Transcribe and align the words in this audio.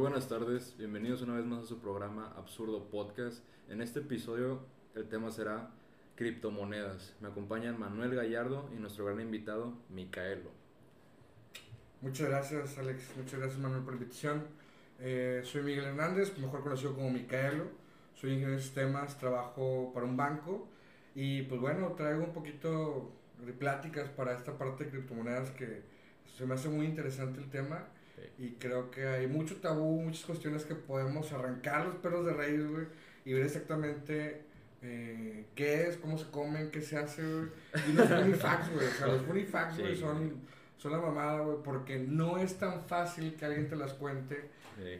buenas 0.00 0.28
tardes, 0.28 0.74
bienvenidos 0.78 1.20
una 1.20 1.34
vez 1.34 1.44
más 1.44 1.64
a 1.64 1.66
su 1.66 1.78
programa 1.78 2.32
Absurdo 2.38 2.88
Podcast. 2.88 3.44
En 3.68 3.82
este 3.82 3.98
episodio 3.98 4.64
el 4.94 5.06
tema 5.10 5.30
será 5.30 5.68
criptomonedas. 6.16 7.14
Me 7.20 7.28
acompañan 7.28 7.78
Manuel 7.78 8.14
Gallardo 8.14 8.70
y 8.74 8.80
nuestro 8.80 9.04
gran 9.04 9.20
invitado, 9.20 9.74
Micaelo. 9.90 10.50
Muchas 12.00 12.30
gracias 12.30 12.78
Alex, 12.78 13.10
muchas 13.14 13.40
gracias 13.40 13.60
Manuel 13.60 13.82
por 13.82 13.92
la 13.92 14.00
invitación. 14.00 14.46
Eh, 15.00 15.42
soy 15.44 15.64
Miguel 15.64 15.84
Hernández, 15.84 16.36
mejor 16.38 16.62
conocido 16.62 16.94
como 16.94 17.10
Micaelo. 17.10 17.64
Soy 18.14 18.30
ingeniero 18.30 18.56
de 18.56 18.62
sistemas, 18.62 19.18
trabajo 19.18 19.90
para 19.92 20.06
un 20.06 20.16
banco 20.16 20.66
y 21.14 21.42
pues 21.42 21.60
bueno, 21.60 21.92
traigo 21.92 22.24
un 22.24 22.32
poquito 22.32 23.12
de 23.44 23.52
pláticas 23.52 24.08
para 24.08 24.34
esta 24.34 24.56
parte 24.56 24.84
de 24.84 24.90
criptomonedas 24.92 25.50
que 25.50 25.82
se 26.38 26.46
me 26.46 26.54
hace 26.54 26.70
muy 26.70 26.86
interesante 26.86 27.38
el 27.38 27.50
tema 27.50 27.86
y 28.38 28.52
creo 28.52 28.90
que 28.90 29.06
hay 29.06 29.26
mucho 29.26 29.56
tabú, 29.56 30.00
muchas 30.02 30.24
cuestiones 30.24 30.64
que 30.64 30.74
podemos 30.74 31.32
arrancar 31.32 31.86
los 31.86 31.96
perros 31.96 32.26
de 32.26 32.32
raíz, 32.32 32.66
güey, 32.66 32.86
y 33.24 33.32
ver 33.32 33.44
exactamente 33.44 34.42
eh, 34.82 35.44
qué 35.54 35.88
es, 35.88 35.96
cómo 35.98 36.16
se 36.18 36.30
comen, 36.30 36.70
qué 36.70 36.80
se 36.80 36.96
hace, 36.96 37.22
güey. 37.22 37.48
Y 37.88 37.92
los 37.92 38.08
funny 38.08 38.32
facts, 38.34 38.72
güey, 38.72 38.86
o 38.86 38.90
sea, 38.90 39.06
los 39.08 39.22
funny 39.22 39.44
facts, 39.44 39.78
güey, 39.78 39.96
son, 39.96 40.34
son 40.78 40.92
la 40.92 40.98
mamada, 40.98 41.40
güey, 41.40 41.58
porque 41.62 41.98
no 41.98 42.38
es 42.38 42.58
tan 42.58 42.82
fácil 42.84 43.34
que 43.34 43.44
alguien 43.44 43.68
te 43.68 43.76
las 43.76 43.92
cuente, 43.94 44.48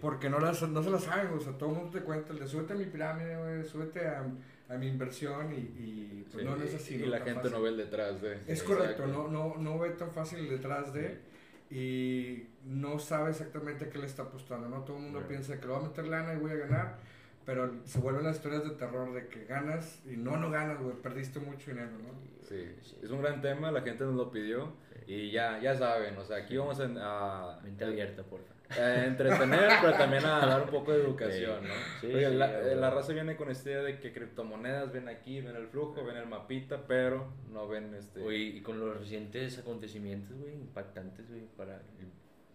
porque 0.00 0.28
no, 0.28 0.38
las, 0.38 0.60
no 0.62 0.82
se 0.82 0.90
las 0.90 1.04
saben, 1.04 1.32
o 1.32 1.40
sea, 1.40 1.56
todo 1.56 1.70
el 1.70 1.76
mundo 1.76 1.98
te 1.98 2.04
cuenta, 2.04 2.32
el 2.32 2.38
de 2.40 2.46
súbete 2.46 2.74
a 2.74 2.76
mi 2.76 2.84
pirámide, 2.84 3.36
güey, 3.38 3.64
súbete 3.64 4.06
a, 4.06 4.26
a 4.68 4.74
mi 4.76 4.88
inversión 4.88 5.52
y, 5.52 5.56
y 5.56 6.26
pues 6.30 6.44
no, 6.44 6.54
no, 6.54 6.62
es 6.62 6.74
así. 6.74 6.96
Y 6.96 7.06
la 7.06 7.20
gente 7.20 7.48
no 7.48 7.62
ve 7.62 7.70
el 7.70 7.78
detrás 7.78 8.20
de. 8.20 8.38
Es 8.46 8.62
correcto, 8.62 9.06
no, 9.06 9.28
no, 9.28 9.56
no 9.56 9.78
ve 9.78 9.90
tan 9.90 10.10
fácil 10.10 10.40
el 10.40 10.50
detrás 10.50 10.92
de 10.92 11.29
y 11.70 12.48
no 12.64 12.98
sabe 12.98 13.30
exactamente 13.30 13.84
a 13.84 13.90
qué 13.90 13.98
le 13.98 14.06
está 14.06 14.24
apostando, 14.24 14.68
¿no? 14.68 14.82
Todo 14.82 14.96
el 14.96 15.04
mundo 15.04 15.22
piensa 15.26 15.60
que 15.60 15.66
lo 15.66 15.74
va 15.74 15.78
a 15.78 15.88
meter 15.88 16.06
lana 16.08 16.34
y 16.34 16.38
voy 16.38 16.50
a 16.50 16.56
ganar, 16.56 16.98
pero 17.46 17.72
se 17.84 18.00
vuelven 18.00 18.24
las 18.24 18.36
historias 18.36 18.64
de 18.64 18.70
terror 18.70 19.12
de 19.12 19.28
que 19.28 19.44
ganas 19.44 20.02
y 20.04 20.16
no, 20.16 20.36
no 20.36 20.50
ganas, 20.50 20.82
güey, 20.82 20.96
perdiste 20.96 21.38
mucho 21.38 21.70
dinero, 21.70 21.92
¿no? 21.92 22.10
Sí, 22.42 22.74
es 23.02 23.10
un 23.10 23.22
gran 23.22 23.40
tema, 23.40 23.70
la 23.70 23.82
gente 23.82 24.04
nos 24.04 24.14
lo 24.14 24.30
pidió 24.30 24.72
y 25.06 25.30
ya, 25.30 25.60
ya 25.60 25.76
saben, 25.76 26.16
o 26.18 26.24
sea, 26.24 26.38
aquí 26.38 26.56
vamos 26.56 26.80
a... 26.80 27.60
Mente 27.62 27.84
abierta, 27.84 28.22
por 28.22 28.40
eh, 28.76 29.04
entretener, 29.06 29.70
pero 29.80 29.96
también 29.96 30.24
a 30.24 30.46
dar 30.46 30.62
un 30.62 30.70
poco 30.70 30.92
de 30.92 31.02
educación, 31.02 31.64
¿no? 31.64 31.74
Sí, 32.00 32.08
la, 32.08 32.60
eh, 32.60 32.76
la, 32.76 32.90
raza 32.90 33.12
viene 33.12 33.36
con 33.36 33.50
esta 33.50 33.70
idea 33.70 33.82
de 33.82 33.98
que 33.98 34.12
criptomonedas 34.12 34.92
ven 34.92 35.08
aquí, 35.08 35.40
ven 35.40 35.56
el 35.56 35.66
flujo, 35.68 36.04
ven 36.04 36.16
el 36.16 36.26
mapita, 36.26 36.86
pero 36.86 37.32
no 37.52 37.68
ven 37.68 37.94
este... 37.94 38.20
y 38.36 38.60
con 38.60 38.80
los 38.80 38.98
recientes 38.98 39.58
acontecimientos, 39.58 40.36
güey, 40.38 40.54
impactantes, 40.54 41.28
güey, 41.28 41.42
para 41.56 41.80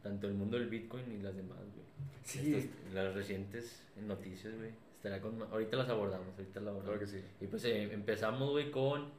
tanto 0.06 0.28
el 0.28 0.36
mundo 0.36 0.60
del 0.60 0.70
Bitcoin 0.70 1.12
y 1.12 1.18
las 1.18 1.36
demás, 1.36 1.58
güey. 1.58 1.86
Sí. 2.24 2.70
las 2.94 3.16
recientes 3.16 3.84
noticias, 4.00 4.56
güey. 4.56 4.70
Estará 4.98 5.20
con, 5.20 5.42
ahorita 5.42 5.78
las 5.78 5.90
abordamos, 5.90 6.28
ahorita 6.38 6.60
las 6.60 6.70
abordamos. 6.70 6.84
Claro 6.84 7.00
que 7.00 7.08
sí. 7.08 7.26
Y 7.42 7.48
pues 7.48 7.66
eh, 7.66 7.92
empezamos, 7.92 8.52
güey, 8.52 8.70
con 8.70 9.10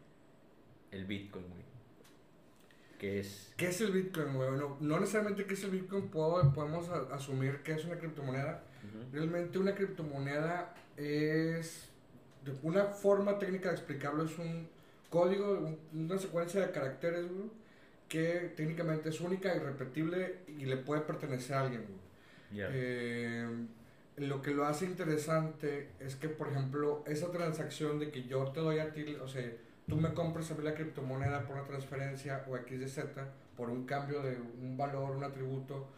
el 0.92 1.04
Bitcoin, 1.04 1.44
güey. 1.48 1.75
¿Qué 2.98 3.20
es? 3.20 3.52
¿Qué 3.56 3.68
es 3.68 3.80
el 3.80 3.92
Bitcoin, 3.92 4.34
güey? 4.34 4.50
No, 4.52 4.76
no 4.80 5.00
necesariamente 5.00 5.44
qué 5.44 5.54
es 5.54 5.64
el 5.64 5.70
Bitcoin, 5.70 6.08
podemos 6.08 6.88
asumir 7.12 7.62
que 7.62 7.72
es 7.72 7.84
una 7.84 7.96
criptomoneda. 7.96 8.62
Realmente 9.12 9.58
una 9.58 9.74
criptomoneda 9.74 10.74
es, 10.96 11.88
una 12.62 12.84
forma 12.86 13.38
técnica 13.38 13.68
de 13.68 13.74
explicarlo, 13.74 14.24
es 14.24 14.38
un 14.38 14.68
código, 15.10 15.76
una 15.92 16.18
secuencia 16.18 16.60
de 16.66 16.72
caracteres, 16.72 17.26
güey, 17.30 17.50
que 18.08 18.52
técnicamente 18.56 19.08
es 19.10 19.20
única, 19.20 19.54
irrepetible 19.54 20.38
y 20.46 20.64
le 20.66 20.76
puede 20.76 21.02
pertenecer 21.02 21.56
a 21.56 21.60
alguien, 21.62 21.84
eh, 22.52 23.46
lo 24.16 24.40
que 24.40 24.52
lo 24.52 24.64
hace 24.64 24.86
interesante 24.86 25.88
es 26.00 26.16
que, 26.16 26.28
por 26.28 26.48
ejemplo, 26.48 27.04
esa 27.06 27.30
transacción 27.30 27.98
de 27.98 28.10
que 28.10 28.24
yo 28.24 28.44
te 28.52 28.60
doy 28.60 28.78
a 28.78 28.92
ti, 28.92 29.16
o 29.20 29.28
sea, 29.28 29.52
tú 29.88 29.96
me 29.96 30.12
compras 30.14 30.50
a 30.50 30.54
mí 30.54 30.64
la 30.64 30.74
criptomoneda 30.74 31.42
por 31.46 31.56
una 31.56 31.66
transferencia 31.66 32.44
o 32.48 32.56
X 32.56 32.80
de 32.80 32.88
Z 32.88 33.28
por 33.56 33.70
un 33.70 33.86
cambio 33.86 34.22
de 34.22 34.38
un 34.38 34.76
valor, 34.76 35.16
un 35.16 35.24
atributo, 35.24 35.88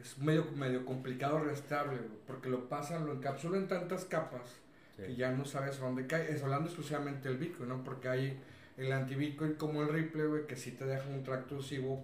es 0.00 0.18
medio, 0.18 0.46
medio 0.52 0.84
complicado 0.84 1.40
restable, 1.40 1.98
porque 2.26 2.48
lo 2.48 2.68
pasan, 2.68 3.06
lo 3.06 3.12
encapsulan 3.12 3.62
en 3.62 3.68
tantas 3.68 4.04
capas 4.04 4.60
que 4.96 5.14
ya 5.14 5.30
no 5.30 5.44
sabes 5.44 5.78
a 5.78 5.84
dónde 5.84 6.06
cae. 6.06 6.32
Es 6.32 6.42
hablando 6.42 6.66
exclusivamente 6.66 7.28
del 7.28 7.36
Bitcoin, 7.36 7.68
¿no? 7.68 7.84
Porque 7.84 8.08
hay 8.08 8.40
el 8.76 8.92
anti-Bitcoin 8.92 9.54
como 9.54 9.82
el 9.82 9.88
Ripple, 9.88 10.26
güey, 10.26 10.46
que 10.46 10.56
sí 10.56 10.72
te 10.72 10.86
deja 10.86 11.08
un 11.08 11.22
tracto 11.22 11.58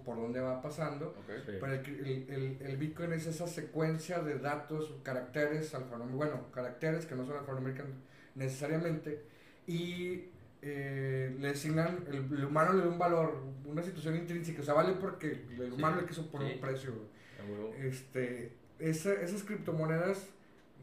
por 0.05 0.17
dónde 0.17 0.39
va 0.39 0.61
pasando. 0.61 1.15
Pero 1.25 1.73
el, 1.73 2.25
el, 2.29 2.57
el, 2.61 2.77
Bitcoin 2.77 3.13
es 3.13 3.25
esa 3.25 3.47
secuencia 3.47 4.19
de 4.19 4.39
datos, 4.39 4.93
caracteres 5.03 5.73
alfanuméricos, 5.73 6.17
bueno, 6.17 6.51
caracteres 6.51 7.05
que 7.05 7.15
no 7.15 7.25
son 7.25 7.37
alfanuméricos 7.37 7.85
necesariamente, 8.35 9.23
y 9.67 10.25
eh, 10.65 11.35
le 11.41 11.49
asignan, 11.49 12.05
el, 12.07 12.45
humano 12.45 12.71
le 12.71 12.83
da 12.83 12.87
un 12.87 12.97
valor, 12.97 13.43
una 13.65 13.83
situación 13.83 14.15
intrínseca, 14.15 14.61
o 14.61 14.63
sea, 14.63 14.73
vale 14.73 14.93
porque 14.93 15.45
el 15.59 15.73
humano 15.73 15.99
le 15.99 16.07
quiso 16.07 16.31
poner 16.31 16.55
un 16.55 16.61
precio. 16.61 16.93
Este, 17.77 18.53
esa, 18.79 19.13
esas 19.13 19.43
criptomonedas 19.43 20.29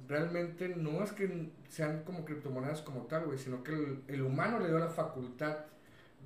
realmente 0.06 0.68
no 0.68 1.02
es 1.02 1.12
que 1.12 1.48
sean 1.70 2.02
como 2.04 2.26
criptomonedas 2.26 2.82
como 2.82 3.06
tal, 3.06 3.24
güey, 3.24 3.38
sino 3.38 3.64
que 3.64 3.72
el, 4.08 4.20
humano 4.20 4.60
le 4.60 4.68
dio 4.68 4.78
la 4.78 4.90
facultad 4.90 5.60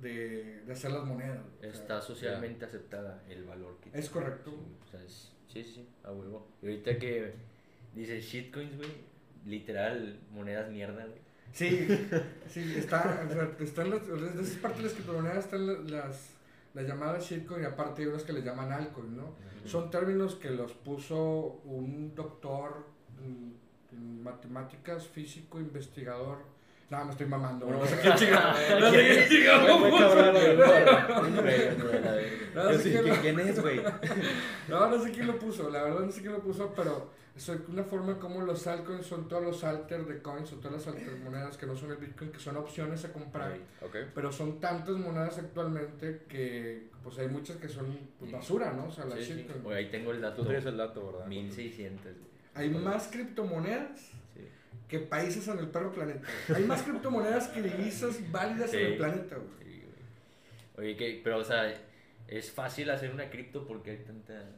de, 0.01 0.61
de 0.65 0.73
hacer 0.73 0.91
las 0.91 1.05
monedas. 1.05 1.39
Está 1.61 2.01
socialmente 2.01 2.65
aceptada 2.65 3.23
el 3.29 3.45
valor 3.45 3.77
que 3.79 3.97
Es 3.97 4.09
correcto. 4.09 4.53
Sí, 5.47 5.63
sí, 5.63 5.87
a 6.03 6.11
huevo. 6.11 6.45
Y 6.61 6.65
ahorita 6.65 6.99
que 6.99 7.35
dice 7.93 8.19
shitcoins, 8.19 8.75
güey, 8.75 8.91
literal, 9.45 10.19
monedas 10.33 10.69
mierda, 10.69 11.05
güey 11.05 11.24
Sí, 11.53 11.87
sí, 12.49 12.75
está, 12.77 13.25
o 13.29 13.33
sea, 13.33 13.49
están 13.59 13.89
las, 13.89 14.05
de 14.07 14.41
esas 14.41 14.57
partes 14.57 14.79
de 14.79 14.83
las 14.83 14.93
criptomonedas 14.93 15.45
están 15.45 15.89
las, 15.89 16.31
las 16.73 16.85
llamadas 16.85 17.23
shitcoin 17.23 17.63
y 17.63 17.65
aparte 17.65 18.01
hay 18.01 18.09
unas 18.09 18.23
que 18.23 18.33
le 18.33 18.41
llaman 18.41 18.71
altcoin, 18.71 19.15
¿no? 19.15 19.35
Son 19.65 19.89
términos 19.89 20.35
que 20.35 20.51
los 20.51 20.73
puso 20.73 21.61
un 21.63 22.13
doctor 22.13 22.85
en 23.23 24.23
matemáticas, 24.23 25.07
físico, 25.07 25.59
investigador. 25.59 26.39
No, 26.89 27.03
me 27.03 27.11
estoy 27.11 27.25
mamando, 27.25 27.65
no, 27.65 27.83
sé 27.85 27.97
qué 27.99 28.13
chingado. 28.13 28.53
No 28.79 28.91
sé 28.91 28.97
qué 28.97 29.27
chingado. 29.27 29.79
No 32.53 32.73
sé 32.77 33.19
quién 33.21 33.39
es, 33.39 33.59
güey. 33.59 33.81
No, 34.67 34.87
no 34.87 35.03
sé 35.03 35.11
quién 35.11 35.27
lo 35.27 35.39
puso, 35.39 35.69
la 35.69 35.83
verdad 35.83 36.01
no 36.01 36.11
sé 36.11 36.21
quién 36.21 36.33
lo 36.33 36.39
puso, 36.39 36.73
pero 36.75 37.09
es 37.35 37.49
una 37.67 37.83
forma 37.83 38.17
como 38.17 38.41
los 38.41 38.65
altcoins 38.65 39.05
son 39.05 39.27
todos 39.27 39.43
los 39.43 39.63
alter 39.65 40.05
de 40.05 40.21
coins 40.21 40.53
o 40.53 40.55
todas 40.55 40.73
las 40.73 40.87
alter 40.87 41.17
monedas 41.17 41.57
que 41.57 41.65
no 41.65 41.75
son 41.75 41.91
el 41.91 41.97
Bitcoin, 41.97 42.31
que 42.31 42.39
son 42.39 42.55
opciones 42.55 43.03
a 43.03 43.11
comprar. 43.11 43.57
Pero 44.13 44.31
son 44.31 44.59
tantas 44.61 44.95
monedas 44.95 45.37
actualmente 45.37 46.21
que 46.29 46.87
pues 47.03 47.19
hay 47.19 47.27
muchas 47.27 47.57
que 47.57 47.67
son 47.67 47.97
pues, 48.17 48.31
basura, 48.31 48.71
¿no? 48.71 48.85
O 48.85 48.91
sea, 48.91 49.05
la 49.05 49.17
sí, 49.17 49.45
ahí 49.73 49.89
tengo 49.91 50.11
el 50.11 50.21
dato. 50.21 50.43
Tú 50.43 50.45
tienes 50.45 50.65
el 50.65 50.77
dato, 50.77 51.11
¿verdad? 51.11 51.27
1600. 51.27 52.13
Hay 52.53 52.69
más 52.69 53.07
criptomonedas 53.09 54.11
que 54.87 54.99
países 54.99 55.45
en 55.49 55.59
el 55.59 55.67
perro 55.67 55.91
planeta. 55.91 56.25
Hay 56.55 56.63
más 56.63 56.83
criptomonedas 56.83 57.49
que 57.49 57.61
divisas 57.61 58.19
válidas 58.31 58.73
en 58.73 58.85
el 58.85 58.97
planeta, 58.97 59.35
güey. 59.35 59.65
Oye, 60.77 60.95
que, 60.95 61.21
pero 61.23 61.39
o 61.39 61.43
sea, 61.43 61.73
es 62.27 62.51
fácil 62.51 62.89
hacer 62.89 63.11
una 63.11 63.29
cripto 63.29 63.65
porque 63.65 63.91
hay 63.91 63.97
tanta 63.97 64.51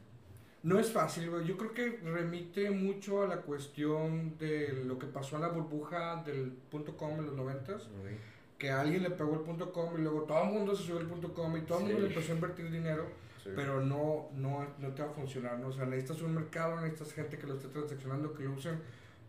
no 0.68 0.78
es 0.78 0.92
fácil, 0.92 1.30
güey. 1.30 1.46
Yo 1.46 1.56
creo 1.56 1.72
que 1.72 2.00
remite 2.04 2.70
mucho 2.70 3.22
a 3.22 3.26
la 3.26 3.38
cuestión 3.38 4.36
de 4.38 4.84
lo 4.84 4.98
que 4.98 5.06
pasó 5.06 5.36
en 5.36 5.42
la 5.42 5.48
burbuja 5.48 6.22
del 6.24 6.52
punto 6.70 6.96
.com 6.96 7.18
en 7.18 7.26
los 7.26 7.34
noventas. 7.34 7.88
Que 8.58 8.70
a 8.70 8.80
alguien 8.80 9.02
le 9.02 9.10
pegó 9.10 9.34
el 9.34 9.40
punto 9.40 9.72
.com 9.72 9.94
y 9.96 10.02
luego 10.02 10.22
todo 10.22 10.44
el 10.44 10.50
mundo 10.50 10.76
se 10.76 10.82
subió 10.82 11.00
el 11.00 11.06
punto 11.06 11.32
.com 11.32 11.56
y 11.56 11.60
todo 11.62 11.78
el 11.78 11.84
mundo 11.86 12.00
le 12.00 12.08
empezó 12.08 12.32
a 12.32 12.34
invertir 12.34 12.70
dinero. 12.70 13.06
Pero 13.56 13.80
no, 13.80 14.28
no, 14.34 14.66
no 14.78 14.88
te 14.90 15.02
va 15.02 15.08
a 15.08 15.12
funcionar, 15.12 15.58
¿no? 15.58 15.68
O 15.68 15.72
sea, 15.72 15.86
necesitas 15.86 16.20
un 16.20 16.34
mercado, 16.34 16.78
necesitas 16.82 17.14
gente 17.14 17.38
que 17.38 17.46
lo 17.46 17.54
esté 17.54 17.68
transaccionando, 17.68 18.34
que 18.34 18.44
lo 18.44 18.52
usen. 18.52 18.78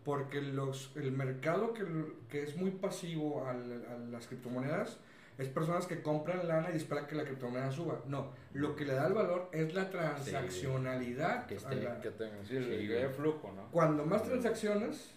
Porque 0.04 0.42
los, 0.42 0.92
el 0.96 1.12
mercado 1.12 1.72
que, 1.72 1.84
que 2.28 2.42
es 2.42 2.54
muy 2.56 2.70
pasivo 2.70 3.46
a 3.46 3.54
las 3.54 4.26
criptomonedas 4.26 4.98
es 5.40 5.48
personas 5.48 5.86
que 5.86 6.02
compran 6.02 6.46
lana 6.46 6.70
y 6.72 6.76
esperan 6.76 7.06
que 7.06 7.14
la 7.14 7.24
criptomoneda 7.24 7.70
suba. 7.72 8.02
No, 8.06 8.32
lo 8.52 8.76
que 8.76 8.84
le 8.84 8.94
da 8.94 9.06
el 9.06 9.14
valor 9.14 9.48
es 9.52 9.72
la 9.74 9.88
transaccionalidad. 9.88 11.46
que, 11.46 11.56
que 11.56 12.10
tengan, 12.10 12.46
sí, 12.46 12.56
el 12.56 13.10
flujo, 13.10 13.50
¿no? 13.56 13.70
Cuando 13.70 14.04
más 14.04 14.22
transacciones, 14.22 15.10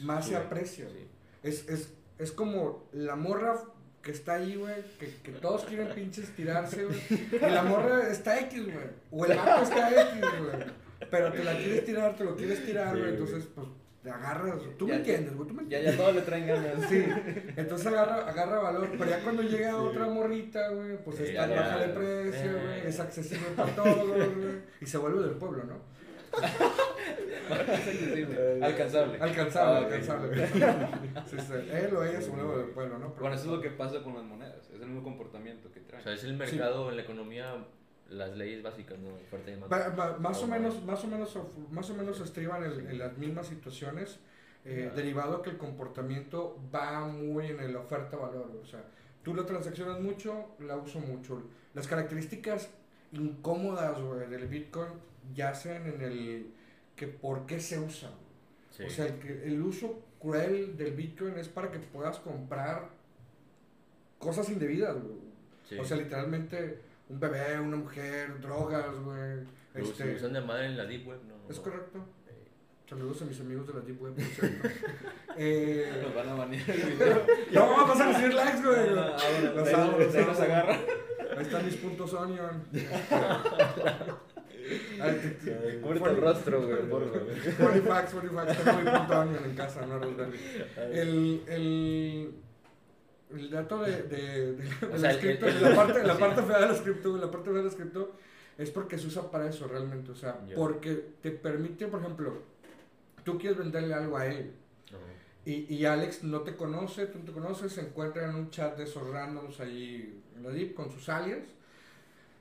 más, 0.00 0.26
se 0.26 0.36
aprecia. 0.36 0.86
Es, 1.42 1.68
es, 1.68 1.92
es 2.18 2.32
como 2.32 2.88
la 2.92 3.14
morra 3.14 3.62
que 4.02 4.10
está 4.10 4.34
ahí, 4.34 4.56
güey, 4.56 4.82
que, 4.98 5.14
que, 5.22 5.30
todos 5.32 5.64
quieren 5.64 5.94
pinches 5.94 6.34
tirarse, 6.34 6.84
güey. 6.84 7.00
Y 7.32 7.38
la 7.38 7.62
morra 7.62 8.08
está 8.08 8.40
X, 8.40 8.64
güey. 8.64 8.86
O 9.12 9.24
el 9.24 9.36
gato 9.36 9.62
está 9.62 9.90
X, 9.90 10.20
güey. 10.20 10.66
Pero 11.08 11.32
te 11.32 11.44
la 11.44 11.56
quieres 11.56 11.84
tirar, 11.84 12.16
te 12.16 12.24
lo 12.24 12.36
quieres 12.36 12.64
tirar, 12.64 12.98
güey. 12.98 13.10
Entonces, 13.10 13.46
pues 13.54 13.68
te 14.02 14.10
agarras, 14.10 14.58
tú 14.78 14.88
me 14.88 14.96
entiendes, 14.96 15.34
güey, 15.36 15.48
tú 15.48 15.54
me 15.54 15.62
entiendes. 15.62 15.92
Ya, 15.92 15.96
ya 15.96 16.02
todos 16.02 16.14
le 16.16 16.22
traen 16.22 16.46
ganas. 16.46 16.88
Sí, 16.88 17.04
entonces 17.56 17.86
agarra, 17.86 18.28
agarra 18.28 18.58
valor, 18.58 18.88
pero 18.98 19.10
ya 19.10 19.22
cuando 19.22 19.42
llega 19.42 19.76
otra 19.76 20.06
morrita, 20.08 20.68
güey, 20.70 20.96
pues 21.04 21.20
está 21.20 21.46
baja 21.46 21.78
de 21.78 21.88
precio, 21.88 22.52
güey, 22.52 22.86
es 22.86 22.98
accesible 23.00 23.46
para 23.56 23.74
todos, 23.76 24.08
güey, 24.08 24.28
y 24.80 24.86
se 24.86 24.98
vuelve 24.98 25.22
del 25.22 25.36
pueblo, 25.36 25.64
¿no? 25.64 25.92
Alcanzable. 28.62 29.18
Alcanzable, 29.20 29.78
Ah, 29.78 29.84
alcanzable. 29.86 30.46
Sí, 31.26 31.36
sí. 31.38 31.52
Él 31.72 31.94
o 31.96 32.04
ella 32.04 32.20
se 32.22 32.30
vuelve 32.30 32.58
del 32.58 32.70
pueblo, 32.70 32.98
¿no? 32.98 33.08
Pero- 33.10 33.20
Bueno, 33.20 33.36
eso 33.36 33.44
es 33.46 33.50
lo 33.50 33.60
que 33.60 33.70
pasa 33.70 34.02
con 34.02 34.14
las 34.14 34.24
monedas. 34.24 34.68
Es 34.70 34.80
el 34.80 34.86
mismo 34.88 35.02
comportamiento 35.02 35.70
que 35.72 35.80
O 35.80 35.84
traen. 35.84 36.04
sea, 36.04 36.14
es 36.14 36.24
el 36.24 36.34
mercado, 36.34 36.90
la 36.90 37.02
economía, 37.02 37.54
las 38.12 38.36
leyes 38.36 38.62
básicas, 38.62 38.98
¿no? 38.98 39.08
Y 39.10 39.42
demanda. 39.50 39.68
Va- 39.68 39.88
va- 39.94 40.18
más, 40.18 40.42
o 40.42 40.46
menos, 40.46 40.82
más, 40.84 41.02
o 41.04 41.06
menos, 41.08 41.36
más 41.70 41.90
o 41.90 41.94
menos 41.94 42.20
estriban 42.20 42.62
en, 42.64 42.88
en 42.90 42.98
las 42.98 43.16
mismas 43.18 43.46
situaciones, 43.46 44.18
eh, 44.64 44.88
Ya. 44.88 44.94
derivado 44.94 45.42
que 45.42 45.50
el 45.50 45.58
comportamiento 45.58 46.58
va 46.74 47.06
muy 47.06 47.46
en 47.46 47.60
el 47.60 47.74
oferta-valor. 47.76 48.50
O 48.62 48.66
sea, 48.66 48.84
tú 49.22 49.34
lo 49.34 49.44
transaccionas 49.46 50.00
mucho, 50.00 50.46
la 50.60 50.76
uso 50.76 50.98
mucho. 51.00 51.42
Las 51.74 51.86
características 51.86 52.68
incómodas 53.12 54.00
güey, 54.00 54.28
del 54.28 54.46
Bitcoin 54.48 54.88
yacen 55.34 55.86
en 55.86 56.00
el 56.02 56.46
que 56.96 57.06
por 57.08 57.46
qué 57.46 57.60
se 57.60 57.78
usa. 57.78 58.10
Sí. 58.70 58.84
O 58.84 58.90
sea, 58.90 59.06
el, 59.06 59.20
el 59.44 59.62
uso 59.62 60.00
cruel 60.20 60.76
del 60.76 60.92
Bitcoin 60.94 61.36
es 61.38 61.48
para 61.48 61.70
que 61.70 61.78
puedas 61.78 62.18
comprar 62.20 62.88
cosas 64.18 64.48
indebidas. 64.50 64.94
güey. 64.94 65.16
sí. 65.68 65.78
O 65.78 65.84
sea, 65.84 65.96
literalmente 65.96 66.80
un 67.12 67.20
bebé, 67.20 67.60
una 67.60 67.76
mujer, 67.76 68.40
drogas, 68.40 68.94
güey. 69.04 69.40
Este, 69.74 70.14
usan 70.16 70.32
de 70.32 70.40
madre 70.40 70.66
en 70.66 70.76
la 70.76 70.84
Deep 70.84 71.06
Web, 71.06 71.20
¿no? 71.28 71.34
es 71.50 71.56
no. 71.58 71.62
correcto. 71.62 71.98
Eh, 72.28 72.48
Saludos 72.88 73.22
a 73.22 73.24
mis 73.26 73.40
amigos 73.40 73.66
de 73.66 73.74
la 73.74 73.80
Deep 73.80 74.02
Web, 74.02 74.14
por 74.14 74.24
cierto. 74.34 74.68
eh, 75.36 75.92
Nos 76.02 76.14
van 76.14 76.28
a 76.28 76.34
banear 76.34 76.70
el 76.70 76.92
video. 76.92 77.22
no, 77.52 77.70
vamos 77.70 78.00
a 78.00 78.12
recibir 78.12 78.34
likes, 78.34 78.62
güey. 78.62 78.98
Ah, 78.98 79.16
bueno, 79.40 79.54
Los 79.54 79.72
amo, 79.74 79.98
los 79.98 80.14
amo. 80.16 80.32
agarra. 80.42 80.78
Ahí 81.36 81.42
están 81.42 81.64
mis 81.64 81.76
puntos 81.76 82.12
onion. 82.14 82.64
Cúbrete 85.82 86.08
el 86.10 86.16
rostro, 86.16 86.66
güey, 86.66 86.88
por 86.88 87.12
favor. 87.12 87.34
Funny 87.34 87.80
facts. 87.80 88.12
Tengo 88.12 88.80
mi 88.80 88.90
punto 88.90 89.20
onion 89.20 89.44
en 89.44 89.54
casa, 89.54 89.84
no 89.86 89.98
Raspberry. 89.98 90.38
El, 90.92 91.42
el, 91.48 92.34
el 93.34 93.50
dato 93.50 93.82
de, 93.82 94.02
de, 94.02 94.52
de, 94.52 94.62
de 94.80 94.86
O 94.86 94.90
la 94.90 94.98
sea, 94.98 95.10
el- 95.12 95.18
cripto, 95.20 95.46
el- 95.46 95.62
la 95.62 95.74
parte, 95.74 96.02
la 96.04 96.14
sí. 96.16 96.20
parte 96.20 96.42
fea 96.42 96.60
de 96.60 96.66
las 96.68 96.80
cripto, 96.80 97.16
la 97.16 97.30
parte 97.30 97.50
fea 97.50 97.58
de 97.58 97.64
las 97.64 97.74
cripto 97.74 98.12
es 98.58 98.70
porque 98.70 98.98
se 98.98 99.06
usa 99.06 99.30
para 99.30 99.48
eso 99.48 99.66
realmente. 99.68 100.10
O 100.12 100.14
sea, 100.14 100.38
porque 100.54 101.04
te 101.22 101.30
permite, 101.30 101.86
por 101.88 102.00
ejemplo, 102.00 102.42
tú 103.24 103.38
quieres 103.38 103.58
venderle 103.58 103.94
algo 103.94 104.16
a 104.16 104.26
él. 104.26 104.52
Y, 105.44 105.74
y 105.74 105.84
Alex 105.86 106.22
no 106.22 106.42
te 106.42 106.54
conoce, 106.54 107.06
tú 107.06 107.18
no 107.18 107.24
te 107.24 107.32
conoces, 107.32 107.72
se 107.72 107.80
encuentra 107.80 108.28
en 108.28 108.36
un 108.36 108.50
chat 108.50 108.76
de 108.76 108.84
esos 108.84 109.08
randoms 109.10 109.58
ahí 109.58 110.22
en 110.36 110.42
la 110.44 110.50
Deep 110.50 110.74
con 110.74 110.90
sus 110.92 111.08
alias. 111.08 111.40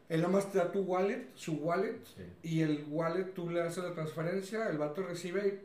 Él 0.08 0.22
nada 0.22 0.34
más 0.34 0.52
te 0.52 0.60
da 0.60 0.72
tu 0.72 0.82
wallet, 0.82 1.30
su 1.34 1.54
wallet, 1.54 1.98
Sí. 2.16 2.24
y 2.44 2.62
el 2.62 2.86
wallet 2.90 3.34
tú 3.34 3.50
le 3.50 3.62
haces 3.62 3.84
la 3.84 3.94
transferencia, 3.94 4.70
el 4.70 4.78
vato 4.78 5.02
recibe 5.02 5.48
y 5.48 5.60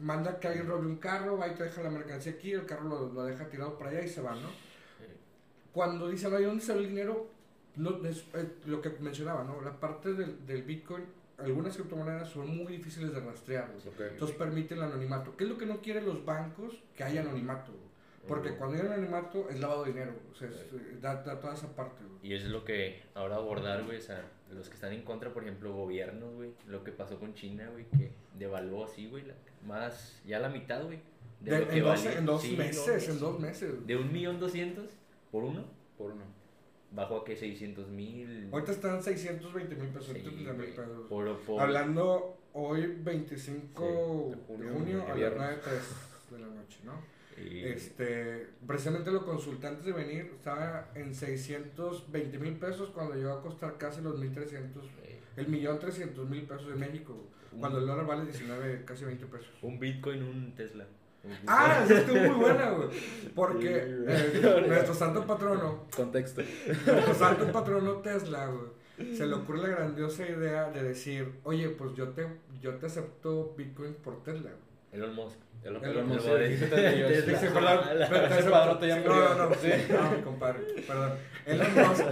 manda 0.00 0.38
que 0.40 0.48
alguien 0.48 0.66
robe 0.66 0.86
un 0.86 0.96
carro, 0.96 1.36
va 1.38 1.48
y 1.48 1.54
te 1.54 1.64
deja 1.64 1.82
la 1.82 1.90
mercancía 1.90 2.32
aquí, 2.32 2.52
el 2.52 2.66
carro 2.66 2.84
lo, 2.88 3.12
lo 3.12 3.24
deja 3.24 3.48
tirado 3.48 3.76
por 3.76 3.86
allá 3.88 4.02
y 4.02 4.08
se 4.08 4.20
va, 4.22 4.34
¿no? 4.34 4.48
Cuando 5.72 6.08
dice, 6.08 6.28
no, 6.28 6.38
¿y 6.38 6.44
dónde 6.44 6.62
sale 6.62 6.80
el 6.80 6.88
dinero? 6.88 7.26
No, 7.76 8.04
es, 8.06 8.24
es 8.34 8.66
lo 8.66 8.82
que 8.82 8.90
mencionaba, 9.00 9.44
¿no? 9.44 9.60
La 9.62 9.72
parte 9.80 10.12
del, 10.12 10.46
del 10.46 10.62
Bitcoin, 10.62 11.04
algunas 11.38 11.74
criptomonedas 11.74 12.28
son 12.28 12.54
muy 12.54 12.66
difíciles 12.76 13.12
de 13.14 13.20
rastrear. 13.20 13.68
güey. 13.72 13.88
Ok. 13.88 14.12
Entonces 14.12 14.36
permiten 14.36 14.78
el 14.78 14.84
anonimato. 14.84 15.34
¿Qué 15.36 15.44
es 15.44 15.50
lo 15.50 15.56
que 15.56 15.64
no 15.66 15.80
quieren 15.80 16.04
los 16.04 16.24
bancos? 16.24 16.82
Que 16.94 17.04
haya 17.04 17.22
anonimato. 17.22 17.72
Porque 18.28 18.50
Ujú. 18.50 18.58
cuando 18.58 18.76
hay 18.76 18.86
anonimato 18.86 19.48
es 19.48 19.58
lavado 19.58 19.84
de 19.84 19.92
dinero. 19.92 20.12
O 20.30 20.34
sea, 20.36 20.48
es, 20.48 20.56
eh, 20.56 20.98
da, 21.00 21.22
da 21.22 21.40
toda 21.40 21.54
esa 21.54 21.74
parte. 21.74 22.04
güey. 22.04 22.18
Y 22.32 22.34
es 22.36 22.44
lo 22.44 22.62
que 22.64 23.02
ahora 23.14 23.36
abordar, 23.36 23.82
güey, 23.84 23.96
o 23.96 24.02
sea, 24.02 24.22
los 24.52 24.68
que 24.68 24.74
están 24.74 24.92
en 24.92 25.02
contra, 25.02 25.32
por 25.32 25.42
ejemplo, 25.42 25.72
gobiernos, 25.74 26.34
güey, 26.34 26.50
lo 26.66 26.82
que 26.84 26.92
pasó 26.92 27.18
con 27.18 27.34
China, 27.34 27.68
güey, 27.70 27.84
que 27.96 28.12
devaluó 28.38 28.84
así, 28.84 29.08
güey, 29.08 29.24
la- 29.24 29.34
más, 29.66 30.20
ya 30.26 30.38
la 30.38 30.48
mitad, 30.48 30.84
güey. 30.84 30.98
de 31.40 31.50
De- 31.50 31.58
lo 31.60 31.68
que 31.68 31.78
en, 31.78 31.84
dos, 31.84 32.04
valía. 32.04 32.18
en 32.18 32.26
dos 32.26 32.42
Sí, 32.42 32.56
meses, 32.56 33.08
no, 33.08 33.12
en 33.14 33.18
dos 33.20 33.40
meses. 33.40 33.86
De 33.86 33.96
un 33.96 34.12
millón 34.12 34.38
doscientos 34.38 34.90
por 35.32 35.42
uno, 35.42 35.64
Por 35.98 36.12
uno. 36.12 36.22
bajó 36.92 37.16
a 37.18 37.24
que 37.24 37.34
600 37.36 37.88
mil. 37.88 38.48
Ahorita 38.52 38.70
están 38.72 39.02
620 39.02 39.74
mil 39.74 39.88
pesos. 39.88 40.06
Sí, 40.06 40.12
630 40.14 40.52
mil 40.52 40.62
güey. 40.62 40.76
pesos. 40.76 41.08
Por, 41.08 41.40
por- 41.40 41.60
Hablando 41.60 42.36
hoy 42.52 42.86
25 43.02 43.82
Sí, 43.82 44.30
de 44.30 44.36
de 44.36 44.42
junio, 44.46 44.72
junio, 44.74 44.96
de 44.98 45.02
a 45.02 45.08
las 45.08 45.16
viernes. 45.16 45.58
9 45.64 45.80
de 46.30 46.38
la 46.38 46.46
noche, 46.62 46.78
¿no? 46.84 46.92
Y- 47.38 47.64
Este, 47.64 48.48
precisamente 48.66 49.10
los 49.10 49.24
consultantes 49.24 49.84
de 49.84 49.92
venir 49.92 50.30
estaba 50.34 50.90
en 50.94 51.14
620 51.14 52.38
mil 52.38 52.54
pesos 52.54 52.90
cuando 52.90 53.14
llegó 53.14 53.32
a 53.32 53.42
costar 53.42 53.78
casi 53.78 54.00
los 54.02 54.18
1300, 54.18 54.84
eh, 55.04 55.20
el 55.36 55.48
millón 55.48 55.78
300 55.78 56.28
mil 56.28 56.42
pesos 56.42 56.70
en 56.72 56.78
México, 56.80 57.14
un, 57.52 57.60
cuando 57.60 57.78
el 57.78 57.86
dólar 57.86 58.06
vale 58.06 58.24
19, 58.24 58.84
casi 58.84 59.04
20 59.04 59.26
pesos. 59.26 59.50
un 59.62 59.78
Bitcoin, 59.78 60.22
un 60.22 60.54
Tesla. 60.54 60.86
Ah, 61.46 61.82
esa 61.84 61.98
estuvo 62.00 62.18
muy 62.18 62.34
buena, 62.34 62.70
güey. 62.70 62.88
Porque 63.32 63.60
Sí, 63.68 64.40
eh, 64.44 64.64
nuestro 64.68 64.92
santo 64.92 65.24
patrono, 65.24 65.86
Contexto. 65.94 66.42
nuestro 66.66 67.14
santo 67.14 67.52
patrono 67.52 67.92
Tesla, 67.98 68.46
güey, 68.46 69.14
se 69.16 69.26
le 69.26 69.34
ocurre 69.34 69.62
la 69.62 69.68
grandiosa 69.68 70.28
idea 70.28 70.70
de 70.70 70.82
decir, 70.82 71.32
oye, 71.44 71.68
pues 71.70 71.94
yo 71.94 72.08
te, 72.08 72.26
yo 72.60 72.74
te 72.74 72.86
acepto 72.86 73.54
Bitcoin 73.56 73.94
por 73.94 74.22
Tesla. 74.24 74.50
güey". 74.50 74.62
Elon 75.00 75.14
Musk. 75.14 75.38
Sí, 77.24 77.36
sí, 77.40 77.46
perdón. 77.54 77.78
Ya 78.00 78.06
sí, 78.06 78.48
murió. 78.48 78.64
No, 79.08 79.34
no, 79.34 79.48
no, 79.50 79.54
sí, 79.54 79.68
no, 79.90 80.10
mi 80.16 80.22
compadre, 80.22 80.60
perdón. 80.86 81.12
Elon 81.46 81.74
Musk, 81.88 82.04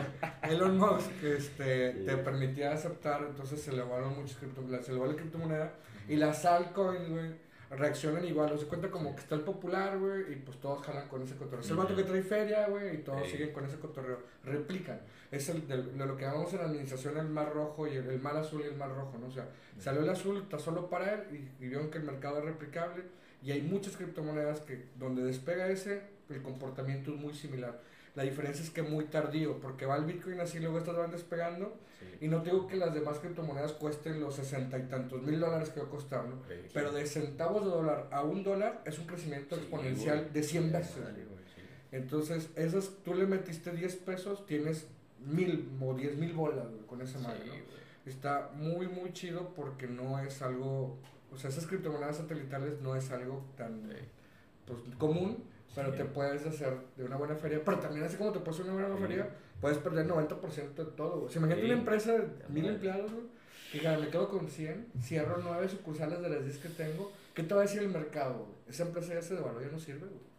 Elon 0.42 0.78
Musk 0.78 1.24
este, 1.24 1.92
Sí. 1.92 2.04
te 2.06 2.16
permitía 2.18 2.72
aceptar, 2.72 3.22
entonces 3.28 3.60
se 3.62 3.70
elevaron 3.70 4.16
muchas 4.18 4.36
criptomonedas, 4.38 4.84
se 4.86 4.92
elevó 4.92 5.06
la 5.06 5.14
criptomoneda 5.14 5.72
y 6.08 6.16
las 6.16 6.44
altcoins, 6.44 7.08
güey, 7.08 7.30
reaccionan 7.70 8.24
igual, 8.24 8.52
o 8.52 8.58
se 8.58 8.66
cuenta 8.66 8.90
como 8.90 9.14
que 9.14 9.20
está 9.20 9.36
el 9.36 9.42
popular, 9.42 9.96
güey, 9.98 10.32
y 10.32 10.36
pues 10.36 10.58
todos 10.58 10.84
jalan 10.84 11.06
con 11.08 11.22
ese 11.22 11.36
cotorreo. 11.36 11.60
Es 11.60 11.70
el 11.70 11.76
vato 11.76 11.94
que 11.94 12.02
trae 12.02 12.22
feria, 12.22 12.66
güey, 12.68 12.94
y 12.96 12.98
todos 12.98 13.22
Sí. 13.26 13.32
siguen 13.32 13.52
con 13.52 13.64
ese 13.64 13.78
cotorreo, 13.78 14.18
replican. 14.44 15.00
Es 15.30 15.48
el 15.48 15.68
de, 15.68 15.80
de 15.80 16.06
lo 16.06 16.16
que 16.16 16.24
llamamos 16.24 16.52
en 16.52 16.58
la 16.58 16.64
administración 16.64 17.16
el 17.18 17.28
mar 17.28 17.52
rojo 17.54 17.86
y 17.86 17.94
el, 17.96 18.08
el 18.10 18.20
mar 18.20 18.36
azul 18.36 18.62
y 18.62 18.64
el 18.68 18.76
mar 18.76 18.90
rojo, 18.90 19.16
¿no? 19.20 19.28
O 19.28 19.30
sea, 19.30 19.46
salió 19.78 20.02
el 20.02 20.08
azul, 20.10 20.38
está 20.38 20.58
solo 20.58 20.90
para 20.90 21.14
él, 21.14 21.20
y, 21.60 21.64
y 21.64 21.68
vieron 21.68 21.88
que 21.90 21.98
el 21.98 22.04
mercado 22.04 22.38
es 22.38 22.44
replicable, 22.46 23.04
y 23.42 23.52
hay 23.52 23.62
muchas 23.62 23.96
criptomonedas 23.96 24.60
que 24.60 24.86
donde 24.98 25.22
despega 25.22 25.68
ese, 25.68 26.02
el 26.28 26.42
comportamiento 26.42 27.14
es 27.14 27.20
muy 27.20 27.34
similar. 27.34 27.80
La 28.14 28.24
diferencia 28.24 28.62
es 28.64 28.70
que 28.70 28.82
muy 28.82 29.04
tardío, 29.06 29.60
porque 29.60 29.86
va 29.86 29.96
el 29.96 30.04
Bitcoin 30.04 30.40
así, 30.40 30.58
luego 30.58 30.78
estas 30.78 30.96
van 30.96 31.10
despegando, 31.10 31.74
Sí. 32.00 32.06
y 32.24 32.28
no 32.28 32.40
digo 32.40 32.66
que 32.66 32.76
las 32.76 32.94
demás 32.94 33.18
criptomonedas 33.18 33.72
cuesten 33.72 34.20
los 34.20 34.34
sesenta 34.34 34.78
y 34.78 34.84
tantos 34.84 35.22
mil 35.22 35.38
dólares 35.38 35.68
que 35.68 35.80
va 35.80 35.86
a 35.86 35.90
costar, 35.90 36.24
¿no? 36.24 36.36
Sí. 36.48 36.54
Pero 36.72 36.92
de 36.92 37.04
centavos 37.06 37.62
de 37.64 37.70
dólar 37.70 38.08
a 38.10 38.22
un 38.24 38.42
dólar 38.42 38.82
es 38.86 38.98
un 38.98 39.06
crecimiento 39.06 39.54
exponencial 39.56 40.32
de 40.32 40.42
100 40.42 40.72
veces. 40.72 40.96
Entonces, 41.92 42.50
esas, 42.56 42.90
tú 43.04 43.14
le 43.14 43.26
metiste 43.26 43.70
10 43.72 43.96
pesos, 43.96 44.46
tienes 44.46 44.86
mil 45.18 45.68
o 45.80 45.92
10 45.94 46.16
mil 46.16 46.32
bolas 46.32 46.68
güey, 46.68 46.86
con 46.86 47.02
esa 47.02 47.18
madre. 47.18 47.40
Está 48.06 48.50
muy, 48.54 48.88
muy 48.88 49.12
chido 49.12 49.52
porque 49.54 49.86
no 49.86 50.18
es 50.20 50.40
algo, 50.40 50.96
o 51.32 51.36
sea, 51.38 51.50
esas 51.50 51.66
criptomonedas 51.66 52.16
satelitales 52.16 52.80
no 52.80 52.96
es 52.96 53.10
algo 53.10 53.44
tan 53.56 53.88
Sí. 53.90 53.96
pues, 54.66 54.80
común, 54.98 55.44
pero 55.74 55.90
Sí. 55.92 55.98
te 55.98 56.04
puedes 56.04 56.46
hacer 56.46 56.76
de 56.96 57.04
una 57.04 57.16
buena 57.16 57.34
feria. 57.36 57.60
Pero 57.64 57.78
también 57.78 58.04
así 58.04 58.16
como 58.16 58.32
te 58.32 58.40
puedes 58.40 58.60
hacer 58.60 58.72
una 58.72 58.80
buena 58.86 58.96
Sí. 58.96 59.02
feria, 59.02 59.28
puedes 59.60 59.78
perder 59.78 60.06
90% 60.06 60.84
de 60.84 60.90
todo. 60.92 61.24
O 61.24 61.28
sea, 61.28 61.38
imagínate 61.40 61.64
una 61.66 61.74
empresa 61.74 62.12
de 62.12 62.28
mil 62.48 62.66
empleados, 62.66 63.10
diga, 63.72 63.96
me 63.98 64.08
quedo 64.08 64.28
con 64.28 64.48
100, 64.48 64.86
cierro 65.00 65.38
9 65.42 65.68
sucursales 65.68 66.20
de 66.20 66.28
las 66.28 66.44
10 66.44 66.58
que 66.58 66.68
tengo. 66.70 67.12
¿Qué 67.34 67.42
te 67.44 67.54
va 67.54 67.60
a 67.60 67.64
decir 67.64 67.82
el 67.82 67.88
mercado? 67.88 68.34
güey? 68.38 68.50
Esa 68.68 68.82
empresa 68.84 69.14
ya 69.14 69.22
se 69.22 69.34
devaluó, 69.34 69.60
ya 69.60 69.68
no 69.68 69.78
sirve, 69.78 70.06
güey. 70.06 70.30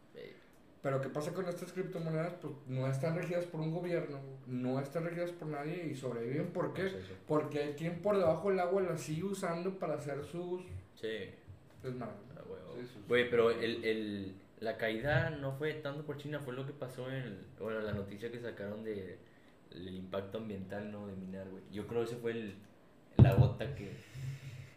Pero 0.81 1.00
¿qué 1.00 1.10
pasa 1.10 1.31
con 1.31 1.48
estas 1.48 1.71
criptomonedas? 1.74 2.33
Pues 2.41 2.53
no 2.67 2.88
están 2.88 3.15
regidas 3.15 3.45
por 3.45 3.62
un 3.62 3.71
gobierno, 3.71 4.17
no 4.48 4.79
están 4.79 5.03
regidas 5.03 5.29
por 5.31 5.48
nadie 5.48 5.86
y 5.86 5.95
sobreviven. 5.95 6.48
¿Por 6.48 6.74
qué? 6.74 6.81
pues 6.83 6.95
eso. 6.95 7.13
Porque 7.27 7.60
hay 7.60 7.74
quien 7.75 8.01
por 8.01 8.17
debajo 8.17 8.50
del 8.50 8.60
agua 8.60 8.81
las 8.81 9.00
sigue 9.01 9.25
usando 9.25 9.77
para 9.77 9.93
hacer 9.93 10.24
sus 10.25 10.63
Sí. 11.01 11.29
Ah. 12.00 12.10
Sí, 12.75 12.88
sus- 12.93 13.08
Güey, 13.08 13.29
pero 13.29 13.51
el, 13.51 13.84
el, 13.84 14.36
la 14.60 14.77
caída 14.77 15.29
no 15.31 15.51
fue 15.53 15.74
tanto 15.74 16.03
por 16.05 16.17
China, 16.17 16.39
fue 16.39 16.53
lo 16.53 16.65
que 16.65 16.74
pasó 16.74 17.08
en 17.10 17.15
el, 17.15 17.38
bueno, 17.60 17.79
la 17.81 17.93
noticia 17.93 18.31
que 18.31 18.39
sacaron 18.39 18.84
de 18.84 19.17
el 19.72 19.88
impacto 19.96 20.38
ambiental, 20.39 20.91
¿no? 20.91 21.08
De 21.08 21.15
minar, 21.15 21.48
güey. 21.50 21.63
Yo 21.72 21.88
creo 21.88 22.01
que 22.01 22.12
ese 22.12 22.17
fue 22.17 22.31
el, 22.31 22.55
la 23.17 23.34
gota 23.34 23.74
que... 23.75 23.91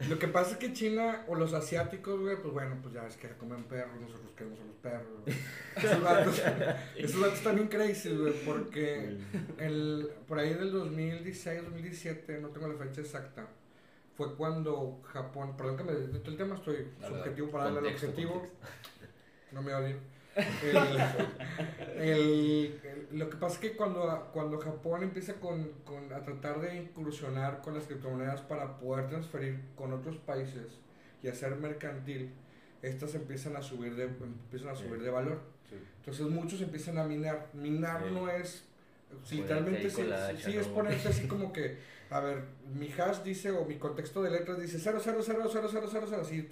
Lo 0.09 0.19
que 0.19 0.27
pasa 0.29 0.53
es 0.53 0.57
que 0.59 0.73
China 0.73 1.25
o 1.29 1.35
los 1.37 1.53
asiáticos, 1.55 2.21
güey, 2.21 2.37
pues 2.43 2.53
bueno, 2.53 2.77
pues 2.83 2.95
ya 2.95 3.07
es 3.07 3.17
que 3.17 3.29
comen 3.37 3.65
perros, 3.65 4.01
nosotros 4.01 4.33
queremos 4.37 4.59
a 4.61 4.65
los 4.65 4.77
perros. 4.77 5.07
güey. 5.25 5.37
Esos 5.77 6.03
vatos, 6.03 6.43
esos 6.97 7.21
vatos 7.21 7.39
están 7.39 7.55
bien 7.57 7.69
crazy, 7.69 8.11
güey, 8.17 8.33
porque 8.45 9.17
el, 9.59 10.09
por 10.27 10.39
ahí 10.41 10.53
del 10.55 10.73
2016, 10.73 11.63
2017, 11.63 12.39
no 12.41 12.49
tengo 12.49 12.67
la 12.69 12.75
fecha 12.75 13.01
exacta, 13.03 13.49
fue 14.17 14.35
cuando 14.37 15.01
Japón, 15.05 15.57
perdón 15.57 15.77
que 15.77 15.85
me 15.85 15.93
el 15.93 16.37
tema, 16.37 16.55
estoy 16.55 16.89
Dale, 17.01 17.17
subjetivo 17.17 17.51
para 17.51 17.65
darle 17.65 17.81
el 17.81 17.85
Contexto, 17.85 18.07
objetivo, 18.09 18.33
contexto. 18.33 18.67
no 19.53 19.63
me 19.63 19.75
odien. 19.75 19.99
lo 23.13 23.31
que 23.31 23.37
pasa 23.37 23.55
es 23.55 23.61
que 23.61 23.77
cuando, 23.77 24.31
cuando 24.33 24.59
Japón 24.59 25.03
empieza 25.03 25.35
con, 25.35 25.71
con, 25.85 26.13
a 26.13 26.23
tratar 26.23 26.61
de 26.61 26.77
incursionar 26.77 27.61
con 27.61 27.75
las 27.75 27.85
criptomonedas 27.85 28.41
para 28.43 28.79
poder 28.79 29.09
transferir 29.09 29.61
con 29.77 29.93
otros 29.93 30.17
países 30.19 30.79
y 31.23 31.29
hacer 31.29 31.57
mercantil, 31.57 32.33
estas 32.83 33.15
empiezan 33.15 33.57
a 33.57 33.63
subir 33.63 33.97
de, 33.97 34.05
empiezan 34.05 34.69
a 34.71 34.75
subir 34.75 35.01
de 35.01 35.11
valor. 35.11 35.41
Entonces 35.99 36.27
muchos 36.27 36.61
empiezan 36.61 36.99
a 36.99 37.05
minar. 37.05 37.49
Minar 37.55 38.11
no 38.13 38.29
es, 38.29 38.65
literalmente 39.31 39.91
sí, 39.91 40.03
sí, 40.39 40.57
es 40.57 40.67
ponerse 40.69 41.09
así 41.09 41.27
como 41.27 41.53
que, 41.55 41.79
a 42.11 42.21
ver, 42.21 42.45
mi 42.75 42.91
hash 42.93 43.23
dice, 43.23 43.51
o 43.51 43.65
mi 43.65 43.77
contexto 43.77 44.23
de 44.23 44.31
letras 44.31 44.61
dice 44.61 44.79
0, 44.79 45.01
0, 45.03 45.21
0, 45.23 45.49
0, 45.51 45.69
0, 45.71 45.89
0, 45.91 46.07
0, 46.11 46.21
así, 46.21 46.49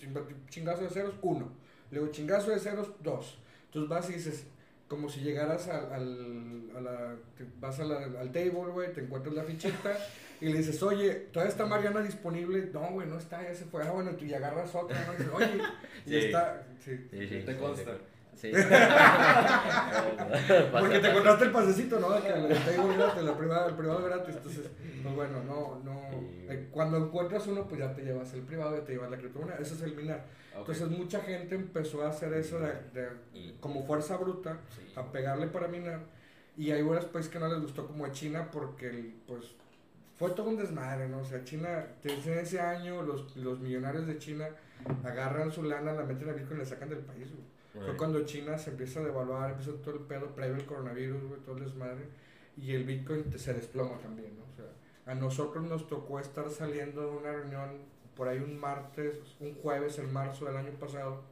chingazo 0.48 0.82
de 0.82 0.90
ceros, 0.90 1.14
1. 1.22 1.52
Luego 1.90 2.08
chingazo 2.08 2.50
de 2.50 2.58
ceros, 2.58 2.90
2. 3.02 3.38
Entonces 3.66 3.88
vas 3.88 4.10
y 4.10 4.14
dices, 4.14 4.46
como 4.88 5.08
si 5.08 5.20
llegaras 5.20 5.68
al, 5.68 5.92
al, 5.92 6.70
a 6.76 6.80
la, 6.80 7.16
vas 7.60 7.80
a 7.80 7.84
la, 7.84 7.96
al 8.20 8.30
table, 8.32 8.72
güey, 8.72 8.92
te 8.92 9.00
encuentras 9.00 9.34
la 9.34 9.44
fichita 9.44 9.96
y 10.42 10.46
le 10.46 10.58
dices, 10.58 10.82
oye, 10.82 11.14
¿todavía 11.32 11.52
está 11.52 11.66
Mariana 11.66 12.00
dispone? 12.00 12.42
No, 12.42 12.90
güey, 12.90 13.08
no 13.08 13.16
está, 13.16 13.42
ya 13.42 13.54
se 13.54 13.64
fue. 13.64 13.82
Ah, 13.84 13.92
bueno, 13.92 14.10
tú 14.16 14.24
y 14.24 14.34
agarras 14.34 14.74
otra, 14.74 14.98
¿no? 15.06 15.14
Y 15.14 15.16
dices, 15.16 15.32
oye, 15.32 15.62
y 16.04 16.16
está, 16.26 16.66
sí, 16.84 16.98
sí, 17.10 17.28
sí 17.28 17.42
te 17.46 17.56
consta. 17.56 17.92
Sí. 18.34 18.50
Porque 20.72 20.98
te 20.98 21.10
encontraste 21.10 21.44
el 21.44 21.52
pasecito, 21.52 22.00
¿no? 22.00 22.10
De 22.10 22.22
que 22.22 22.28
el 22.28 22.48
table 22.48 22.96
gratis, 22.96 23.22
la 23.22 23.36
privada, 23.36 23.68
el 23.68 23.74
privado 23.74 24.04
gratis. 24.04 24.36
Entonces, 24.36 24.70
pues 25.02 25.14
bueno, 25.14 25.42
no, 25.44 25.80
no. 25.84 26.00
Eh, 26.48 26.68
cuando 26.70 26.96
encuentras 26.96 27.46
uno, 27.46 27.68
pues 27.68 27.80
ya 27.80 27.94
te 27.94 28.02
llevas 28.02 28.32
el 28.34 28.42
privado 28.42 28.78
y 28.78 28.80
te 28.80 28.92
llevas 28.92 29.10
la 29.10 29.18
criptomoneda. 29.18 29.58
Ese 29.58 29.74
es 29.74 29.82
el 29.82 29.94
minar. 29.94 30.24
Entonces 30.56 30.88
mucha 30.88 31.20
gente 31.20 31.54
empezó 31.54 32.02
a 32.02 32.08
hacer 32.08 32.32
eso 32.34 32.58
de, 32.58 32.72
de 32.92 33.08
como 33.60 33.84
fuerza 33.84 34.16
bruta, 34.16 34.58
a 34.96 35.12
pegarle 35.12 35.46
para 35.46 35.68
minar. 35.68 36.00
Y 36.56 36.70
hay 36.70 36.82
buenos 36.82 37.06
países 37.06 37.32
que 37.32 37.38
no 37.38 37.48
les 37.48 37.60
gustó 37.60 37.86
como 37.86 38.04
a 38.04 38.12
China 38.12 38.48
porque 38.50 39.14
pues 39.26 39.54
fue 40.18 40.30
todo 40.30 40.50
un 40.50 40.56
desmadre, 40.56 41.08
¿no? 41.08 41.20
O 41.20 41.24
sea, 41.24 41.42
China, 41.44 41.86
desde 42.02 42.42
ese 42.42 42.60
año 42.60 43.02
los, 43.02 43.36
los 43.36 43.60
millonarios 43.60 44.06
de 44.06 44.18
China 44.18 44.48
agarran 45.04 45.50
su 45.50 45.62
lana, 45.62 45.92
la 45.92 46.04
meten 46.04 46.28
a 46.28 46.32
Bitcoin 46.32 46.58
y 46.58 46.62
la 46.62 46.68
sacan 46.68 46.90
del 46.90 46.98
país, 46.98 47.28
Fue 47.72 47.96
cuando 47.96 48.24
China 48.26 48.58
se 48.58 48.70
empieza 48.70 49.00
a 49.00 49.04
devaluar, 49.04 49.50
empieza 49.50 49.72
todo 49.82 49.94
el 49.94 50.00
pedo 50.00 50.26
previo 50.34 50.56
al 50.56 50.66
coronavirus, 50.66 51.22
güey, 51.24 51.40
todo 51.40 51.56
el 51.56 51.64
desmadre. 51.64 52.06
Y 52.56 52.72
el 52.74 52.84
Bitcoin 52.84 53.32
se 53.38 53.54
desploma 53.54 53.96
también, 53.98 54.36
¿no? 54.36 54.44
O 54.44 54.54
sea, 54.54 54.66
a 55.12 55.14
nosotros 55.14 55.64
nos 55.64 55.88
tocó 55.88 56.20
estar 56.20 56.50
saliendo 56.50 57.00
de 57.00 57.16
una 57.16 57.32
reunión 57.32 57.70
por 58.14 58.28
ahí 58.28 58.38
un 58.38 58.58
martes, 58.60 59.16
un 59.40 59.54
jueves 59.54 59.98
en 59.98 60.12
marzo 60.12 60.44
del 60.44 60.56
año 60.58 60.72
pasado, 60.72 61.22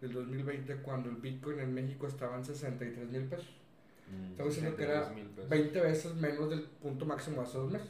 del 0.00 0.12
2020, 0.12 0.76
cuando 0.78 1.10
el 1.10 1.16
Bitcoin 1.16 1.60
en 1.60 1.72
México 1.72 2.08
estaba 2.08 2.36
en 2.36 2.44
63 2.44 3.08
mil 3.10 3.24
pesos. 3.26 3.54
Mm, 4.10 4.30
Estamos 4.32 4.54
diciendo 4.54 4.76
que 4.76 4.82
era 4.82 5.12
20 5.48 5.80
veces 5.80 6.14
menos 6.16 6.50
del 6.50 6.62
punto 6.62 7.06
máximo 7.06 7.40
hace 7.42 7.56
dos 7.56 7.70
meses. 7.70 7.88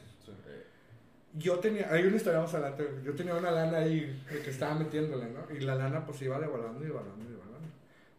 Yo 1.37 1.59
tenía, 1.59 1.91
hay 1.91 2.05
una 2.05 2.15
historia 2.15 2.39
más 2.39 2.53
adelante, 2.53 2.87
yo 3.03 3.13
tenía 3.13 3.35
una 3.35 3.51
lana 3.51 3.79
ahí 3.79 4.23
que 4.29 4.49
estaba 4.49 4.75
metiéndole, 4.75 5.25
¿no? 5.31 5.53
Y 5.53 5.59
la 5.61 5.75
lana 5.75 6.05
pues 6.05 6.21
iba 6.21 6.39
devaluando 6.39 6.81
y 6.83 6.87
devaluando. 6.87 7.25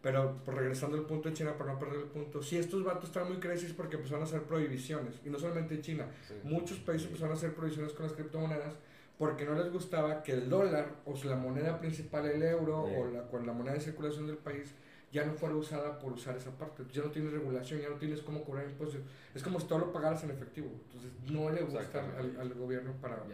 Pero 0.07 0.41
pues, 0.45 0.57
regresando 0.57 0.97
al 0.97 1.03
punto 1.03 1.29
de 1.29 1.35
China, 1.35 1.59
para 1.59 1.73
no 1.73 1.81
perder 1.81 2.03
el 2.03 2.07
punto, 2.07 2.41
si 2.41 2.57
estos 2.57 2.85
vatos 2.85 3.07
estaban 3.07 3.29
muy 3.29 3.41
crisis 3.41 3.73
porque 3.73 3.97
empezaron 3.97 4.23
a 4.23 4.25
hacer 4.25 4.43
prohibiciones, 4.43 5.21
y 5.25 5.31
no 5.31 5.37
solamente 5.37 5.75
en 5.75 5.83
China, 5.83 6.07
muchos 6.45 6.79
países 6.79 7.09
empezaron 7.09 7.33
a 7.33 7.35
hacer 7.37 7.53
prohibiciones 7.55 7.93
con 7.93 8.05
las 8.07 8.13
criptomonedas, 8.13 8.75
porque 9.19 9.45
no 9.45 9.57
les 9.57 9.73
gustaba 9.73 10.23
que 10.23 10.31
el 10.31 10.49
dólar, 10.49 10.95
o 11.07 11.17
sea, 11.17 11.31
la 11.31 11.37
moneda 11.37 11.81
principal, 11.81 12.25
el 12.25 12.41
euro, 12.41 12.85
o 12.85 13.07
la, 13.09 13.27
con 13.27 13.45
la 13.49 13.53
moneda 13.53 13.75
de 13.75 13.81
circulación 13.81 14.29
del 14.29 14.37
país, 14.37 14.77
ya 15.11 15.25
no 15.25 15.33
fuera 15.33 15.57
usada 15.57 15.99
por 15.99 16.13
usar 16.13 16.37
esa 16.37 16.53
parte. 16.53 16.85
Ya 16.93 17.03
no 17.03 17.11
tienes 17.11 17.33
regulación, 17.33 17.81
ya 17.81 17.89
no 17.89 17.97
tienes 17.97 18.23
cómo 18.23 18.45
cobrar 18.45 18.65
impuestos. 18.65 19.01
Es 19.35 19.43
como 19.43 19.59
si 19.59 19.67
todo 19.67 19.81
lo 19.81 19.93
pagaras 19.93 20.23
en 20.23 20.31
efectivo. 20.31 20.69
Entonces 20.87 21.11
no 21.33 21.51
le 21.51 21.63
gusta 21.63 21.83
al, 22.17 22.55
gobierno 22.55 22.93
para, 23.03 23.25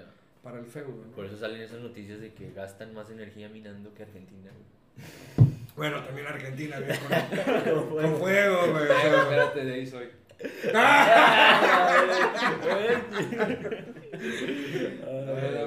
para 0.43 0.59
el 0.59 0.65
feudo. 0.65 1.03
Por 1.15 1.27
eso 1.27 1.37
salen 1.37 1.61
esas 1.61 1.83
noticias 1.83 2.19
de 2.19 2.33
que 2.33 2.51
gastan 2.53 2.95
más 2.95 3.11
energía 3.11 3.51
minando 3.51 3.93
que 3.93 4.05
Argentina. 4.05 4.51
Bueno, 5.77 6.05
también 6.05 6.27
Argentina, 6.27 6.77
con, 7.65 7.89
con, 7.89 8.19
fuego, 8.19 8.71
güey. 8.71 8.85
Espérate, 8.85 9.65
de 9.65 9.75
ahí 9.75 9.87
soy. 9.87 10.09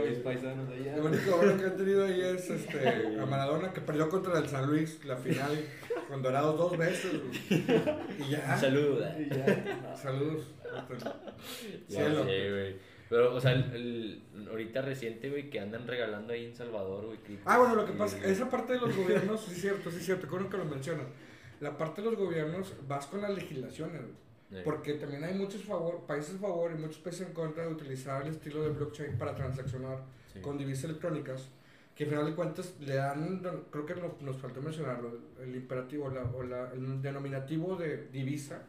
mis 0.09 0.19
paisanos 0.19 0.69
allá. 0.69 0.97
Lo 0.97 1.05
único 1.05 1.37
bueno 1.37 1.57
que 1.57 1.65
han 1.65 1.77
tenido 1.77 2.05
ahí 2.05 2.21
es 2.21 2.49
este, 2.49 3.17
a 3.19 3.25
Maradona 3.25 3.73
que 3.73 3.81
perdió 3.81 4.09
contra 4.09 4.37
el 4.37 4.47
San 4.47 4.67
Luis 4.67 5.03
la 5.05 5.17
final 5.17 5.65
con 6.07 6.21
Dorados 6.21 6.57
dos 6.57 6.77
veces. 6.77 7.13
Y 7.49 8.29
ya. 8.29 8.57
Saludos. 8.57 9.05
Saludos. 9.95 10.47
Cielo. 11.87 12.25
Pero, 13.09 13.35
o 13.35 13.39
sea, 13.39 13.51
el, 13.51 14.23
ahorita 14.49 14.81
reciente, 14.81 15.29
güey, 15.29 15.49
que 15.49 15.59
andan 15.59 15.85
regalando 15.87 16.33
ahí 16.33 16.45
en 16.45 16.55
Salvador, 16.55 17.05
güey. 17.05 17.19
Ah, 17.45 17.59
bueno, 17.59 17.75
lo 17.75 17.85
que 17.85 17.93
pasa, 17.93 18.17
esa 18.25 18.49
parte 18.49 18.73
de 18.73 18.79
los 18.79 18.95
gobiernos, 18.95 19.41
sí 19.41 19.51
es 19.51 19.61
cierto, 19.61 19.91
sí 19.91 19.97
es 19.97 20.05
cierto, 20.05 20.27
creo 20.27 20.49
que 20.49 20.57
lo 20.57 20.65
mencionas. 20.65 21.05
La 21.59 21.77
parte 21.77 22.01
de 22.01 22.09
los 22.09 22.19
gobiernos 22.19 22.73
vas 22.87 23.05
con 23.05 23.21
las 23.21 23.33
legislaciones, 23.33 24.01
güey. 24.01 24.63
Porque 24.63 24.93
también 24.93 25.23
hay 25.23 25.33
muchos 25.33 25.63
favor, 25.63 26.05
países 26.05 26.35
a 26.35 26.39
favor 26.39 26.71
y 26.71 26.75
muchos 26.75 26.99
países 26.99 27.27
en 27.27 27.33
contra 27.33 27.65
de 27.65 27.73
utilizar 27.73 28.21
el 28.21 28.29
estilo 28.29 28.63
de 28.63 28.69
blockchain 28.69 29.17
para 29.17 29.35
transaccionar 29.35 30.03
con 30.41 30.57
divisas 30.57 30.85
electrónicas, 30.85 31.49
que 31.95 32.03
al 32.03 32.09
final 32.09 32.25
de 32.25 32.35
cuentas 32.35 32.75
le 32.79 32.95
dan, 32.95 33.41
creo 33.71 33.85
que 33.85 33.95
nos 34.21 34.37
faltó 34.37 34.61
mencionarlo, 34.61 35.17
el 35.41 35.55
imperativo 35.55 36.09
la, 36.09 36.23
o 36.23 36.43
la, 36.43 36.71
el 36.73 37.01
denominativo 37.01 37.75
de 37.75 38.07
divisa, 38.07 38.61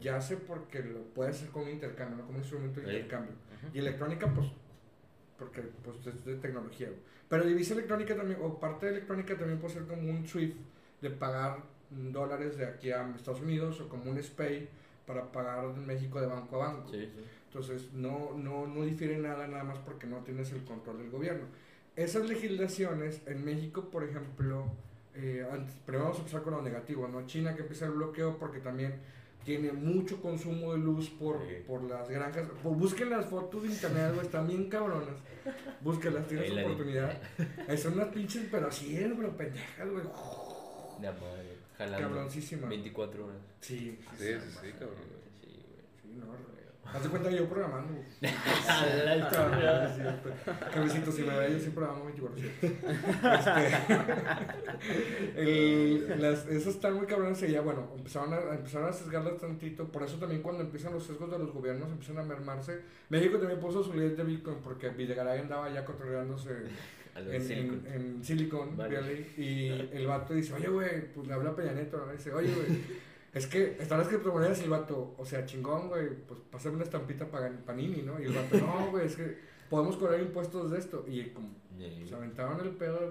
ya 0.00 0.20
sé 0.20 0.36
porque 0.36 0.82
lo 0.82 1.02
puede 1.14 1.30
hacer 1.30 1.48
con 1.50 1.68
intercambio, 1.68 2.18
no 2.18 2.26
como 2.26 2.38
instrumento 2.38 2.80
de 2.80 2.86
intercambio. 2.94 3.34
Y 3.72 3.78
electrónica, 3.78 4.26
pues, 4.32 4.48
porque 5.38 5.62
pues, 5.62 6.06
es 6.06 6.24
de 6.24 6.36
tecnología. 6.36 6.88
Pero 7.28 7.44
divisa 7.44 7.74
electrónica 7.74 8.14
también, 8.14 8.38
o 8.42 8.58
parte 8.58 8.86
de 8.86 8.92
electrónica 8.92 9.36
también 9.36 9.58
puede 9.58 9.74
ser 9.74 9.84
como 9.84 10.02
un 10.10 10.26
SWIFT 10.26 10.56
de 11.00 11.10
pagar 11.10 11.62
dólares 11.90 12.56
de 12.56 12.66
aquí 12.66 12.90
a 12.90 13.08
Estados 13.16 13.40
Unidos 13.40 13.80
o 13.80 13.88
como 13.88 14.10
un 14.10 14.22
SPAY 14.22 14.68
para 15.06 15.30
pagar 15.30 15.64
en 15.64 15.86
México 15.86 16.20
de 16.20 16.26
banco 16.26 16.62
a 16.62 16.68
banco. 16.68 16.92
Entonces, 17.46 17.92
no, 17.92 18.32
no, 18.36 18.66
no 18.66 18.84
difiere 18.84 19.18
nada, 19.18 19.46
nada 19.46 19.64
más 19.64 19.78
porque 19.78 20.06
no 20.06 20.18
tienes 20.18 20.52
el 20.52 20.64
control 20.64 20.98
del 20.98 21.10
gobierno. 21.10 21.46
Esas 21.96 22.26
legislaciones, 22.26 23.20
en 23.26 23.44
México, 23.44 23.90
por 23.90 24.04
ejemplo, 24.04 24.64
eh, 25.14 25.46
antes, 25.50 25.74
primero 25.84 26.04
vamos 26.04 26.18
a 26.18 26.20
empezar 26.20 26.42
con 26.42 26.54
lo 26.54 26.62
negativo, 26.62 27.06
¿no? 27.08 27.26
China 27.26 27.54
que 27.54 27.62
empieza 27.62 27.84
el 27.84 27.92
bloqueo 27.92 28.38
porque 28.38 28.60
también 28.60 28.94
tiene 29.44 29.72
mucho 29.72 30.20
consumo 30.20 30.72
de 30.72 30.78
luz 30.78 31.10
por, 31.10 31.40
por 31.66 31.82
las 31.84 32.08
granjas. 32.08 32.46
busquen 32.62 33.10
las 33.10 33.26
fotos 33.26 33.62
de 33.62 33.68
internet, 33.70 34.12
güey, 34.14 34.26
están 34.26 34.46
bien 34.46 34.68
cabronas. 34.68 35.16
Búsquenlas, 35.80 36.26
tienes 36.26 36.50
oportunidad. 36.52 37.20
Son 37.76 37.94
unas 37.94 38.08
pinches, 38.08 38.46
pero 38.50 38.68
así, 38.68 38.96
pero 39.16 39.36
pendejas, 39.36 39.90
güey. 39.90 40.04
De 41.00 41.10
madre. 41.10 41.62
Cabroncísima. 41.76 42.68
24 42.68 43.26
horas. 43.26 43.36
Sí, 43.60 43.98
sí, 44.16 44.24
sí, 44.24 44.58
sí, 44.60 44.72
cabrón. 44.78 44.98
Sí, 45.40 45.64
güey. 45.68 45.82
Sí, 46.02 46.20
no, 46.20 46.51
Haz 46.84 47.04
de 47.04 47.08
cuenta 47.08 47.30
que 47.30 47.36
yo 47.36 47.48
programando. 47.48 47.94
Cabecito, 50.74 51.12
si 51.12 51.22
me 51.22 51.38
ve, 51.38 51.52
yo 51.52 51.58
sí 51.58 51.70
programo 51.70 52.04
24 52.04 52.44
este, 55.36 56.16
las, 56.18 56.46
Esas 56.48 56.74
están 56.74 56.94
muy 56.94 57.06
cabronas 57.06 57.42
y 57.42 57.52
ya, 57.52 57.62
bueno, 57.62 57.88
empezaron 57.96 58.34
a, 58.34 58.54
empezaron 58.54 58.88
a 58.88 58.92
sesgarlas 58.92 59.38
tantito. 59.38 59.90
Por 59.90 60.02
eso 60.02 60.18
también 60.18 60.42
cuando 60.42 60.62
empiezan 60.62 60.92
los 60.92 61.04
sesgos 61.04 61.30
de 61.30 61.38
los 61.38 61.52
gobiernos 61.52 61.90
empiezan 61.90 62.18
a 62.18 62.24
mermarse. 62.24 62.80
México 63.08 63.38
también 63.38 63.60
puso 63.60 63.82
su 63.82 63.94
líder 63.94 64.16
de 64.16 64.24
Bitcoin 64.24 64.58
porque 64.62 64.90
Videgaray 64.90 65.40
andaba 65.40 65.72
ya 65.72 65.84
controlándose 65.84 66.50
en, 67.14 67.42
Silicon, 67.42 67.86
en, 67.86 68.24
Silicon 68.24 68.76
Valley. 68.76 69.32
Y 69.38 69.68
el 69.96 70.06
vato 70.06 70.34
dice, 70.34 70.52
oye, 70.54 70.68
güey, 70.68 71.12
pues 71.12 71.26
le 71.26 71.34
habla 71.34 71.54
Peña 71.54 71.72
Neto, 71.72 72.04
¿no? 72.04 72.12
Dice, 72.12 72.34
oye, 72.34 72.52
güey, 72.52 72.80
es 73.32 73.46
que 73.46 73.76
están 73.80 73.98
las 73.98 74.08
criptomonedas 74.08 74.60
y 74.60 74.64
el 74.64 74.70
vato, 74.70 75.14
o 75.16 75.24
sea, 75.24 75.46
chingón, 75.46 75.88
güey, 75.88 76.08
pues 76.26 76.40
pásame 76.50 76.76
una 76.76 76.84
estampita 76.84 77.26
para 77.26 77.50
Panini, 77.50 78.02
¿no? 78.02 78.20
Y 78.20 78.24
el 78.24 78.32
vato, 78.32 78.58
no, 78.58 78.86
güey, 78.90 79.06
es 79.06 79.16
que 79.16 79.36
podemos 79.70 79.96
cobrar 79.96 80.20
impuestos 80.20 80.70
de 80.70 80.78
esto. 80.78 81.04
Y 81.08 81.30
como 81.30 81.48
se 82.06 82.14
aventaron 82.14 82.60
el 82.60 82.70
pedo 82.70 83.10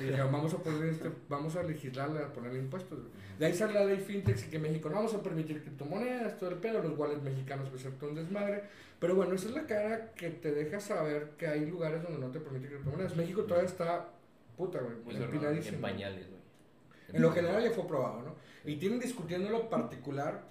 y 0.00 0.04
dijeron, 0.04 0.30
vamos 0.30 0.52
a 0.54 0.58
poner 0.58 0.84
este, 0.90 1.10
vamos 1.28 1.56
a 1.56 1.62
legislarle 1.62 2.20
a 2.20 2.32
ponerle 2.32 2.58
impuestos. 2.58 2.98
De 3.38 3.46
ahí 3.46 3.54
sale 3.54 3.72
la 3.72 3.84
ley 3.84 3.98
fintech 3.98 4.46
y 4.46 4.50
que 4.50 4.58
México 4.58 4.90
no 4.90 4.96
vamos 4.96 5.14
a 5.14 5.22
permitir 5.22 5.62
criptomonedas, 5.62 6.38
todo 6.38 6.50
el 6.50 6.56
pedo, 6.56 6.82
los 6.82 6.96
wallets 6.98 7.22
mexicanos 7.22 7.70
pues 7.70 7.82
ser 7.82 7.92
un 8.02 8.14
desmadre. 8.14 8.64
Pero 9.00 9.14
bueno, 9.14 9.34
esa 9.34 9.48
es 9.48 9.54
la 9.54 9.66
cara 9.66 10.12
que 10.12 10.28
te 10.30 10.52
deja 10.52 10.78
saber 10.78 11.30
que 11.38 11.46
hay 11.46 11.66
lugares 11.66 12.02
donde 12.02 12.18
no 12.18 12.30
te 12.30 12.38
permiten 12.38 12.68
criptomonedas. 12.68 13.16
México 13.16 13.42
todavía 13.42 13.68
está 13.68 14.10
puta, 14.56 14.80
güey, 14.80 15.16
empinadísimo. 15.16 15.76
En 15.76 15.82
pañales, 15.82 16.28
güey. 16.28 16.42
En 17.14 17.22
lo 17.22 17.32
general 17.32 17.62
ya 17.62 17.70
fue 17.70 17.86
probado, 17.86 18.22
¿no? 18.22 18.34
Y 18.64 18.76
tienen 18.76 19.00
discutiendo 19.00 19.50
lo 19.50 19.68
particular. 19.68 20.50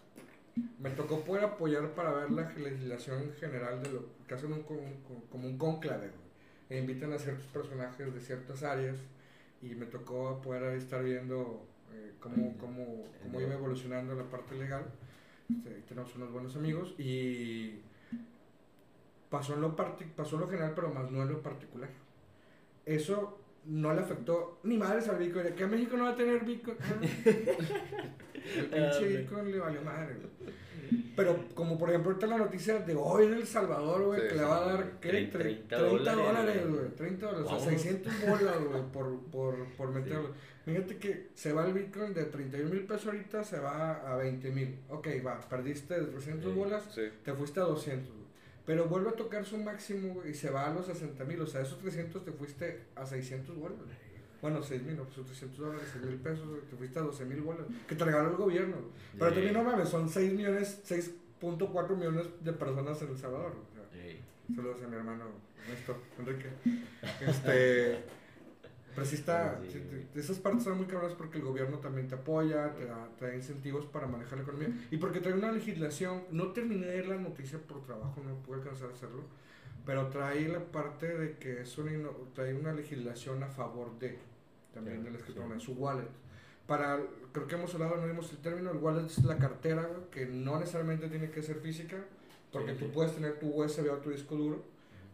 Me 0.79 0.89
tocó 0.89 1.21
poder 1.21 1.45
apoyar 1.45 1.93
para 1.93 2.11
ver 2.11 2.31
la 2.31 2.51
legislación 2.51 3.31
general 3.39 3.81
de 3.81 3.91
lo 3.91 4.05
que 4.27 4.33
hacen 4.33 4.51
un, 4.51 4.63
como 4.63 5.47
un 5.47 5.57
conclave, 5.57 6.09
güey. 6.09 6.31
E 6.69 6.79
invitan 6.79 7.11
a 7.13 7.19
ciertos 7.19 7.45
personajes 7.47 8.13
de 8.13 8.19
ciertas 8.21 8.63
áreas 8.63 8.97
y 9.61 9.75
me 9.75 9.85
tocó 9.85 10.41
poder 10.41 10.75
estar 10.77 11.03
viendo 11.03 11.65
eh, 11.93 12.13
cómo, 12.19 12.57
cómo, 12.57 13.05
cómo 13.21 13.41
iba 13.41 13.53
evolucionando 13.53 14.15
la 14.15 14.23
parte 14.23 14.55
legal. 14.55 14.85
Este, 15.49 15.81
tenemos 15.81 16.15
unos 16.15 16.31
buenos 16.31 16.55
amigos 16.55 16.95
y 16.97 17.81
pasó 19.29 19.53
en, 19.53 19.61
lo 19.61 19.75
pasó 19.75 20.35
en 20.35 20.41
lo 20.41 20.47
general, 20.47 20.73
pero 20.75 20.93
más 20.93 21.11
no 21.11 21.21
en 21.23 21.29
lo 21.29 21.41
particular. 21.41 21.89
Eso 22.85 23.40
no 23.65 23.93
le 23.93 24.01
afectó 24.01 24.59
ni 24.63 24.77
madres 24.77 25.07
al 25.07 25.17
Bitcoin. 25.17 25.53
Que 25.55 25.67
México 25.67 25.97
no 25.97 26.05
va 26.05 26.11
a 26.11 26.15
tener 26.15 26.43
Bitcoin. 26.43 26.77
el 27.23 28.65
pinche 28.65 29.07
Bitcoin 29.07 29.51
le 29.51 29.59
valió 29.59 29.81
madre. 29.81 30.15
Pero 31.15 31.45
como 31.53 31.77
por 31.77 31.89
ejemplo 31.89 32.11
ahorita 32.11 32.27
la 32.27 32.37
noticia 32.37 32.79
de 32.79 32.95
hoy 32.95 33.25
en 33.25 33.33
El 33.33 33.47
Salvador, 33.47 34.03
güey, 34.03 34.27
que 34.27 34.35
le 34.35 34.43
va 34.43 34.57
a 34.57 34.73
dar, 34.73 34.91
¿qué? 34.99 35.09
30, 35.09 35.37
30 35.37 35.77
dólares, 36.15 36.69
güey. 36.69 36.89
30 36.95 37.25
dólares, 37.25 37.47
o 37.49 37.59
sea, 37.59 37.69
600 37.69 38.13
bolas, 38.27 38.63
güey, 38.63 38.83
por, 38.91 39.19
por, 39.31 39.65
por 39.75 39.89
meterlo. 39.91 40.33
Fíjate 40.65 40.97
que 40.97 41.29
se 41.33 41.53
va 41.53 41.65
el 41.65 41.73
Bitcoin 41.73 42.13
de 42.13 42.25
31 42.25 42.69
mil 42.69 42.83
pesos 42.85 43.07
ahorita, 43.07 43.43
se 43.43 43.59
va 43.59 44.13
a 44.13 44.17
20 44.17 44.51
mil. 44.51 44.79
Ok, 44.89 45.07
va, 45.25 45.39
perdiste 45.41 45.95
300 45.95 46.55
bolas, 46.55 46.83
te 47.23 47.33
fuiste 47.33 47.59
a 47.59 47.63
200, 47.63 48.13
Pero 48.65 48.85
vuelve 48.85 49.09
a 49.09 49.13
tocar 49.13 49.45
su 49.45 49.57
máximo 49.57 50.21
y 50.25 50.33
se 50.33 50.49
va 50.49 50.67
a 50.67 50.73
los 50.73 50.85
60 50.85 51.23
mil. 51.25 51.41
O 51.41 51.47
sea, 51.47 51.61
esos 51.61 51.79
300 51.79 52.23
te 52.23 52.31
fuiste 52.31 52.85
a 52.95 53.05
600 53.05 53.57
bolas. 53.57 53.77
Bueno, 54.41 54.63
6 54.63 54.83
mil, 54.83 54.97
no, 54.97 55.03
pues 55.03 55.25
300 55.25 55.57
dólares, 55.59 55.87
6 55.93 56.05
mil 56.05 56.15
pesos, 56.15 56.47
te 56.69 56.75
fuiste 56.75 56.97
a 56.97 57.03
12 57.03 57.25
mil 57.25 57.41
bolas. 57.41 57.67
Que 57.87 57.95
te 57.95 58.03
regaló 58.03 58.31
el 58.31 58.37
gobierno. 58.37 58.77
Pero 59.17 59.33
también 59.33 59.53
no 59.53 59.63
mames, 59.63 59.89
son 59.89 60.09
6 60.09 60.33
millones, 60.33 60.81
6.4 60.87 61.95
millones 61.95 62.25
de 62.39 62.53
personas 62.53 63.01
en 63.01 63.09
El 63.09 63.17
Salvador. 63.17 63.53
Saludos 64.55 64.81
a 64.83 64.87
mi 64.87 64.95
hermano 64.95 65.25
Néstor, 65.69 65.97
Enrique. 66.19 66.49
Este. 67.21 68.03
Pero 68.93 69.07
sí 69.07 69.15
está, 69.15 69.59
esas 70.15 70.39
partes 70.39 70.63
son 70.63 70.77
muy 70.77 70.85
cabronas 70.85 71.15
porque 71.15 71.37
el 71.37 71.45
gobierno 71.45 71.77
también 71.77 72.07
te 72.09 72.15
apoya, 72.15 72.73
te 72.75 72.85
da, 72.85 73.35
incentivos 73.35 73.85
para 73.85 74.05
manejar 74.05 74.39
la 74.39 74.43
economía. 74.43 74.69
Y 74.91 74.97
porque 74.97 75.21
trae 75.21 75.33
una 75.33 75.51
legislación, 75.51 76.23
no 76.31 76.47
terminé 76.47 76.87
de 76.87 77.05
la 77.05 77.15
noticia 77.15 77.57
por 77.59 77.81
trabajo, 77.83 78.21
no 78.21 78.35
pude 78.43 78.57
alcanzar 78.57 78.89
a 78.89 78.93
hacerlo, 78.93 79.23
pero 79.85 80.07
trae 80.07 80.47
la 80.49 80.59
parte 80.59 81.17
de 81.17 81.37
que 81.37 81.61
es 81.61 81.77
una, 81.77 82.09
trae 82.35 82.53
una 82.53 82.73
legislación 82.73 83.41
a 83.43 83.47
favor 83.47 83.97
de, 83.97 84.17
también 84.73 85.03
del 85.03 85.15
escritor, 85.15 85.49
en 85.51 85.61
su 85.61 85.73
wallet. 85.73 86.09
Para, 86.67 86.99
creo 87.31 87.47
que 87.47 87.55
hemos 87.55 87.73
hablado, 87.73 87.95
no 87.95 88.07
vimos 88.07 88.29
el 88.31 88.39
término, 88.39 88.71
el 88.71 88.77
wallet 88.77 89.05
es 89.05 89.23
la 89.23 89.37
cartera, 89.37 89.87
que 90.11 90.25
no 90.25 90.59
necesariamente 90.59 91.07
tiene 91.07 91.31
que 91.31 91.41
ser 91.41 91.57
física, 91.57 91.97
porque 92.51 92.73
tú 92.73 92.91
puedes 92.91 93.15
tener 93.15 93.39
tu 93.39 93.47
USB 93.47 93.89
o 93.89 93.97
tu 93.97 94.09
disco 94.09 94.35
duro 94.35 94.63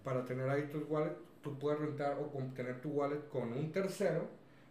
para 0.04 0.26
tener 0.26 0.50
ahí 0.50 0.68
tus 0.72 0.84
wallets 0.90 1.28
tú 1.48 1.60
puedes 1.60 1.80
rentar 1.80 2.18
o 2.20 2.28
tener 2.54 2.82
tu 2.82 2.90
wallet 2.90 3.28
con 3.30 3.54
un 3.54 3.72
tercero 3.72 4.28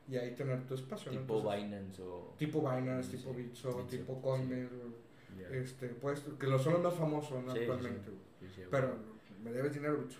y 0.09 0.16
ahí 0.16 0.35
tener 0.35 0.66
tu 0.66 0.75
espacio. 0.75 1.11
Tipo 1.11 1.40
Binance 1.42 2.02
o... 2.02 2.35
Tipo 2.38 2.61
Binance, 2.61 3.16
tipo 3.16 3.33
Bitso, 3.33 3.71
tipo 3.88 4.21
Coinbase, 4.21 4.68
este, 5.50 5.88
pues, 5.88 6.23
que 6.38 6.47
lo 6.47 6.59
son 6.59 6.75
los 6.75 6.83
más 6.83 6.95
famosos 6.95 7.42
actualmente. 7.49 8.11
Pero 8.71 8.95
me 9.42 9.52
debes 9.52 9.75
dinero, 9.75 9.99
Bitso. 9.99 10.18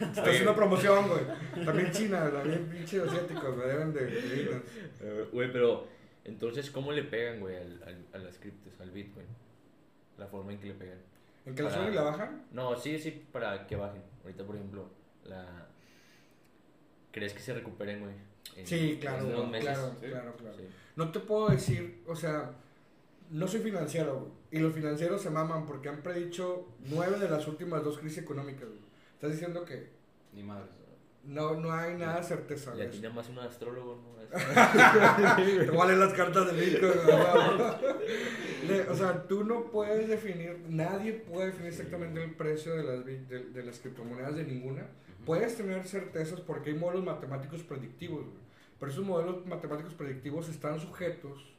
Estoy 0.00 0.30
haciendo 0.30 0.54
promoción, 0.54 1.08
güey. 1.08 1.64
También 1.64 1.90
China, 1.92 2.30
también 2.30 2.68
pinche 2.68 3.00
asiáticos, 3.00 3.56
me 3.56 3.64
deben 3.64 3.92
de, 3.92 4.62
eh, 5.00 5.28
Güey, 5.32 5.52
pero 5.52 5.86
entonces, 6.24 6.70
¿cómo 6.70 6.92
le 6.92 7.04
pegan, 7.04 7.40
güey, 7.40 7.56
al, 7.56 8.06
a 8.12 8.18
las 8.18 8.38
criptos, 8.38 8.80
al 8.80 8.90
Bitcoin? 8.90 9.26
La 10.18 10.26
forma 10.26 10.52
en 10.52 10.58
que 10.58 10.68
le 10.68 10.74
pegan. 10.74 10.98
¿En 11.44 11.54
que 11.54 11.62
la 11.62 11.70
suben 11.70 11.92
y 11.92 11.94
la 11.94 12.02
bajan? 12.02 12.44
No, 12.50 12.76
sí, 12.76 12.98
sí, 12.98 13.24
para 13.30 13.66
que 13.66 13.76
bajen. 13.76 14.02
Ahorita, 14.24 14.44
por 14.44 14.56
ejemplo, 14.56 14.88
la 15.28 15.66
¿Crees 17.16 17.32
que 17.32 17.40
se 17.40 17.54
recuperen, 17.54 18.00
güey? 18.00 18.12
Sí, 18.66 18.98
claro, 19.00 19.24
claro, 19.26 19.94
claro, 19.98 20.36
claro. 20.36 20.56
No 20.96 21.10
te 21.10 21.18
puedo 21.18 21.48
decir, 21.48 22.02
o 22.06 22.14
sea, 22.14 22.50
no 23.30 23.48
soy 23.48 23.60
financiero, 23.60 24.20
güey. 24.20 24.32
Y 24.50 24.58
los 24.58 24.74
financieros 24.74 25.22
se 25.22 25.30
maman 25.30 25.64
porque 25.64 25.88
han 25.88 26.02
predicho 26.02 26.68
nueve 26.90 27.18
de 27.18 27.30
las 27.30 27.48
últimas 27.48 27.82
dos 27.82 27.96
crisis 27.96 28.18
económicas, 28.18 28.68
güey. 28.68 28.80
Estás 29.14 29.32
diciendo 29.32 29.64
que... 29.64 29.88
Ni 30.34 30.42
madre. 30.42 30.68
No, 31.24 31.54
no 31.54 31.72
hay 31.72 31.94
nada 31.94 32.18
de 32.18 32.22
certeza. 32.22 32.74
Le 32.74 32.88
tiene 32.88 33.08
más 33.08 33.30
un 33.30 33.38
astrólogo, 33.38 33.96
¿no? 33.96 34.14
Igual 35.64 35.98
las 35.98 36.12
cartas 36.12 36.52
de 36.52 36.60
Bitcoin. 36.66 36.98
o 38.90 38.94
sea, 38.94 39.22
tú 39.26 39.42
no 39.42 39.70
puedes 39.70 40.06
definir, 40.06 40.66
nadie 40.68 41.14
puede 41.14 41.46
definir 41.46 41.68
exactamente 41.68 42.22
el 42.22 42.32
precio 42.32 42.76
de 42.76 42.82
las, 42.82 43.06
de, 43.06 43.20
de 43.24 43.62
las 43.62 43.78
criptomonedas 43.78 44.36
de 44.36 44.44
ninguna 44.44 44.86
Puedes 45.26 45.56
tener 45.56 45.84
certezas 45.86 46.40
porque 46.40 46.70
hay 46.70 46.76
modelos 46.76 47.04
matemáticos 47.04 47.62
predictivos, 47.64 48.24
pero 48.78 48.92
esos 48.92 49.04
modelos 49.04 49.44
matemáticos 49.44 49.92
predictivos 49.94 50.48
están 50.48 50.78
sujetos 50.78 51.52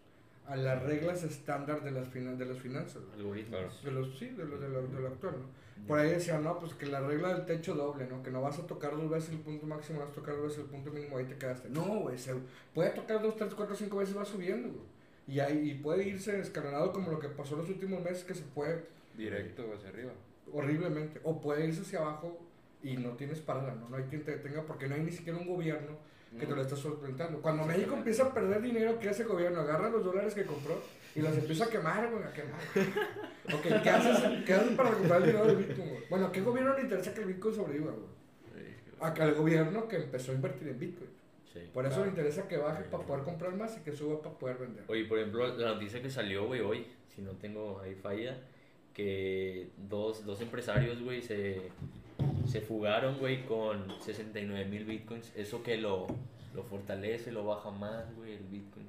a 0.48 0.56
las 0.56 0.82
reglas 0.84 1.24
estándar 1.24 1.84
de 1.84 1.92
las, 1.92 2.12
de 2.14 2.46
las 2.46 2.58
finanzas. 2.60 3.04
Algoritmos. 3.14 3.84
De 3.84 3.92
los, 3.92 4.18
sí, 4.18 4.30
de 4.30 4.46
lo, 4.46 4.58
de 4.58 4.70
lo, 4.70 4.88
de 4.88 5.02
lo 5.02 5.08
actual, 5.10 5.36
¿no? 5.40 5.86
Por 5.86 6.00
ahí 6.00 6.10
decían, 6.10 6.44
no, 6.44 6.58
pues 6.60 6.74
que 6.74 6.86
la 6.86 7.02
regla 7.02 7.34
del 7.34 7.46
techo 7.46 7.76
doble, 7.76 8.08
¿no? 8.08 8.24
Que 8.24 8.32
no 8.32 8.42
vas 8.42 8.58
a 8.58 8.66
tocar 8.66 8.96
dos 8.96 9.10
veces 9.10 9.32
el 9.32 9.40
punto 9.40 9.68
máximo, 9.68 10.00
vas 10.00 10.10
a 10.10 10.14
tocar 10.14 10.36
dos 10.36 10.46
veces 10.46 10.60
el 10.60 10.66
punto 10.66 10.90
mínimo, 10.90 11.18
ahí 11.18 11.26
te 11.26 11.38
quedaste. 11.38 11.70
No, 11.70 12.00
güey, 12.00 12.18
se 12.18 12.34
puede 12.74 12.92
tocar 12.92 13.22
dos, 13.22 13.36
tres, 13.36 13.54
cuatro, 13.54 13.76
cinco 13.76 13.98
veces, 13.98 14.18
va 14.18 14.26
subiendo, 14.26 14.70
güey. 14.70 14.86
Y, 15.28 15.40
ahí, 15.42 15.72
y 15.72 15.74
puede 15.76 16.08
irse 16.08 16.40
escalonado 16.40 16.94
como 16.94 17.12
lo 17.12 17.20
que 17.20 17.28
pasó 17.28 17.58
los 17.58 17.70
últimos 17.70 18.02
meses, 18.02 18.24
que 18.24 18.34
se 18.34 18.44
puede... 18.44 18.86
Directo 19.18 19.66
hacia 19.76 19.90
arriba. 19.90 20.14
Horriblemente. 20.54 21.20
O 21.24 21.42
puede 21.42 21.68
irse 21.68 21.82
hacia 21.82 22.00
abajo 22.00 22.40
y 22.84 22.98
no 22.98 23.12
tienes 23.12 23.40
parada, 23.40 23.74
¿no? 23.76 23.90
No 23.90 23.98
hay 23.98 24.04
quien 24.04 24.24
te 24.24 24.32
detenga 24.32 24.64
porque 24.64 24.88
no 24.88 24.96
hay 24.96 25.02
ni 25.02 25.12
siquiera 25.12 25.38
un 25.38 25.48
gobierno 25.48 25.98
que 26.38 26.46
te 26.46 26.56
lo 26.56 26.62
esté 26.62 26.76
solventando. 26.76 27.42
Cuando 27.42 27.66
México 27.66 27.96
empieza 27.96 28.24
a 28.24 28.34
perder 28.34 28.62
dinero, 28.62 29.00
¿qué 29.00 29.10
hace 29.10 29.24
el 29.24 29.30
gobierno? 29.30 29.62
Agarra 29.62 29.90
los 29.90 30.04
dólares 30.04 30.34
que 30.34 30.46
compró 30.46 30.80
y 31.16 31.22
los 31.22 31.36
empieza 31.36 31.66
a 31.66 31.70
quemar, 31.70 32.12
güey, 32.12 32.24
a 32.24 32.34
quemar. 32.34 32.60
ok, 33.56 33.82
¿qué 33.84 33.90
haces, 33.90 34.44
¿qué 34.46 34.54
haces 34.54 34.76
para 34.76 34.92
recuperar 34.92 35.22
el 35.22 35.28
dinero 35.28 35.48
del 35.48 35.58
Bitcoin, 35.58 35.90
güey? 35.90 36.04
Bueno, 36.10 36.28
¿a 36.28 36.32
qué 36.32 36.42
gobierno 36.42 36.76
le 36.76 36.82
interesa 36.82 37.14
que 37.14 37.22
el 37.22 37.28
Bitcoin 37.28 37.56
sobreviva, 37.56 37.92
güey? 37.92 38.18
El 39.28 39.36
gobierno 39.36 39.88
que 39.88 39.98
empezó 39.98 40.32
a 40.32 40.36
invertir 40.36 40.68
en 40.68 40.80
Bitcoin. 40.80 41.10
por 41.74 41.86
eso 41.86 42.04
le 42.04 42.10
interesa 42.10 42.48
que 42.48 42.58
baje 42.58 42.84
para 42.84 43.04
poder 43.04 43.24
comprar 43.24 43.56
más 43.56 43.78
y 43.78 43.82
que 43.82 43.92
suba 43.92 44.22
para 44.22 44.38
poder 44.38 44.58
vender. 44.58 44.84
Oye, 44.88 45.06
por 45.06 45.20
ejemplo, 45.20 45.56
la 45.56 45.74
noticia 45.74 46.02
que 46.02 46.10
salió, 46.10 46.46
güey, 46.46 46.62
hoy, 46.62 46.88
si 47.16 47.22
no 47.22 47.32
tengo 47.32 47.80
ahí 47.80 47.96
falla, 47.96 48.38
que 48.94 49.70
dos, 49.78 50.26
dos 50.26 50.42
empresarios, 50.42 51.02
güey, 51.02 51.22
se 51.22 51.72
se 52.48 52.62
fugaron, 52.62 53.18
güey, 53.20 53.46
con 53.46 53.86
69 54.02 54.66
mil 54.66 54.86
bitcoins. 54.86 55.32
¿Eso 55.36 55.64
que 55.64 55.78
lo, 55.78 56.08
lo 56.54 56.64
fortalece, 56.64 57.32
lo 57.32 57.46
baja 57.46 57.70
más, 57.72 58.16
güey, 58.16 58.34
el 58.34 58.44
bitcoin? 58.46 58.88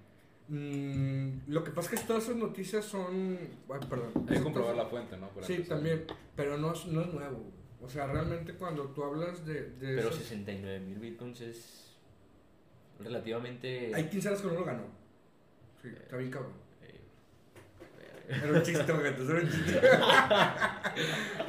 Mm, 0.49 1.51
lo 1.53 1.63
que 1.63 1.71
pasa 1.73 1.95
es 1.95 2.01
que 2.01 2.07
todas 2.07 2.25
esas 2.25 2.37
noticias 2.37 2.85
son. 2.85 3.39
perdón. 3.69 4.13
Hay 4.29 4.39
que 4.39 4.43
comprobar 4.43 4.77
la 4.77 4.87
fuente, 4.87 5.17
¿no? 5.17 5.29
sí, 5.43 5.59
también. 5.59 6.05
Pero 6.35 6.57
no 6.57 6.73
es, 6.73 6.87
no 6.87 7.03
es 7.03 7.13
nuevo. 7.13 7.53
O 7.83 7.89
sea, 7.89 8.07
realmente 8.07 8.55
cuando 8.55 8.85
tú 8.89 9.05
hablas 9.05 9.45
de. 9.45 9.71
de 9.73 9.97
pero 9.97 10.11
69 10.11 10.81
mil 10.81 10.99
bitcoins 10.99 11.41
es. 11.43 11.85
Relativamente. 12.99 13.95
Hay 13.95 14.09
15 14.09 14.29
años 14.29 14.41
que 14.41 14.49
no 14.49 14.55
lo 14.55 14.65
ganó. 14.65 14.85
Sí, 15.83 15.89
está 15.89 16.17
bien 16.17 16.31
cabrón. 16.31 16.68
Era 18.29 18.53
un 18.53 18.63
chiste, 18.63 18.85
era 18.93 19.41
un 19.41 19.49
chiste. 19.49 19.81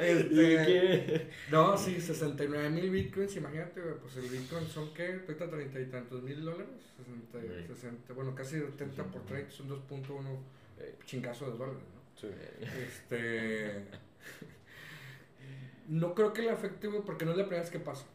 este, 0.00 1.30
no, 1.50 1.76
sí, 1.76 2.00
69 2.00 2.70
mil 2.70 2.90
bitcoins, 2.90 3.36
imagínate, 3.36 3.82
pues 3.82 4.16
el 4.16 4.30
bitcoin 4.30 4.66
son 4.66 4.94
qué, 4.94 5.20
ahorita 5.26 5.50
treinta 5.50 5.78
y 5.78 5.86
tantos 5.86 6.22
mil 6.22 6.42
dólares, 6.42 6.68
60, 7.32 7.66
60, 7.74 8.14
bueno, 8.14 8.34
casi 8.34 8.60
70 8.60 9.04
por 9.04 9.26
30 9.26 9.50
son 9.50 9.68
2.1 9.68 10.38
chingazos 11.04 11.52
de 11.52 11.58
dólares, 11.58 11.82
¿no? 11.94 12.00
Sí. 12.18 12.28
Este, 12.86 13.84
no 15.88 16.14
creo 16.14 16.32
que 16.32 16.42
le 16.42 16.50
afecte, 16.50 16.88
porque 17.04 17.26
no 17.26 17.32
es 17.32 17.36
la 17.36 17.44
primera 17.44 17.62
vez 17.62 17.70
que 17.70 17.80
pasa. 17.80 18.06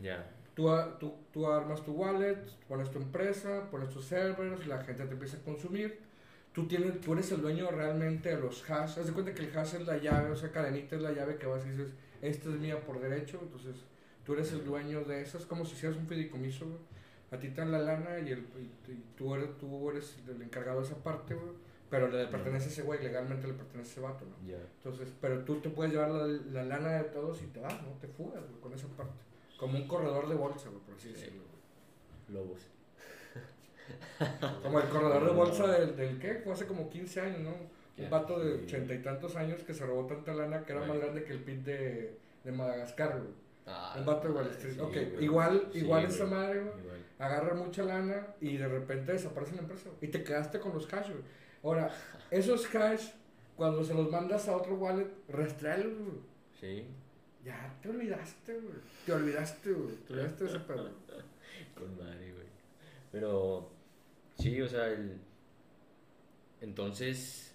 Ya. 0.00 0.30
Tú, 0.54 0.68
tú, 1.00 1.14
tú 1.32 1.50
armas 1.50 1.82
tu 1.82 1.92
wallet, 1.92 2.38
pones 2.68 2.90
tu 2.90 2.98
empresa, 2.98 3.68
pones 3.70 3.90
tus 3.90 4.04
servers, 4.04 4.66
la 4.66 4.84
gente 4.84 5.06
te 5.06 5.12
empieza 5.12 5.38
a 5.38 5.40
consumir 5.40 6.11
tú, 6.52 6.66
tienes, 6.66 7.00
tú 7.00 7.12
eres 7.12 7.30
el 7.32 7.40
dueño 7.40 7.70
realmente 7.70 8.34
de 8.34 8.40
los 8.40 8.68
hash. 8.70 8.98
Haz 8.98 9.06
de 9.06 9.12
cuenta 9.12 9.34
que 9.34 9.42
el 9.42 9.56
hash 9.56 9.74
es 9.74 9.86
la 9.86 9.98
llave, 9.98 10.30
o 10.30 10.36
sea, 10.36 10.50
cadenita 10.50 10.96
es 10.96 11.02
la 11.02 11.12
llave 11.12 11.36
que 11.36 11.46
vas 11.46 11.64
y 11.66 11.70
dices, 11.70 11.92
esta 12.20 12.50
es 12.50 12.56
mía 12.56 12.80
por 12.84 13.00
derecho, 13.00 13.40
entonces 13.42 13.76
tú 14.24 14.34
eres 14.34 14.52
el 14.52 14.64
dueño 14.64 15.04
de 15.04 15.22
esas, 15.22 15.44
como 15.46 15.64
si 15.64 15.74
hicieras 15.74 15.98
un 15.98 16.06
fideicomiso, 16.06 16.66
A 17.30 17.38
ti 17.38 17.48
te 17.48 17.62
dan 17.62 17.72
la 17.72 17.78
lana 17.78 18.18
y, 18.20 18.30
el, 18.30 18.46
tú, 19.16 19.34
eres, 19.34 19.56
tú 19.58 19.90
eres 19.90 20.16
el 20.28 20.42
encargado 20.42 20.80
de 20.80 20.86
esa 20.86 20.96
parte, 20.96 21.36
Pero 21.90 22.08
le 22.08 22.26
pertenece 22.26 22.66
a 22.66 22.68
ese 22.68 22.82
güey, 22.82 23.02
legalmente 23.02 23.46
le 23.46 23.54
pertenece 23.54 23.90
a 23.90 23.92
ese 23.92 24.00
vato, 24.00 24.24
¿no? 24.26 24.36
Entonces, 24.76 25.12
pero 25.20 25.44
tú 25.44 25.60
te 25.60 25.70
puedes 25.70 25.92
llevar 25.92 26.10
la, 26.10 26.64
lana 26.64 27.02
de 27.02 27.04
todos 27.04 27.42
y 27.42 27.46
te 27.46 27.60
vas, 27.60 27.82
¿no? 27.82 27.88
Te 28.00 28.08
fugas, 28.08 28.42
con 28.60 28.72
esa 28.72 28.86
parte. 28.88 29.14
Como 29.58 29.78
un 29.78 29.86
corredor 29.86 30.28
de 30.28 30.34
bolsa, 30.34 30.70
por 30.70 30.94
así 30.96 31.08
decirlo. 31.10 31.42
Lobos. 32.28 32.68
Como 34.62 34.80
el 34.80 34.88
corredor 34.88 35.24
de 35.24 35.32
bolsa 35.32 35.66
del, 35.66 35.96
del 35.96 36.18
¿qué? 36.18 36.34
Fue 36.36 36.52
hace 36.52 36.66
como 36.66 36.88
15 36.88 37.20
años, 37.20 37.40
¿no? 37.40 37.54
Un 38.02 38.10
vato 38.10 38.38
de 38.38 38.64
ochenta 38.64 38.94
y 38.94 39.02
tantos 39.02 39.36
años 39.36 39.62
que 39.64 39.74
se 39.74 39.84
robó 39.84 40.06
tanta 40.06 40.32
lana 40.32 40.64
que 40.64 40.72
era 40.72 40.84
más 40.84 40.96
grande 40.98 41.24
que 41.24 41.32
el 41.32 41.40
PIB 41.40 41.62
de, 41.62 42.18
de 42.42 42.52
Madagascar, 42.52 43.18
güey. 43.18 43.32
Ah, 43.66 43.94
un 43.98 44.04
vato 44.04 44.28
de 44.28 44.34
Wall 44.34 44.50
Street. 44.50 44.80
ok, 44.80 44.96
igual, 45.20 45.68
igual 45.72 46.04
esa 46.06 46.26
madre, 46.26 46.60
güey. 46.60 47.02
agarra 47.18 47.54
mucha 47.54 47.84
lana 47.84 48.26
y 48.40 48.56
de 48.56 48.66
repente 48.66 49.12
desaparece 49.12 49.54
la 49.54 49.62
empresa. 49.62 49.90
Y 50.00 50.08
te 50.08 50.24
quedaste 50.24 50.58
con 50.58 50.72
los 50.72 50.86
cash, 50.86 51.10
güey. 51.10 51.22
Ahora, 51.62 51.94
esos 52.30 52.66
cash, 52.66 53.10
cuando 53.54 53.84
se 53.84 53.94
los 53.94 54.10
mandas 54.10 54.48
a 54.48 54.56
otro 54.56 54.74
wallet, 54.74 55.08
rastrealos, 55.28 55.96
güey. 55.96 56.18
Sí. 56.60 56.86
Ya 57.44 57.72
te 57.80 57.88
olvidaste, 57.90 58.54
güey. 58.54 58.78
Te 59.06 59.12
olvidaste, 59.12 59.72
güey. 59.72 59.96
Te 59.96 60.12
olvidaste 60.12 60.44
de 60.44 60.50
ese 60.50 60.60
pedo. 60.60 60.90
Con 61.76 61.96
madre, 61.96 62.32
güey. 62.32 62.41
Pero, 63.12 63.70
sí, 64.38 64.60
o 64.60 64.68
sea, 64.68 64.86
el... 64.86 65.20
Entonces, 66.60 67.54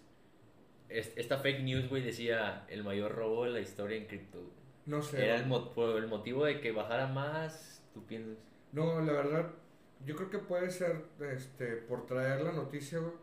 es- 0.90 1.14
esta 1.16 1.38
fake 1.38 1.64
news, 1.64 1.90
güey, 1.90 2.04
decía 2.04 2.66
el 2.70 2.84
mayor 2.84 3.16
robo 3.16 3.46
de 3.46 3.52
la 3.52 3.60
historia 3.62 3.98
en 3.98 4.06
cripto. 4.06 4.40
No 4.86 5.02
sé. 5.02 5.24
Era 5.26 5.36
el, 5.36 5.46
mo- 5.48 5.74
por 5.74 5.98
el 5.98 6.08
motivo 6.08 6.46
de 6.46 6.60
que 6.62 6.72
bajara 6.72 7.08
más, 7.08 7.82
tú 7.94 8.06
piensas. 8.06 8.38
No, 8.72 9.00
la 9.02 9.14
verdad, 9.14 9.52
yo 10.06 10.16
creo 10.16 10.30
que 10.30 10.40
puede 10.40 10.70
ser 10.72 11.04
este, 11.34 11.78
por 11.78 12.06
traer 12.06 12.42
la 12.42 12.52
noticia, 12.52 13.00
güey, 13.00 13.14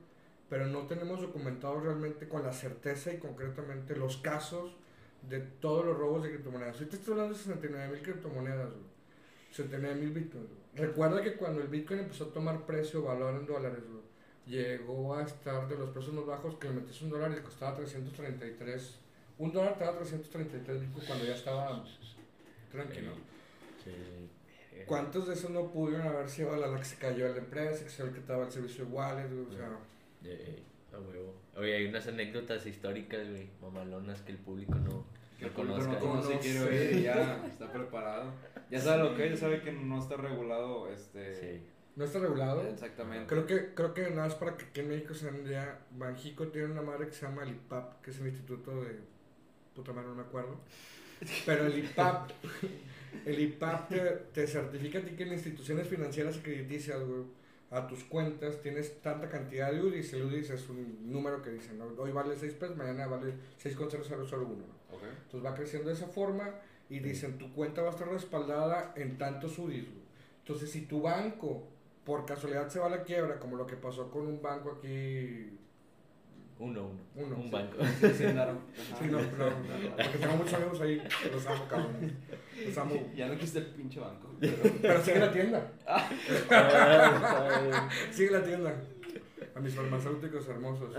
pero 0.49 0.67
no 0.67 0.87
tenemos 0.87 1.21
documentado 1.21 1.81
realmente 1.81 2.29
con 2.29 2.43
la 2.43 2.53
certeza 2.53 3.13
y 3.13 3.19
concretamente 3.19 3.97
los 3.97 4.17
casos 4.19 4.77
de 5.29 5.41
todos 5.41 5.85
los 5.87 5.97
robos 5.97 6.23
de 6.23 6.31
criptomonedas. 6.31 6.77
Ahorita 6.77 6.97
estoy 6.97 7.13
hablando 7.13 7.35
de 7.35 7.41
69 7.41 7.93
mil 7.95 8.03
criptomonedas, 8.03 8.71
güey. 8.71 8.85
69 9.53 9.95
mil 10.01 10.11
bitcoins. 10.11 10.49
güey. 10.49 10.64
Recuerda 10.75 11.23
que 11.23 11.35
cuando 11.35 11.61
el 11.61 11.69
bitcoin 11.69 12.01
empezó 12.01 12.25
a 12.25 12.33
tomar 12.33 12.67
precio, 12.67 13.03
valor 13.03 13.35
en 13.37 13.47
dólares, 13.47 13.85
llegó 14.47 15.15
a 15.15 15.23
estar 15.23 15.69
de 15.69 15.77
los 15.77 15.91
precios 15.91 16.15
más 16.15 16.27
bajos 16.27 16.57
que 16.57 16.69
le 16.69 16.75
metes 16.75 17.01
un 17.03 17.11
dólar 17.11 17.31
y 17.33 17.37
le 17.37 17.43
costaba 17.43 17.77
333. 17.77 18.99
Un 19.39 19.53
dólar 19.53 19.79
te 19.79 19.85
daba 19.85 19.99
333 19.99 20.81
bitcoins 20.81 21.07
cuando 21.07 21.25
ya 21.25 21.35
estaba 21.35 21.85
tranquilo. 22.71 23.13
Sí. 23.83 23.93
¿Cuántos 24.87 25.29
de 25.29 25.35
esos 25.35 25.51
no 25.51 25.71
pudieron 25.71 26.07
haber 26.07 26.29
sido 26.29 26.53
a 26.53 26.57
la 26.57 26.77
que 26.77 26.85
se 26.85 26.97
cayó 26.97 27.29
la 27.29 27.39
empresa, 27.39 27.85
que 27.85 27.91
se 27.91 28.11
que 28.11 28.19
estaba 28.19 28.45
el 28.45 28.53
servicio 28.53 28.85
de 28.85 28.91
wallet? 28.91 29.31
O 29.49 29.53
sea, 29.53 29.79
Eh, 30.25 30.63
a 30.93 30.99
huevo. 30.99 31.35
Oye, 31.57 31.77
hay 31.77 31.87
unas 31.87 32.07
anécdotas 32.07 32.67
históricas, 32.67 33.29
güey, 33.29 33.49
mamalonas 33.63 34.23
que 34.23 34.33
el 34.33 34.39
público 34.39 34.75
no, 34.75 35.05
Que 35.39 35.47
el 35.47 35.51
no 35.51 35.57
público 35.57 35.79
no 35.81 35.99
conoce 35.99 36.39
y 36.93 37.03
ya 37.03 37.45
está 37.47 37.73
preparado. 37.73 38.33
Ya 38.71 38.81
sabe 38.81 39.05
lo 39.05 39.17
que 39.17 39.27
es, 39.27 39.33
ya 39.33 39.37
sabe 39.37 39.63
que 39.63 39.73
no 39.73 39.99
está 39.99 40.17
regulado, 40.17 40.89
este... 40.89 41.35
Sí. 41.35 41.63
no 41.97 42.05
está 42.05 42.19
regulado. 42.19 42.63
Exactamente. 42.63 43.27
Creo 43.27 43.47
que, 43.47 43.75
creo 43.75 43.95
que 43.95 44.03
nada 44.11 44.29
más 44.29 44.35
para 44.35 44.57
que 44.57 44.67
aquí 44.67 44.81
en 44.81 44.89
México 44.89 45.15
se 45.15 45.31
den 45.31 45.47
ya, 45.47 45.81
Banjico 45.93 46.49
tiene 46.49 46.73
una 46.73 46.83
madre 46.83 47.09
que 47.09 47.15
se 47.15 47.27
llama 47.27 47.43
el 47.43 47.51
IPAP, 47.51 48.01
que 48.03 48.11
es 48.11 48.21
el 48.21 48.29
Instituto 48.29 48.83
de... 48.83 48.99
Puta 49.75 49.93
madre, 49.93 50.09
no 50.09 50.15
me 50.15 50.23
acuerdo. 50.23 50.59
Pero 51.47 51.67
el 51.67 51.79
IPAP, 51.79 52.31
el 53.27 53.41
IPAP 53.41 53.89
te, 53.89 54.01
te 54.33 54.47
certifica 54.47 54.99
a 54.99 55.03
ti 55.03 55.13
que 55.13 55.25
en 55.25 55.33
instituciones 55.33 55.89
financieras 55.89 56.37
y 56.37 56.41
crediticias, 56.41 57.03
güey, 57.03 57.25
a 57.75 57.89
tus 57.89 58.05
cuentas 58.05 58.61
tienes 58.61 59.01
tanta 59.03 59.29
cantidad 59.29 59.73
de 59.73 59.83
UDIs, 59.83 60.13
el 60.13 60.25
UDIs 60.25 60.51
es 60.51 60.69
un 60.69 61.11
número 61.11 61.43
que 61.43 61.51
dicen, 61.51 61.77
¿no? 61.77 61.87
hoy 61.99 62.13
vale 62.13 62.37
6 62.37 62.55
pesos, 62.55 62.77
mañana 62.77 63.07
vale 63.09 63.35
6,0001. 63.63 64.31
¿no? 64.31 64.74
Entonces 65.03 65.45
va 65.45 65.55
creciendo 65.55 65.89
de 65.89 65.95
esa 65.95 66.07
forma 66.09 66.51
y 66.89 66.99
dicen 67.01 67.39
tu 67.39 67.53
cuenta 67.53 67.83
va 67.83 67.89
a 67.89 67.93
estar 67.93 68.09
respaldada 68.09 68.93
en 68.97 69.17
tantos 69.19 69.59
UDIs. 69.59 69.85
güey. 69.91 70.05
Entonces 70.41 70.71
si 70.71 70.83
tu 70.83 71.01
banco 71.03 71.67
por 72.05 72.27
casualidad 72.27 72.69
se 72.69 72.79
va 72.79 72.87
a 72.87 72.91
la 72.91 73.03
quiebra, 73.03 73.39
como 73.39 73.57
lo 73.57 73.67
que 73.67 73.77
pasó 73.77 74.11
con 74.11 74.27
un 74.27 74.43
banco 74.43 74.73
aquí, 74.79 75.59
Uno, 76.59 76.83
uno. 77.17 77.27
Uno, 77.27 77.37
Un 77.37 77.43
sí. 77.45 77.51
banco. 77.51 77.77
Sí. 77.83 78.25
Ajá. 78.27 78.55
sí, 79.01 79.07
no, 79.11 79.19
no, 79.21 79.51
no, 79.51 79.97
porque 79.97 80.19
tengo 80.19 80.37
muchos 80.37 80.55
amigos 80.55 80.81
ahí, 80.83 81.03
los 81.33 81.47
amo, 81.47 81.67
cabrón. 81.69 82.17
Los 82.67 82.79
amo. 82.79 82.95
Ya 83.17 83.27
no 83.27 83.33
existe 83.33 83.59
el 83.61 83.67
pinche 83.67 83.99
banco. 84.01 84.31
Pero... 84.39 84.57
Pero 84.83 85.03
sigue 85.03 85.19
la 85.19 85.33
tienda, 85.33 85.73
sigue 88.13 88.31
la 88.31 88.43
tienda. 88.45 88.75
A 89.55 89.61
mis 89.61 89.75
farmacéuticos 89.75 90.49
hermosos. 90.49 90.95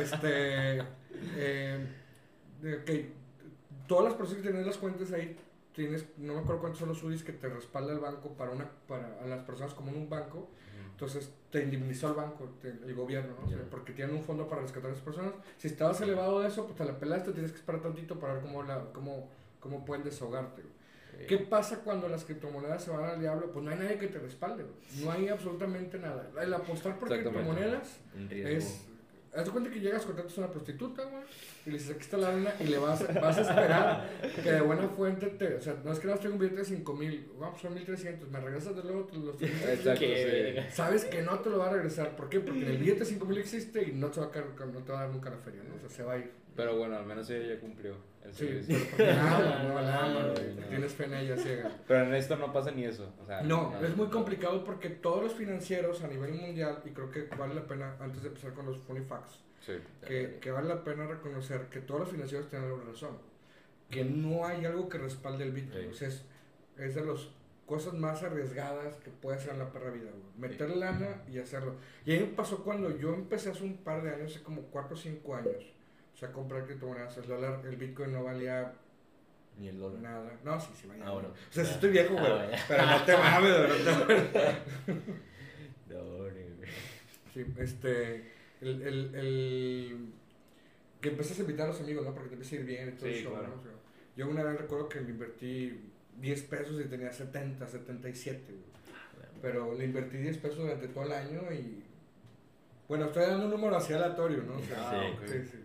Este, 0.00 0.78
eh, 1.36 1.86
ok, 2.62 2.90
todas 3.90 4.04
las 4.04 4.14
personas 4.14 4.42
que 4.42 4.48
tienen 4.50 4.64
las 4.66 4.76
cuentas 4.78 5.10
ahí, 5.10 5.36
tienes, 5.74 6.04
no 6.16 6.34
me 6.34 6.40
acuerdo 6.40 6.60
cuántos 6.60 6.78
son 6.78 6.90
los 6.90 7.02
UDIs 7.02 7.24
que 7.24 7.32
te 7.32 7.48
respalda 7.48 7.92
el 7.92 7.98
banco 7.98 8.28
para 8.34 8.52
una, 8.52 8.70
para 8.86 9.18
a 9.20 9.26
las 9.26 9.42
personas 9.44 9.74
como 9.74 9.90
en 9.90 9.96
un 9.96 10.08
banco. 10.08 10.48
Entonces 10.92 11.32
te 11.50 11.64
indemnizó 11.64 12.08
el 12.08 12.14
banco, 12.14 12.48
te- 12.62 12.68
el 12.68 12.94
gobierno, 12.94 13.34
¿no? 13.40 13.46
O 13.46 13.48
sea, 13.48 13.58
Ya. 13.58 13.64
porque 13.70 13.92
tienen 13.92 14.14
un 14.14 14.22
fondo 14.22 14.46
para 14.48 14.62
rescatar 14.62 14.90
a 14.90 14.92
las 14.94 15.02
personas. 15.02 15.32
Si 15.58 15.66
estabas 15.66 16.00
elevado 16.02 16.40
de 16.40 16.48
eso, 16.48 16.66
pues 16.66 16.76
te 16.76 16.84
la 16.84 16.98
pelaste, 16.98 17.32
tienes 17.32 17.50
que 17.52 17.58
esperar 17.58 17.80
tantito 17.82 18.18
para 18.20 18.34
ver 18.34 18.42
cómo, 18.42 18.62
la, 18.62 18.84
cómo, 18.92 19.28
cómo 19.60 19.84
pueden 19.84 20.04
desahogarte. 20.04 20.62
¿Qué 21.26 21.38
pasa 21.38 21.80
cuando 21.80 22.08
las 22.08 22.24
criptomonedas 22.24 22.84
se 22.84 22.90
van 22.90 23.04
al 23.04 23.18
diablo? 23.20 23.50
Pues 23.50 23.64
no 23.64 23.70
hay 23.72 23.78
nadie 23.78 23.98
que 23.98 24.06
te 24.08 24.18
respalde, 24.20 24.64
no 25.02 25.10
hay 25.10 25.28
absolutamente 25.28 25.98
nada. 25.98 26.30
El 26.40 26.54
apostar 26.54 26.98
por 26.98 27.08
criptomonedas 27.08 27.98
es... 28.30 28.86
Haz 29.34 29.44
de 29.44 29.50
cuenta 29.52 29.70
que 29.70 29.80
llegas, 29.80 30.04
contratas 30.04 30.36
a 30.38 30.40
una 30.42 30.50
prostituta, 30.50 31.04
güey, 31.04 31.22
y 31.66 31.70
le 31.70 31.78
dices, 31.78 31.90
aquí 31.94 32.00
está 32.00 32.16
la 32.16 32.32
lana, 32.32 32.54
y 32.58 32.64
le 32.64 32.78
vas, 32.78 33.02
vas 33.20 33.36
a 33.38 33.40
esperar 33.42 34.08
que 34.42 34.50
de 34.52 34.60
buena 34.62 34.88
fuente 34.88 35.26
te... 35.26 35.54
O 35.56 35.60
sea, 35.60 35.74
no 35.84 35.92
es 35.92 35.98
que 35.98 36.06
no 36.06 36.14
tengo 36.16 36.34
un 36.34 36.40
billete 36.40 36.58
de 36.60 36.64
5 36.64 36.94
mil, 36.94 37.30
vamos, 37.38 37.60
son 37.60 37.74
1300, 37.74 38.30
me 38.30 38.40
regresas 38.40 38.74
de 38.76 38.82
luego 38.82 39.08
los 39.12 39.38
1300. 39.40 39.68
Exacto, 39.78 40.00
Qué 40.00 40.16
sí. 40.16 40.24
verga. 40.54 40.70
Sabes 40.70 41.04
que 41.04 41.22
no 41.22 41.38
te 41.40 41.50
lo 41.50 41.58
va 41.58 41.68
a 41.68 41.72
regresar, 41.72 42.16
¿por 42.16 42.28
qué? 42.28 42.40
Porque 42.40 42.66
el 42.66 42.78
billete 42.78 43.00
de 43.00 43.04
5 43.06 43.24
mil 43.26 43.38
existe 43.38 43.82
y 43.82 43.92
no 43.92 44.08
te, 44.08 44.20
va 44.20 44.26
a 44.26 44.30
caer- 44.32 44.72
no 44.72 44.80
te 44.80 44.92
va 44.92 45.00
a 45.00 45.02
dar 45.04 45.10
nunca 45.10 45.28
la 45.30 45.36
feria, 45.36 45.62
¿no? 45.68 45.74
O 45.76 45.78
sea, 45.80 45.88
se 45.88 46.02
va 46.02 46.14
a 46.14 46.18
ir. 46.18 46.30
Pero 46.56 46.76
bueno, 46.76 46.96
al 46.96 47.06
menos 47.06 47.28
ella 47.30 47.54
ya 47.54 47.60
cumplió 47.60 47.94
el 48.24 48.34
Sí, 48.34 48.46
servicio. 48.46 48.76
pero 48.76 48.90
porque 48.90 49.06
la 49.14 49.36
ama, 49.36 49.62
no 49.62 49.80
la 49.80 49.98
ama, 50.04 50.20
No, 50.26 50.32
güey, 50.32 50.54
no. 50.54 50.66
tienes 50.66 50.92
fe 50.92 51.04
en 51.04 51.14
ella 51.14 51.36
ciega. 51.36 51.70
Pero 51.86 52.04
en 52.06 52.14
esto 52.14 52.36
no 52.36 52.52
pasa 52.52 52.70
ni 52.72 52.84
eso. 52.84 53.14
O 53.22 53.24
sea, 53.26 53.42
No, 53.42 53.72
es 53.82 53.96
muy 53.96 54.08
complicado 54.08 54.64
porque 54.64 54.90
todos 54.90 55.22
los 55.22 55.34
financieros 55.34 56.02
a 56.02 56.08
nivel 56.08 56.32
mundial, 56.32 56.82
y 56.84 56.90
creo 56.90 57.10
que 57.10 57.28
vale 57.38 57.54
la 57.54 57.66
pena, 57.66 57.96
antes 58.00 58.22
de 58.22 58.28
empezar 58.28 58.52
con 58.52 58.66
los 58.66 58.78
funny 58.78 59.00
facts, 59.02 59.38
Sí. 59.60 59.72
que, 60.06 60.38
que 60.40 60.50
vale 60.50 60.68
la 60.68 60.82
pena 60.82 61.06
reconocer 61.06 61.66
que 61.68 61.80
todos 61.80 62.00
los 62.00 62.10
financieros 62.10 62.48
tienen 62.48 62.68
algo 62.68 62.80
de 62.84 62.92
razón. 62.92 63.18
Que 63.90 64.04
no 64.04 64.46
hay 64.46 64.64
algo 64.64 64.88
que 64.88 64.98
respalde 64.98 65.44
el 65.44 65.52
Bitcoin. 65.52 65.84
Sí. 65.84 65.88
O 65.90 65.94
sea, 65.94 66.08
es, 66.08 66.24
es 66.78 66.94
de 66.94 67.04
las 67.04 67.28
cosas 67.66 67.92
más 67.94 68.22
arriesgadas 68.22 68.96
que 68.96 69.10
puede 69.10 69.36
hacer 69.36 69.52
en 69.52 69.58
la 69.60 69.70
perra 69.70 69.90
vida. 69.90 70.10
güey. 70.10 70.50
Meter 70.50 70.70
lana 70.76 71.22
y 71.30 71.38
hacerlo. 71.38 71.74
Y 72.06 72.16
a 72.16 72.20
mí 72.20 72.26
me 72.26 72.32
pasó 72.32 72.64
cuando 72.64 72.96
yo 72.96 73.12
empecé 73.14 73.50
hace 73.50 73.62
un 73.64 73.76
par 73.78 74.02
de 74.02 74.10
años, 74.14 74.32
hace 74.34 74.42
como 74.42 74.62
4 74.62 74.94
o 74.94 74.98
5 74.98 75.34
años, 75.36 75.64
o 76.14 76.16
sea, 76.16 76.28
a 76.30 76.32
comprar 76.32 76.64
criptomonedas. 76.64 77.16
El 77.18 77.26
dólar, 77.28 77.60
el 77.64 77.76
Bitcoin 77.76 78.12
no 78.12 78.24
valía 78.24 78.72
Ni 79.58 79.68
el 79.68 79.78
dólar. 79.78 80.00
nada. 80.00 80.32
No, 80.44 80.58
sí, 80.60 80.70
sí 80.80 80.86
valía. 80.88 81.04
Ah, 81.06 81.12
bueno. 81.12 81.28
O 81.28 81.52
sea, 81.52 81.64
sí 81.64 81.70
Ah. 81.70 81.74
estoy 81.74 81.90
viejo, 81.90 82.14
güey. 82.14 82.32
Ah, 82.32 82.50
pero 82.66 82.86
no 82.86 83.04
te 83.04 83.16
mames, 83.16 83.84
no 83.84 84.06
te 84.06 85.94
No, 85.94 86.16
güey. 86.16 86.32
Sí, 87.34 87.44
este. 87.58 88.39
El, 88.60 88.82
el, 88.82 89.14
el- 89.14 90.12
que 91.00 91.08
empiezas 91.08 91.38
a 91.38 91.42
invitar 91.42 91.66
a 91.66 91.68
los 91.70 91.80
amigos, 91.80 92.04
¿no? 92.04 92.12
Porque 92.12 92.28
te 92.28 92.34
empieza 92.34 92.56
a 92.56 92.58
ir 92.60 92.64
bien 92.66 92.88
y 92.88 92.92
todo 92.92 93.08
Sí, 93.08 93.22
claro. 93.24 93.48
¿no? 93.48 93.54
O 93.54 93.62
sea, 93.62 93.72
yo 94.16 94.28
una 94.28 94.42
vez 94.44 94.58
recuerdo 94.60 94.88
que 94.88 95.00
le 95.00 95.10
invertí 95.10 95.80
10 96.20 96.42
pesos 96.42 96.78
y 96.80 96.88
tenía 96.88 97.10
70, 97.12 97.66
77, 97.66 98.42
güey. 98.52 98.64
Pero 99.40 99.72
le 99.74 99.84
invertí 99.86 100.18
10 100.18 100.36
pesos 100.38 100.58
durante 100.58 100.88
todo 100.88 101.04
el 101.04 101.12
año 101.12 101.40
y. 101.52 101.82
Bueno, 102.86 103.06
estoy 103.06 103.22
dando 103.22 103.46
un 103.46 103.50
número 103.52 103.76
así 103.76 103.92
aleatorio, 103.94 104.42
¿no? 104.42 104.56
O 104.58 104.62
sea, 104.62 104.90
Ah, 104.90 105.06
Sí. 105.08 105.16
ok. 105.16 105.28
sí, 105.30 105.50
sí. 105.50 105.56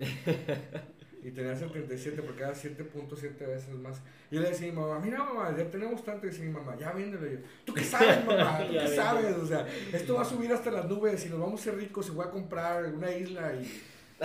Y 1.24 1.30
tenía 1.30 1.54
77 1.54 2.20
porque 2.22 2.42
era 2.42 2.52
7.7 2.52 3.38
veces 3.46 3.74
más. 3.76 4.00
Y 4.30 4.38
le 4.38 4.48
decía 4.48 4.68
a 4.68 4.70
mi 4.72 4.80
mamá, 4.80 4.98
mira 4.98 5.18
mamá, 5.18 5.54
ya 5.56 5.70
tenemos 5.70 6.04
tanto. 6.04 6.26
Y 6.26 6.30
decía 6.30 6.44
mi 6.44 6.50
mamá, 6.50 6.76
ya 6.76 6.90
véndelo. 6.92 7.26
Y 7.26 7.34
yo, 7.34 7.38
¿tú 7.64 7.74
qué 7.74 7.84
sabes, 7.84 8.24
mamá? 8.26 8.58
¿Tú 8.66 8.72
qué 8.72 8.88
sabes? 8.88 9.36
O 9.36 9.46
sea, 9.46 9.66
esto 9.92 10.14
va 10.14 10.22
a 10.22 10.24
subir 10.24 10.52
hasta 10.52 10.70
las 10.72 10.86
nubes 10.88 11.24
y 11.24 11.28
nos 11.28 11.38
vamos 11.38 11.60
a 11.60 11.64
ser 11.64 11.76
ricos 11.76 12.08
y 12.08 12.10
voy 12.10 12.26
a 12.26 12.30
comprar 12.30 12.92
una 12.92 13.12
isla 13.12 13.54
y 13.54 13.82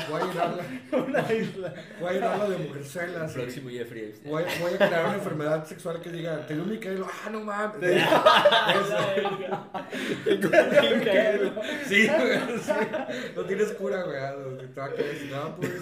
voy 0.09 0.21
a 0.21 0.25
llenarla, 0.25 0.63
Una 0.91 1.33
isla. 1.33 1.73
voy 1.99 2.09
a 2.09 2.13
llenarla 2.13 2.49
de 2.49 2.57
mujerzuelas. 2.57 3.31
y 3.31 3.35
Próximo 3.39 3.69
Jeffrey. 3.69 4.13
Voy, 4.25 4.43
voy 4.61 4.73
a 4.73 4.77
crear 4.77 5.05
una 5.05 5.15
enfermedad 5.15 5.65
sexual 5.65 6.01
que 6.01 6.09
diga, 6.11 6.45
te 6.47 6.53
dio 6.53 6.63
un 6.63 6.69
Micaelo, 6.69 7.07
ah, 7.07 7.29
no 7.29 7.41
mames. 7.41 8.03
Sí, 11.87 12.07
güey, 12.07 12.39
sí. 12.61 12.73
No 13.35 13.41
tienes 13.43 13.71
cura, 13.73 14.03
güey. 14.03 14.17
ah, 14.17 14.35
Te 14.73 14.79
va 14.79 14.85
a 14.85 14.89
caer, 14.93 15.17
no, 15.31 15.55
pues, 15.57 15.71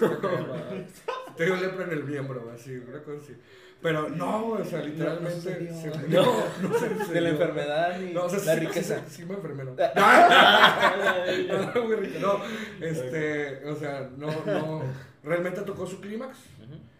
te 1.36 1.44
cae, 1.44 1.52
Te 1.52 1.56
dio 1.56 1.56
lepra 1.56 1.84
en 1.84 1.90
el 1.92 2.04
miembro, 2.04 2.50
así, 2.54 2.76
una 2.76 3.00
cosa 3.02 3.18
así. 3.22 3.36
Pero 3.82 4.08
no, 4.08 4.48
o 4.52 4.64
sea, 4.64 4.80
literalmente. 4.82 5.34
sucedió. 5.36 5.74
se- 5.74 6.08
No. 6.08 6.24
no, 6.62 6.68
no 6.70 6.78
se 7.04 7.12
De 7.12 7.20
la 7.20 7.28
enfermedad 7.28 8.00
y 8.00 8.12
No, 8.14 8.24
o 8.24 8.28
sea, 8.28 8.38
la 8.44 8.54
sí, 8.54 8.66
riqueza. 8.66 9.02
Sí, 9.06 9.16
sí, 9.16 9.24
me 9.26 9.34
enfermé, 9.34 9.64
¿no? 9.64 9.72
No, 11.74 11.84
muy 11.84 11.96
rico. 11.96 12.18
No, 12.20 12.40
este, 12.84 13.64
o 13.68 13.76
sea, 13.76 14.10
no, 14.16 14.28
no. 14.46 14.82
Realmente 15.22 15.60
tocó 15.62 15.86
su 15.86 16.00
clímax. 16.00 16.38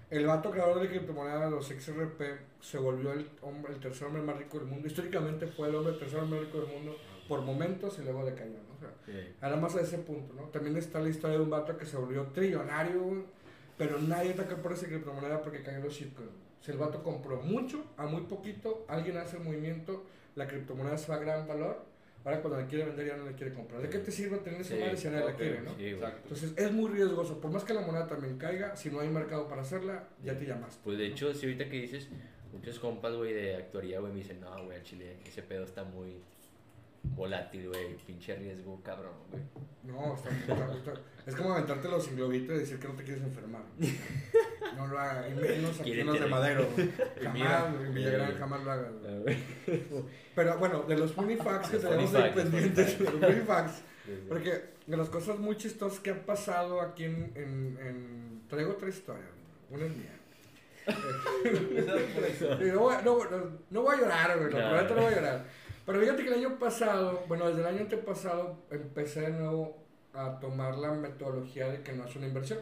El 0.08 0.24
vato 0.26 0.50
creador 0.52 0.80
de 0.80 0.88
criptomonedas, 0.88 1.50
los 1.50 1.66
XRP, 1.66 2.20
se 2.60 2.78
volvió 2.78 3.12
el, 3.12 3.28
hombre, 3.42 3.72
el 3.72 3.80
tercer 3.80 4.06
hombre 4.06 4.22
más 4.22 4.36
rico 4.36 4.58
del 4.58 4.68
mundo. 4.68 4.86
Históricamente 4.86 5.48
fue 5.48 5.68
el 5.68 5.74
hombre 5.74 5.94
el 5.94 5.98
tercer 5.98 6.20
hombre 6.20 6.38
más 6.38 6.46
rico 6.46 6.60
del 6.64 6.72
mundo 6.72 6.96
por 7.26 7.40
momentos 7.40 7.98
y 7.98 8.02
luego 8.04 8.24
decayó, 8.24 8.52
¿no? 8.52 8.74
O 8.76 8.78
sea, 8.78 8.90
Sí. 9.04 9.12
Ahora 9.40 9.56
más 9.56 9.74
a 9.74 9.80
ese 9.80 9.98
punto, 9.98 10.32
¿no? 10.34 10.42
También 10.50 10.76
está 10.76 11.00
la 11.00 11.08
historia 11.08 11.38
de 11.38 11.42
un 11.42 11.50
vato 11.50 11.76
que 11.76 11.86
se 11.86 11.96
volvió 11.96 12.22
trillonario, 12.26 13.24
pero 13.76 13.98
nadie 14.00 14.32
ataca 14.32 14.56
por 14.56 14.72
esa 14.72 14.86
criptomoneda 14.86 15.42
porque 15.42 15.62
cayó 15.62 15.80
los 15.80 15.92
shitcoins. 15.94 16.30
Si 16.60 16.70
el 16.72 16.78
vato 16.78 17.02
compró 17.02 17.42
mucho, 17.42 17.84
a 17.96 18.06
muy 18.06 18.22
poquito, 18.22 18.84
alguien 18.88 19.16
hace 19.18 19.36
el 19.36 19.44
movimiento, 19.44 20.04
la 20.34 20.46
criptomoneda 20.46 20.98
se 20.98 21.08
va 21.10 21.16
a 21.16 21.20
gran 21.20 21.46
valor, 21.46 21.84
ahora 22.24 22.40
cuando 22.40 22.60
la 22.60 22.66
quiere 22.66 22.86
vender 22.86 23.06
ya 23.06 23.16
no 23.16 23.24
la 23.24 23.32
quiere 23.32 23.54
comprar. 23.54 23.80
¿De 23.80 23.88
qué 23.88 23.98
te 23.98 24.10
sirve 24.10 24.38
tener 24.38 24.60
esa 24.60 24.74
Sí, 24.74 24.80
madre 24.80 24.96
si 24.96 25.08
nadie 25.08 25.24
la 25.26 25.30
ok, 25.32 25.36
quiere, 25.36 25.60
no? 25.60 25.76
Sí. 25.76 25.86
Exacto. 25.86 26.20
Entonces 26.24 26.52
es 26.56 26.72
muy 26.72 26.90
riesgoso, 26.90 27.40
por 27.40 27.50
más 27.50 27.62
que 27.64 27.74
la 27.74 27.82
moneda 27.82 28.06
también 28.08 28.36
caiga, 28.38 28.74
si 28.76 28.90
no 28.90 29.00
hay 29.00 29.08
mercado 29.08 29.48
para 29.48 29.62
hacerla, 29.62 30.08
ya 30.24 30.36
te 30.36 30.46
llamaste. 30.46 30.80
Pues 30.82 30.98
de 30.98 31.06
hecho, 31.06 31.32
si 31.34 31.46
ahorita 31.46 31.68
que 31.68 31.82
dices, 31.82 32.08
muchos 32.52 32.80
compas, 32.80 33.14
güey, 33.14 33.32
de 33.32 33.54
actuaría, 33.56 34.00
güey, 34.00 34.12
me 34.12 34.18
dicen, 34.18 34.40
no, 34.40 34.64
güey, 34.64 34.78
al 34.78 34.82
chile, 34.82 35.18
ese 35.24 35.42
pedo 35.42 35.64
está 35.64 35.84
muy 35.84 36.16
volátil, 37.14 37.68
güey, 37.68 37.96
pinche 38.06 38.34
riesgo, 38.36 38.80
cabrón, 38.82 39.14
güey. 39.30 39.42
No, 39.84 40.14
está, 40.16 40.30
está- 40.30 40.74
está- 40.74 41.00
es 41.26 41.34
como 41.34 41.52
aventarte 41.52 41.88
los 41.88 42.04
sin 42.04 42.16
globito 42.16 42.52
y 42.54 42.58
decir 42.58 42.78
que 42.78 42.88
no 42.88 42.94
te 42.94 43.04
quieres 43.04 43.22
enfermar. 43.22 43.62
No 44.76 44.86
lo 44.86 44.98
hagas, 44.98 45.30
y 45.30 45.34
menos 45.34 45.80
aquí 45.80 46.00
en 46.00 46.06
los 46.06 46.20
de 46.20 46.26
Madero. 46.26 46.68
Jamás, 47.22 47.64
en 47.84 47.94
Villagrán 47.94 48.38
jamás 48.38 48.64
lo 48.64 48.70
hagas. 48.72 48.92
Ah. 49.04 49.32
Pero 50.34 50.58
bueno, 50.58 50.82
de 50.82 50.96
los 50.98 51.12
funny 51.12 51.36
facts 51.36 51.68
que 51.70 51.76
Los 51.76 51.84
tenemos 51.84 52.10
funny 52.10 52.22
ahí 52.24 52.32
pendientes, 52.32 52.94
funny 52.94 53.10
los 53.10 53.20
funny 53.30 53.40
facts, 53.46 53.82
porque 54.28 54.64
de 54.86 54.96
las 54.96 55.08
cosas 55.08 55.38
muy 55.38 55.56
chistosas 55.56 55.98
que 56.00 56.10
han 56.10 56.20
pasado 56.20 56.80
aquí 56.80 57.04
en, 57.04 57.32
en, 57.34 57.78
en- 57.80 58.26
Traigo 58.48 58.74
tres 58.76 58.98
historias, 58.98 59.26
una 59.70 59.86
es 59.86 59.96
mía. 59.96 60.12
No, 62.72 62.78
voy, 62.80 62.94
no, 63.04 63.24
no- 63.30 63.58
no 63.70 63.82
voy 63.82 63.96
a 63.96 64.00
llorar, 64.00 64.38
güey, 64.38 64.52
la 64.52 64.82
No. 64.82 64.88
no 64.94 64.94
voy 65.02 65.12
a 65.12 65.16
llorar. 65.16 65.44
Pero 65.86 66.00
fíjate 66.00 66.24
que 66.24 66.28
el 66.30 66.34
año 66.34 66.58
pasado, 66.58 67.24
bueno, 67.28 67.46
desde 67.46 67.60
el 67.60 67.66
año 67.68 67.80
antepasado, 67.82 68.58
empecé 68.70 69.20
de 69.22 69.30
nuevo 69.30 69.76
a 70.12 70.40
tomar 70.40 70.76
la 70.76 70.92
metodología 70.92 71.68
de 71.68 71.82
que 71.82 71.92
no 71.92 72.04
es 72.04 72.16
una 72.16 72.26
inversión. 72.26 72.58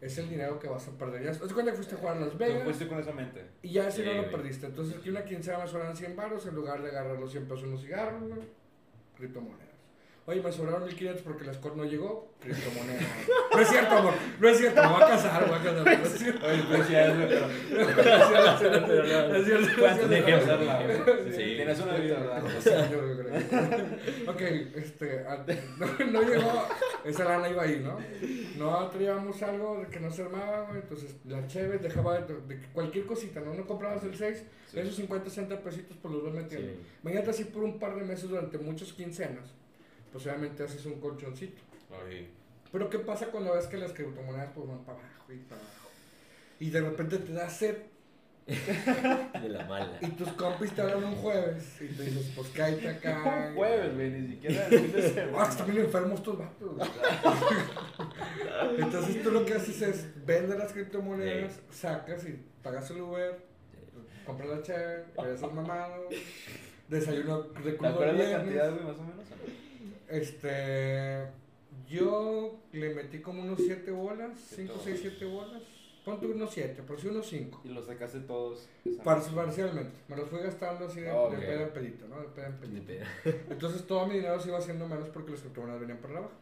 Es 0.00 0.16
el 0.18 0.28
dinero 0.28 0.60
que 0.60 0.68
vas 0.68 0.86
a 0.86 0.92
perder. 0.92 1.24
Ya, 1.24 1.32
¿Te 1.32 1.52
cuenta 1.52 1.72
que 1.72 1.76
fuiste 1.76 1.94
a 1.96 1.98
jugar 1.98 2.18
a 2.18 2.20
Las 2.20 2.38
Vegas? 2.38 2.62
fuiste 2.62 2.86
con 2.86 2.98
esa 3.00 3.12
mente. 3.12 3.44
Y 3.62 3.70
ya 3.72 3.88
ese 3.88 4.04
Sí, 4.04 4.08
no 4.08 4.22
lo 4.22 4.30
perdiste. 4.30 4.66
Entonces 4.66 4.96
aquí 4.96 5.08
una 5.10 5.24
quincena 5.24 5.58
me 5.58 5.66
sobran 5.66 5.96
100 5.96 6.14
baros 6.14 6.46
en 6.46 6.54
lugar 6.54 6.82
de 6.82 6.90
agarrar 6.90 7.18
los 7.18 7.32
100 7.32 7.44
pesos 7.48 7.64
unos 7.64 7.80
cigarros, 7.80 8.22
güey, 8.22 8.42
criptomonedas. 9.16 9.67
Oye, 10.28 10.42
me 10.42 10.52
sobraron 10.52 10.84
1500 10.84 11.22
porque 11.22 11.44
la 11.44 11.54
score 11.54 11.74
no 11.74 11.84
llegó, 11.84 12.34
criptomonedas. 12.38 13.02
no 13.54 13.60
es 13.60 13.68
cierto, 13.68 13.94
amor. 13.96 14.12
No 14.38 14.48
es 14.50 14.58
cierto, 14.58 14.82
me 14.82 14.88
voy 14.88 15.02
a 15.02 15.06
casar, 15.08 15.40
me 15.40 15.48
voy 15.48 15.58
a 15.58 15.62
casar. 15.62 15.84
No 15.98 16.04
es 16.04 16.18
cierto. 16.18 16.46
Oye, 16.46 16.62
pues 16.68 16.86
sí, 16.86 16.94
es, 16.94 17.16
cierto, 17.16 17.46
no 17.46 17.80
es 17.80 18.58
cierto, 18.58 18.86
no 18.88 19.36
es 19.36 19.44
cierto. 19.46 19.68
¿Cuánto 19.80 20.08
de 20.08 20.18
ejemplo. 20.18 20.52
hacerla, 20.52 20.82
güey? 20.82 21.32
Sí. 21.32 21.44
Tienes 21.56 21.80
una 21.80 21.94
vida, 21.96 22.18
¿verdad? 22.18 22.42
Sí, 22.60 22.70
yo 22.92 22.98
creo 23.00 23.26
que- 23.26 24.28
ok, 24.28 24.40
este, 24.76 25.26
a- 25.26 25.46
no, 26.12 26.22
llegó, 26.22 26.68
esa 27.06 27.24
lana 27.24 27.48
iba 27.48 27.62
ahí, 27.62 27.80
¿no? 27.82 27.98
No 28.58 28.86
traíamos 28.90 29.42
algo 29.42 29.78
de 29.78 29.86
que 29.86 29.98
no 29.98 30.10
se 30.10 30.22
armaba, 30.24 30.66
güey, 30.68 30.82
entonces 30.82 31.16
la 31.24 31.46
chévere 31.46 31.78
dejaba 31.78 32.18
de, 32.20 32.60
cualquier 32.74 33.06
cosita, 33.06 33.40
¿no? 33.40 33.54
No 33.54 33.66
comprabas 33.66 34.04
el 34.04 34.14
6, 34.14 34.44
Sí. 34.70 34.78
esos 34.78 34.96
50, 34.96 35.30
60 35.30 35.62
pesitos 35.62 35.96
pues 36.02 36.12
los 36.12 36.22
vas 36.22 36.34
metiendo. 36.34 36.70
Imagínate 37.02 37.30
así 37.30 37.44
por 37.44 37.62
un 37.64 37.78
par 37.78 37.96
de 37.96 38.02
meses 38.04 38.28
durante 38.28 38.58
muchos 38.58 38.92
quincenas, 38.92 39.54
pues 40.12 40.26
obviamente 40.26 40.64
haces 40.64 40.84
un 40.86 41.00
colchoncito. 41.00 41.60
Oye, 42.04 42.28
Pero 42.72 42.90
¿qué 42.90 42.98
pasa 42.98 43.26
cuando 43.26 43.54
ves 43.54 43.66
que 43.66 43.76
las 43.76 43.92
criptomonedas 43.92 44.50
pues 44.54 44.68
van 44.68 44.84
para 44.84 44.98
abajo 44.98 45.32
y 45.32 45.36
para 45.38 45.60
abajo? 45.60 45.88
Y 46.60 46.70
de 46.70 46.80
repente 46.80 47.18
te 47.18 47.32
da 47.32 47.48
sed 47.48 47.76
De 48.48 49.48
la 49.50 49.66
mala. 49.66 49.98
y 50.00 50.06
tus 50.12 50.28
compis 50.32 50.72
te 50.72 50.80
hablan 50.80 51.04
un 51.04 51.16
jueves 51.16 51.64
y 51.82 51.86
te 51.88 52.02
dices, 52.02 52.32
pues 52.34 52.48
cállate 52.54 52.88
acá. 52.88 53.22
Un 53.50 53.56
jueves, 53.56 53.94
güey, 53.94 54.10
ni 54.10 54.28
siquiera 54.28 54.66
Ah, 55.36 55.48
están 55.50 55.66
bien 55.70 55.84
enfermos 55.84 56.18
estos 56.18 56.38
vatos. 56.38 56.88
Entonces 58.78 59.22
tú 59.22 59.30
lo 59.32 59.44
que 59.44 59.52
haces 59.52 59.82
es 59.82 60.24
vender 60.24 60.58
las 60.58 60.72
criptomonedas, 60.72 61.60
sacas 61.70 62.24
y 62.26 62.42
pagas 62.62 62.90
el 62.90 63.02
Uber, 63.02 63.38
compras 64.24 64.48
la 64.48 64.62
cheve, 64.62 65.04
regresas 65.16 65.52
mamado, 65.52 66.08
desayuno 66.88 67.42
de 67.42 67.72
¿Te 67.72 67.86
acuerdas 67.86 68.16
la 68.16 68.36
cantidad, 68.38 68.72
güey, 68.72 68.84
más 68.84 68.96
o 68.98 69.02
menos? 69.02 69.26
Este, 70.08 71.26
yo 71.88 72.58
le 72.72 72.94
metí 72.94 73.20
como 73.20 73.42
unos 73.42 73.58
7 73.58 73.90
bolas, 73.90 74.38
5, 74.54 74.72
todo. 74.72 74.82
6, 74.84 74.98
7 75.02 75.24
bolas. 75.26 75.62
Ponte 76.04 76.26
unos 76.26 76.50
7, 76.54 76.82
por 76.84 76.98
si 76.98 77.08
unos 77.08 77.26
5. 77.28 77.60
Y 77.64 77.68
los 77.68 77.86
sacaste 77.86 78.20
todos. 78.20 78.66
esa 78.84 79.02
Par- 79.02 79.18
noche. 79.18 79.30
Parcialmente, 79.34 79.92
me 80.08 80.16
los 80.16 80.28
fui 80.30 80.38
gastando 80.40 80.86
así 80.86 81.00
de, 81.00 81.10
Ok. 81.10 81.32
de 81.34 81.46
pedo 81.46 81.62
en 81.64 81.70
pedito, 81.70 82.08
¿no? 82.08 82.20
De 82.20 82.28
pedo 82.28 82.46
en 82.46 82.54
pedito. 82.54 82.92
Entonces 83.50 83.86
todo 83.86 84.06
mi 84.06 84.14
dinero 84.14 84.40
se 84.40 84.48
iba 84.48 84.58
haciendo 84.58 84.88
menos 84.88 85.08
porque 85.10 85.32
las 85.32 85.40
criptomonedas 85.40 85.80
venían 85.80 85.98
por 85.98 86.10
la 86.10 86.20
baja. 86.20 86.34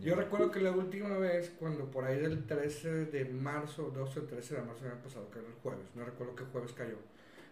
Yo 0.00 0.16
recuerdo 0.16 0.50
que 0.50 0.60
la 0.60 0.72
última 0.72 1.16
vez, 1.18 1.52
cuando 1.58 1.84
por 1.90 2.04
ahí 2.04 2.18
del 2.18 2.46
13 2.46 3.06
de 3.06 3.24
marzo, 3.26 3.92
12 3.94 4.20
o 4.20 4.22
13 4.24 4.56
de 4.56 4.62
marzo 4.62 4.84
año 4.86 5.00
pasado, 5.02 5.30
que 5.30 5.38
era 5.38 5.46
el 5.48 5.54
jueves, 5.54 5.86
no 5.94 6.04
recuerdo 6.04 6.34
qué 6.34 6.42
jueves 6.44 6.72
cayó, 6.72 6.96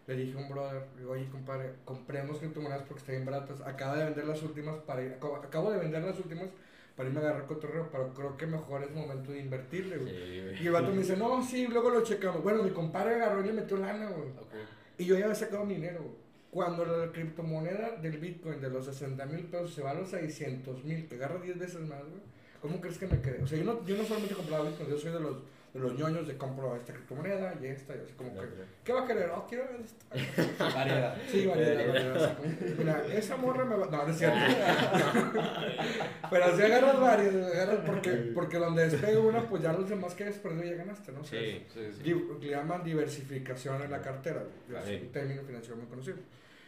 le 0.06 0.16
dije 0.16 0.36
a 0.36 0.40
un 0.40 0.48
brother, 0.48 0.82
digo, 0.98 1.12
oye 1.12 1.28
compadre, 1.30 1.74
compremos 1.84 2.38
criptomonedas 2.38 2.82
porque 2.82 3.00
están 3.00 3.14
bien 3.16 3.26
baratas, 3.26 3.60
acabo 3.60 3.96
de 3.96 4.04
vender 4.04 4.26
las 4.26 4.42
últimas 4.42 4.76
para 4.80 5.02
ir, 5.02 5.12
acabo, 5.12 5.36
acabo 5.36 5.70
de 5.70 5.78
vender 5.78 6.02
las 6.02 6.18
últimas 6.18 6.48
para 6.96 7.08
irme 7.08 7.20
a 7.20 7.24
agarrar 7.24 7.46
cotorreo, 7.46 7.88
pero 7.90 8.12
creo 8.12 8.36
que 8.36 8.46
mejor 8.46 8.82
es 8.82 8.90
momento 8.90 9.32
de 9.32 9.40
invertirle, 9.40 9.96
güey. 9.98 10.10
Sí. 10.56 10.62
Y 10.62 10.66
el 10.66 10.72
vato 10.72 10.90
me 10.90 10.98
dice, 10.98 11.16
no, 11.16 11.42
sí, 11.42 11.66
luego 11.66 11.90
lo 11.90 12.02
checamos. 12.02 12.42
Bueno, 12.42 12.62
mi 12.62 12.70
compadre 12.70 13.14
agarró 13.14 13.42
y 13.42 13.46
le 13.46 13.52
metió 13.54 13.78
lana, 13.78 14.10
güey. 14.10 14.28
Ok. 14.28 14.54
Y 14.98 15.06
yo 15.06 15.16
ya 15.16 15.24
había 15.24 15.34
sacado 15.34 15.64
mi 15.64 15.76
dinero. 15.76 16.00
güey. 16.00 16.14
Cuando 16.50 16.84
la 16.84 17.10
criptomoneda 17.10 17.96
del 17.96 18.18
Bitcoin 18.18 18.60
de 18.60 18.68
los 18.68 18.84
60 18.84 19.24
mil 19.24 19.46
pesos 19.46 19.72
se 19.72 19.82
va 19.82 19.92
a 19.92 19.94
los 19.94 20.10
600 20.10 20.84
mil, 20.84 21.08
que 21.08 21.14
agarra 21.14 21.40
10 21.40 21.58
veces 21.58 21.80
más, 21.80 22.00
güey. 22.00 22.20
¿Cómo 22.60 22.78
crees 22.80 22.98
que 22.98 23.06
me 23.06 23.20
quedé? 23.22 23.42
O 23.42 23.46
sea, 23.46 23.58
yo 23.58 23.64
no, 23.64 23.84
yo 23.86 23.96
no 23.96 24.04
solamente 24.04 24.34
compraba 24.34 24.68
Bitcoin, 24.68 24.90
yo 24.90 24.98
soy 24.98 25.12
de 25.12 25.20
los, 25.20 25.38
los 25.74 25.94
ñoños 25.94 26.26
de 26.28 26.36
compro 26.36 26.76
esta 26.76 26.92
criptomoneda 26.92 27.54
y 27.60 27.66
esta, 27.66 27.94
y 27.94 28.00
así 28.00 28.12
como 28.12 28.30
que, 28.34 28.46
¿qué 28.84 28.92
va 28.92 29.04
a 29.04 29.06
querer? 29.06 29.30
Oh, 29.34 29.46
quiero 29.48 29.64
ver 29.64 29.80
esta. 29.80 30.64
Variedad. 30.74 31.16
Sí, 31.30 31.46
variedad, 31.46 31.86
variedad, 31.88 32.24
así 32.24 32.34
como, 32.36 32.76
Mira, 32.78 33.06
esa 33.10 33.36
morra 33.38 33.64
me 33.64 33.76
va. 33.76 33.86
No, 33.86 34.02
no 34.02 34.08
es 34.08 34.18
cierto. 34.18 34.38
Pero 36.30 36.44
así 36.44 36.62
agarras 36.62 37.00
varias, 37.00 37.34
agarras 37.34 37.78
porque, 37.86 38.10
porque 38.34 38.58
donde 38.58 38.88
despegue 38.88 39.16
una, 39.16 39.48
pues 39.48 39.62
ya 39.62 39.72
los 39.72 39.88
demás 39.88 40.14
que 40.14 40.24
hayas 40.24 40.36
perdido 40.36 40.64
ya 40.64 40.74
ganaste, 40.76 41.12
¿no? 41.12 41.20
O 41.20 41.24
sea, 41.24 41.40
Sí. 41.40 41.64
Sí, 41.72 41.80
sí. 42.04 42.14
Le 42.40 42.50
llaman 42.50 42.84
diversificación 42.84 43.82
en 43.82 43.90
la 43.90 44.02
cartera, 44.02 44.42
güey. 44.68 44.94
es 44.96 45.02
un 45.02 45.12
término 45.12 45.42
financiero 45.42 45.76
muy 45.76 45.86
conocido. 45.86 46.18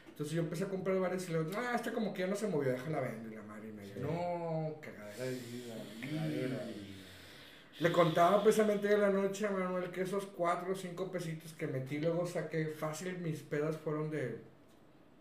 Entonces 0.08 0.34
yo 0.34 0.42
empecé 0.42 0.64
a 0.64 0.68
comprar 0.68 0.98
varias 0.98 1.28
y 1.28 1.32
le 1.32 1.44
digo, 1.44 1.50
ah, 1.58 1.72
esta 1.74 1.92
como 1.92 2.14
que 2.14 2.20
ya 2.20 2.28
no 2.28 2.36
se 2.36 2.46
movió, 2.46 2.70
déjala 2.70 3.00
vender 3.00 3.32
y 3.32 3.34
la 3.34 3.42
madre 3.42 3.68
y 3.68 3.72
media. 3.72 3.94
Sí. 3.94 4.00
No, 4.00 4.74
cagadera 4.80 5.24
de 5.24 5.30
vida, 5.32 5.74
cagadera. 6.00 6.64
Le 7.80 7.90
contaba 7.90 8.42
precisamente 8.42 8.86
de 8.88 8.96
la 8.98 9.10
noche 9.10 9.46
a 9.46 9.50
Manuel 9.50 9.90
que 9.90 10.02
esos 10.02 10.26
cuatro 10.26 10.72
o 10.72 10.76
cinco 10.76 11.10
pesitos 11.10 11.52
que 11.54 11.66
metí 11.66 11.98
luego 11.98 12.24
saqué 12.26 12.66
fácil, 12.68 13.18
mis 13.18 13.40
pedas 13.40 13.76
fueron 13.78 14.10
de, 14.10 14.38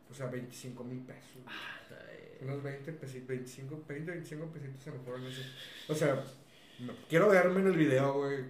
o 0.10 0.14
sea, 0.14 0.28
25 0.28 0.84
mil 0.84 1.00
pesos. 1.00 1.42
Ay, 1.48 2.38
Unos 2.42 2.62
20 2.62 2.92
pesitos, 2.94 3.28
25, 3.28 3.84
20, 3.88 4.12
25 4.12 4.46
pesitos 4.48 4.84
se 4.84 4.92
me 4.92 5.00
fueron 5.00 5.26
esos. 5.26 5.46
O 5.88 5.96
sea, 5.96 6.24
no- 6.80 6.94
quiero 7.10 7.30
verme 7.30 7.62
en 7.62 7.68
el 7.68 7.78
video, 7.78 8.14
güey. 8.14 8.46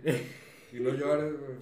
Y 0.74 0.80
no 0.80 0.90
llores, 0.90 1.34
güey. 1.40 1.58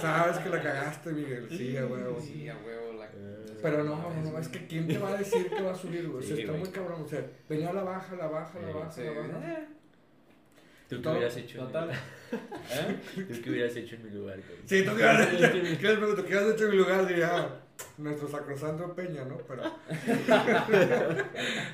Sabes 0.00 0.38
que 0.38 0.48
la 0.50 0.60
cagaste, 0.60 1.12
Miguel. 1.12 1.46
Sí, 1.48 1.76
a 1.76 1.86
huevo. 1.86 2.20
Sí, 2.20 2.48
a 2.48 2.56
huevo. 2.58 2.92
La... 2.94 3.08
Pero 3.62 3.84
no, 3.84 3.96
no, 3.96 4.32
no, 4.32 4.38
es 4.38 4.48
que 4.48 4.66
¿quién 4.66 4.88
te 4.88 4.98
va 4.98 5.10
a 5.10 5.16
decir 5.16 5.48
que 5.48 5.62
va 5.62 5.70
a 5.70 5.74
subir, 5.76 6.08
güey? 6.08 6.22
O 6.24 6.26
sea, 6.26 6.36
está 6.36 6.52
muy 6.52 6.68
cabrón. 6.70 7.02
O 7.02 7.08
sea, 7.08 7.24
venía 7.48 7.70
a 7.70 7.72
la 7.72 7.84
baja, 7.84 8.16
la 8.16 8.26
baja, 8.26 8.58
la 8.58 8.72
baja, 8.72 9.00
la 9.02 9.10
baja. 9.12 9.66
¿Tú 10.96 11.02
qué 11.02 11.08
hubieras 11.10 11.36
hecho? 11.36 11.58
Total. 11.66 11.90
¿Eh? 11.90 12.96
¿Tú 13.14 13.42
qué 13.42 13.50
hubieras 13.50 13.76
hecho 13.76 13.96
en 13.96 14.04
mi 14.04 14.10
lugar, 14.10 14.36
güey? 14.38 14.58
Sí, 14.66 14.84
tú 14.84 14.96
qué 14.96 15.04
has 15.04 15.32
hecho, 15.32 15.52
¿qué 16.26 16.34
has 16.34 16.54
hecho 16.54 16.64
en 16.64 16.70
mi 16.70 16.76
lugar? 16.76 17.06
Diría 17.06 17.30
"Ah, 17.36 17.60
nuestro 17.98 18.28
sacrosanto 18.28 18.94
Peña, 18.94 19.24
¿no? 19.24 19.38
Pero, 19.38 19.62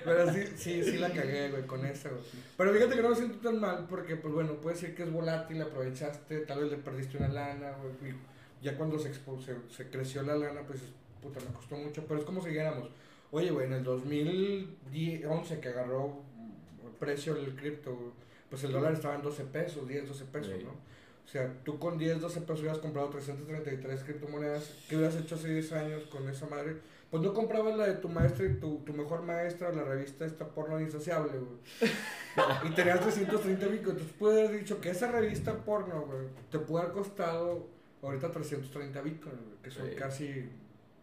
pero 0.04 0.32
sí, 0.32 0.44
sí, 0.56 0.82
sí 0.82 0.98
la 0.98 1.10
cagué, 1.12 1.50
güey, 1.50 1.66
con 1.66 1.84
esa, 1.84 2.08
güey. 2.10 2.22
Pero 2.56 2.72
fíjate 2.72 2.94
que 2.96 3.02
no 3.02 3.10
me 3.10 3.16
siento 3.16 3.38
tan 3.38 3.60
mal 3.60 3.86
porque, 3.88 4.16
pues 4.16 4.32
bueno, 4.34 4.54
puede 4.54 4.76
ser 4.76 4.94
que 4.94 5.02
es 5.04 5.12
volátil, 5.12 5.60
aprovechaste, 5.62 6.38
tal 6.40 6.62
vez 6.62 6.70
le 6.70 6.78
perdiste 6.78 7.16
una 7.18 7.28
lana, 7.28 7.72
güey. 8.00 8.14
Ya 8.62 8.76
cuando 8.76 8.98
se, 8.98 9.12
expo- 9.12 9.40
se, 9.40 9.54
se 9.74 9.88
creció 9.90 10.22
la 10.22 10.34
lana, 10.34 10.62
pues, 10.66 10.80
puta, 11.22 11.38
me 11.40 11.52
costó 11.54 11.76
mucho. 11.76 12.04
Pero 12.08 12.20
es 12.20 12.26
como 12.26 12.42
si 12.42 12.48
dijéramos, 12.48 12.88
oye, 13.30 13.50
güey, 13.50 13.66
en 13.66 13.74
el 13.74 13.84
2011 13.84 15.60
que 15.60 15.68
agarró 15.68 16.20
el 16.84 16.90
precio 16.98 17.34
del 17.34 17.54
cripto, 17.54 17.94
güey, 17.94 18.10
pues 18.50 18.64
el 18.64 18.72
dólar 18.72 18.92
estaba 18.94 19.14
en 19.14 19.22
12 19.22 19.44
pesos, 19.44 19.86
10, 19.88 20.08
12 20.08 20.24
pesos, 20.26 20.54
Sí. 20.58 20.64
¿no? 20.64 20.70
O 20.70 21.30
sea, 21.30 21.52
tú 21.62 21.78
con 21.78 21.98
10, 21.98 22.20
12 22.22 22.40
pesos 22.40 22.60
hubieras 22.60 22.78
comprado 22.78 23.10
333 23.10 24.02
criptomonedas. 24.02 24.72
¿Qué 24.88 24.96
hubieras 24.96 25.14
hecho 25.16 25.34
hace 25.34 25.48
10 25.52 25.72
años 25.72 26.04
con 26.04 26.26
esa 26.28 26.46
madre? 26.46 26.76
Pues 27.10 27.22
no 27.22 27.34
comprabas 27.34 27.76
la 27.76 27.86
de 27.86 27.94
tu 27.94 28.08
maestra 28.08 28.46
y 28.46 28.54
tu, 28.54 28.78
tu 28.78 28.92
mejor 28.94 29.22
maestra, 29.22 29.70
la 29.72 29.82
revista 29.84 30.24
esta 30.24 30.46
porno 30.48 30.80
insaciable, 30.80 31.32
güey. 31.38 31.58
Y 32.70 32.70
tenías 32.74 33.00
330 33.00 33.66
bicos. 33.66 33.90
Entonces 33.92 34.12
pude 34.18 34.40
haber 34.46 34.60
dicho 34.60 34.80
que 34.80 34.90
esa 34.90 35.10
revista 35.10 35.54
porno, 35.64 36.02
güey, 36.06 36.28
te 36.50 36.58
puede 36.60 36.84
haber 36.84 36.94
costado 36.96 37.66
ahorita 38.02 38.30
330 38.30 39.00
bicos, 39.02 39.32
güey, 39.32 39.56
que 39.62 39.70
son 39.70 39.86
Sí. 39.88 39.94
casi 39.96 40.48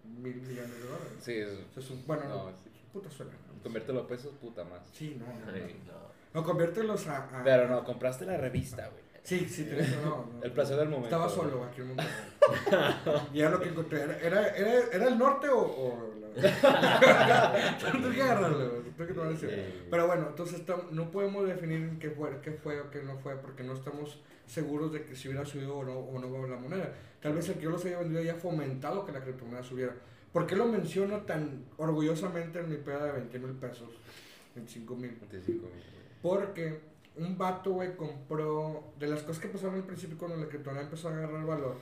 mil 0.03 0.36
millones 0.41 0.71
de 0.71 0.79
dólares. 0.88 1.13
Sí, 1.21 1.34
es. 1.34 1.49
O 1.49 1.73
sea, 1.73 1.84
es 1.84 1.89
un- 1.91 2.03
bueno, 2.08 2.23
No, 2.29 2.49
no, 2.51 2.58
sí. 2.58 2.69
puta 2.93 3.10
suena. 3.12 3.31
¿no? 3.34 3.62
Conviértelo 3.63 4.01
a 4.01 4.08
pesos, 4.08 4.34
puta 4.41 4.63
más. 4.63 4.81
Sí, 4.93 5.17
no, 5.19 5.25
no, 5.27 5.45
no. 5.45 5.51
Ay, 5.51 5.75
no. 5.86 6.14
No, 6.36 6.43
conviértelos 6.43 7.08
a... 7.08 7.17
a- 7.39 7.43
Pero 7.43 7.67
no, 7.67 7.84
compraste 7.84 8.26
la 8.26 8.38
revista, 8.38 8.88
güey. 8.89 9.04
Sí, 9.24 9.48
sí, 9.50 9.63
tenés 9.63 9.89
no, 10.04 10.28
no. 10.32 10.43
El 10.43 10.52
placer 10.52 10.76
del 10.78 10.89
momento. 10.89 11.08
Estaba 11.08 11.28
solo 11.28 11.63
aquí 11.63 11.82
en 11.82 11.88
Monterrey. 11.88 12.12
y 13.34 13.39
era 13.39 13.50
lo 13.50 13.60
que 13.60 13.69
encontré. 13.69 14.02
¿Era, 14.04 14.19
era, 14.19 14.50
era, 14.50 14.71
era 14.93 15.08
el 15.08 15.17
norte 15.17 15.50
o.? 15.50 15.60
o 15.62 16.13
la... 16.36 17.78
Tengo 17.91 18.12
que 18.12 18.21
agarrarlo, 18.21 18.58
tengo 18.98 19.39
que. 19.39 19.74
Pero 19.89 20.08
bueno, 20.08 20.28
entonces 20.30 20.62
no 20.91 21.10
podemos 21.10 21.48
definir 21.48 21.98
qué 21.98 22.12
fue, 22.12 22.39
qué 22.41 22.52
fue 22.52 22.80
o 22.82 22.91
qué 22.91 23.02
no 23.02 23.17
fue, 23.17 23.36
porque 23.38 23.63
no 23.63 23.74
estamos 23.74 24.21
seguros 24.45 24.91
de 24.91 25.06
que 25.06 25.15
si 25.15 25.30
hubiera 25.30 25.45
subido 25.45 25.78
o 25.78 25.84
no, 25.86 25.98
o 25.98 26.19
no 26.19 26.45
la 26.48 26.58
moneda. 26.58 26.93
Tal 27.21 27.34
vez 27.34 27.48
el 27.50 27.56
que 27.56 27.62
yo 27.63 27.69
los 27.71 27.84
haya 27.86 28.00
vendido 28.00 28.19
haya 28.21 28.36
fomentado 28.36 29.06
que 29.06 29.12
la 29.13 29.21
criptomoneda 29.21 29.63
subiera. 29.63 29.95
¿Por 30.34 30.45
qué 30.45 30.56
lo 30.58 30.65
menciono 30.67 31.19
tan 31.21 31.63
orgullosamente 31.78 32.60
en 32.60 32.69
mi 32.69 32.76
peda 32.78 33.06
de 33.06 33.12
20 33.13 33.39
mil 33.39 33.54
pesos? 33.54 33.89
25 34.56 34.95
mil. 34.98 35.17
25 35.32 35.67
mil. 35.74 35.94
Porque 36.25 36.79
un 37.17 37.38
vato, 37.38 37.73
güey, 37.73 37.95
compró. 37.95 38.93
De 38.97 39.05
las 39.05 39.21
cosas 39.21 39.43
que 39.43 39.47
pasaron 39.47 39.75
al 39.75 39.83
principio 39.83 40.17
cuando 40.17 40.38
la 40.38 40.47
criptomoneda 40.47 40.85
empezó 40.85 41.09
a 41.09 41.11
agarrar 41.11 41.45
valor, 41.45 41.75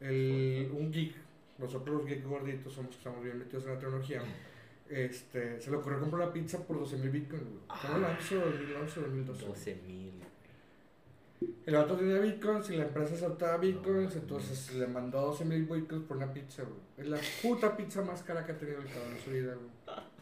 el, 0.00 0.68
un 0.76 0.90
geek, 0.90 1.14
nosotros 1.58 1.98
los 1.98 2.06
geeks 2.06 2.26
gorditos 2.26 2.72
somos 2.72 2.90
que 2.90 2.96
estamos 2.96 3.22
bien 3.22 3.38
metidos 3.38 3.66
en 3.66 3.74
la 3.74 3.78
tecnología, 3.78 4.22
este, 4.88 5.60
se 5.60 5.70
le 5.70 5.76
ocurrió 5.76 6.00
comprar 6.00 6.22
una 6.22 6.32
pizza 6.32 6.58
por 6.58 6.80
12 6.80 6.96
mil 6.96 7.10
bitcoins, 7.10 7.44
güey. 7.44 7.60
¿Cómo 7.68 7.98
lo 7.98 8.08
hizo? 8.18 8.34
2011 8.34 8.98
o 8.98 9.02
2012. 9.04 9.46
12 9.46 9.74
mil. 9.86 10.12
El 11.64 11.74
vato 11.74 11.96
tenía 11.96 12.18
bitcoins 12.18 12.70
y 12.70 12.76
la 12.76 12.84
empresa 12.84 13.14
aceptaba 13.14 13.58
bitcoins, 13.58 14.16
entonces 14.16 14.74
le 14.74 14.88
mandó 14.88 15.20
12 15.20 15.44
mil 15.44 15.66
bitcoins 15.66 16.04
por 16.04 16.16
una 16.16 16.32
pizza, 16.32 16.64
güey. 16.64 16.80
Es 16.96 17.06
la 17.06 17.18
puta 17.42 17.76
pizza 17.76 18.02
más 18.02 18.24
cara 18.24 18.44
que 18.44 18.52
ha 18.52 18.58
tenido 18.58 18.80
el 18.80 18.88
cabrón 18.88 19.12
en 19.12 19.24
su 19.24 19.30
vida, 19.30 19.54
güey. 19.54 19.68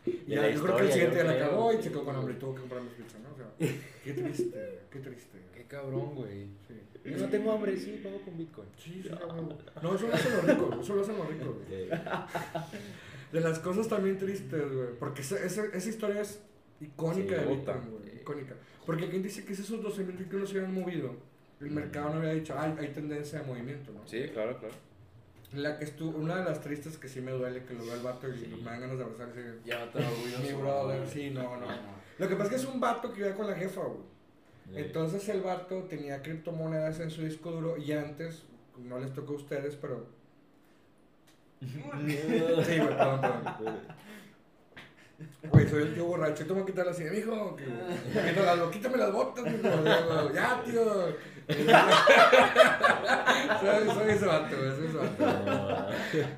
Y 0.06 0.30
De 0.30 0.36
la 0.36 0.48
ya, 0.48 0.54
yo 0.54 0.62
creo 0.62 0.76
que 0.76 0.82
el 0.84 0.92
siguiente 0.92 1.24
la 1.24 1.38
cagó 1.38 1.72
y 1.72 1.82
se 1.82 1.90
quedó 1.90 2.04
con 2.04 2.16
hambre 2.16 2.34
y 2.34 2.38
tuvo 2.38 2.54
que 2.54 2.60
comprar 2.60 2.82
más 2.82 2.92
pizza, 2.94 3.18
¿no? 3.18 3.32
O 3.32 3.36
sea, 3.36 3.76
qué 4.04 4.12
triste, 4.12 4.78
qué 4.90 4.98
triste. 5.00 5.38
Qué 5.54 5.64
cabrón, 5.64 6.14
güey. 6.14 6.44
Sí. 6.68 6.74
Yo 7.10 7.18
no 7.18 7.28
tengo 7.28 7.52
hambre, 7.52 7.76
sí, 7.76 8.00
pago 8.02 8.20
con 8.22 8.36
Bitcoin. 8.36 8.68
Sí, 8.78 9.00
sí, 9.02 9.08
huevo. 9.10 9.58
No, 9.82 9.94
eso 9.94 10.06
lo 10.08 10.14
hacen 10.14 10.32
los 10.32 10.44
ricos, 10.44 10.76
eso 10.80 10.94
lo 10.94 11.02
hacen 11.02 11.16
los 11.18 11.28
ricos. 11.28 11.48
güey. 11.68 11.88
De 13.32 13.40
las 13.40 13.58
cosas 13.58 13.88
también 13.88 14.18
tristes, 14.18 14.72
güey. 14.72 14.88
Porque 14.98 15.22
esa, 15.22 15.44
esa, 15.44 15.64
esa 15.66 15.88
historia 15.88 16.20
es 16.20 16.40
icónica 16.80 17.38
Sí, 17.38 17.44
de. 17.44 17.54
Bitcoin, 17.54 17.90
güey. 17.90 18.16
Icónica. 18.20 18.54
Porque 18.84 19.08
quien 19.08 19.22
dice 19.22 19.44
que 19.44 19.54
si 19.54 19.62
esos 19.62 19.82
12 19.82 20.04
mil 20.04 20.16
bitcoins 20.16 20.48
se 20.48 20.56
hubieran 20.56 20.74
movido, 20.74 21.14
el 21.60 21.70
mercado 21.70 22.10
no 22.10 22.16
había 22.18 22.34
dicho, 22.34 22.54
ay, 22.56 22.74
hay 22.78 22.88
tendencia 22.88 23.40
de 23.40 23.46
movimiento, 23.46 23.92
¿no? 23.92 24.06
Sí, 24.06 24.28
claro, 24.32 24.58
claro. 24.58 24.74
La 25.54 25.78
que 25.78 25.85
estuvo, 25.85 26.18
una 26.18 26.37
de 26.37 26.44
las 26.44 26.61
tristes 26.61 26.98
que 26.98 27.09
sí 27.09 27.20
me 27.20 27.30
duele, 27.30 27.64
que 27.64 27.74
lo 27.74 27.85
veo 27.85 27.94
al 27.94 28.00
vato 28.02 28.28
y 28.28 28.38
Sí. 28.38 28.61
me 28.62 28.70
dan 28.70 28.80
ganas 28.80 28.98
de 28.98 29.04
abrazar 29.04 29.28
y 29.28 29.32
decir, 29.38 29.61
Ya 29.64 29.90
te 29.90 30.00
mi 30.00 30.52
brother, 30.61 31.06
sí, 31.09 31.30
no, 31.30 31.56
no. 31.56 31.66
Lo 32.18 32.28
que 32.28 32.35
pasa 32.35 32.44
es 32.44 32.50
que 32.50 32.56
es 32.56 32.74
un 32.74 32.80
vato 32.80 33.12
que 33.12 33.20
iba 33.20 33.35
con 33.35 33.46
la 33.46 33.54
jefa, 33.54 33.82
güey. 33.82 34.16
Entonces 34.74 35.28
el 35.28 35.42
vato 35.42 35.85
tenía 35.85 36.22
criptomonedas 36.22 36.98
en 37.00 37.11
su 37.11 37.22
disco 37.22 37.52
duro 37.52 37.76
y 37.76 37.92
antes, 37.92 38.42
no 38.78 38.98
les 38.98 39.12
tocó 39.14 39.35
a 39.35 39.37
ustedes, 39.37 39.76
pero... 39.76 40.06
Sí, 41.61 41.80
güey, 42.26 42.88
perdón, 42.88 43.20
perdón. 43.20 43.80
Güey, 45.50 45.68
soy 45.68 45.82
el 45.85 45.94
tío 45.94 46.04
borracho, 46.06 46.44
tengo 46.46 46.64
que 46.66 46.72
quitarle 46.72 46.90
así, 46.92 47.04
mijo, 47.04 47.56
que 47.56 47.64
quítame, 47.64 48.70
quítame 48.70 48.96
las 48.98 49.12
botas, 49.12 49.44
mijo. 49.44 50.32
Ya, 50.35 50.62
tío. 50.64 51.06
Soy, 53.61 53.88
soy 53.94 54.11
ese 54.11 54.26
vato, 54.26 54.56
güey, 54.56 54.70
soy 54.76 54.87
ese 54.87 54.96
vato. 54.96 55.87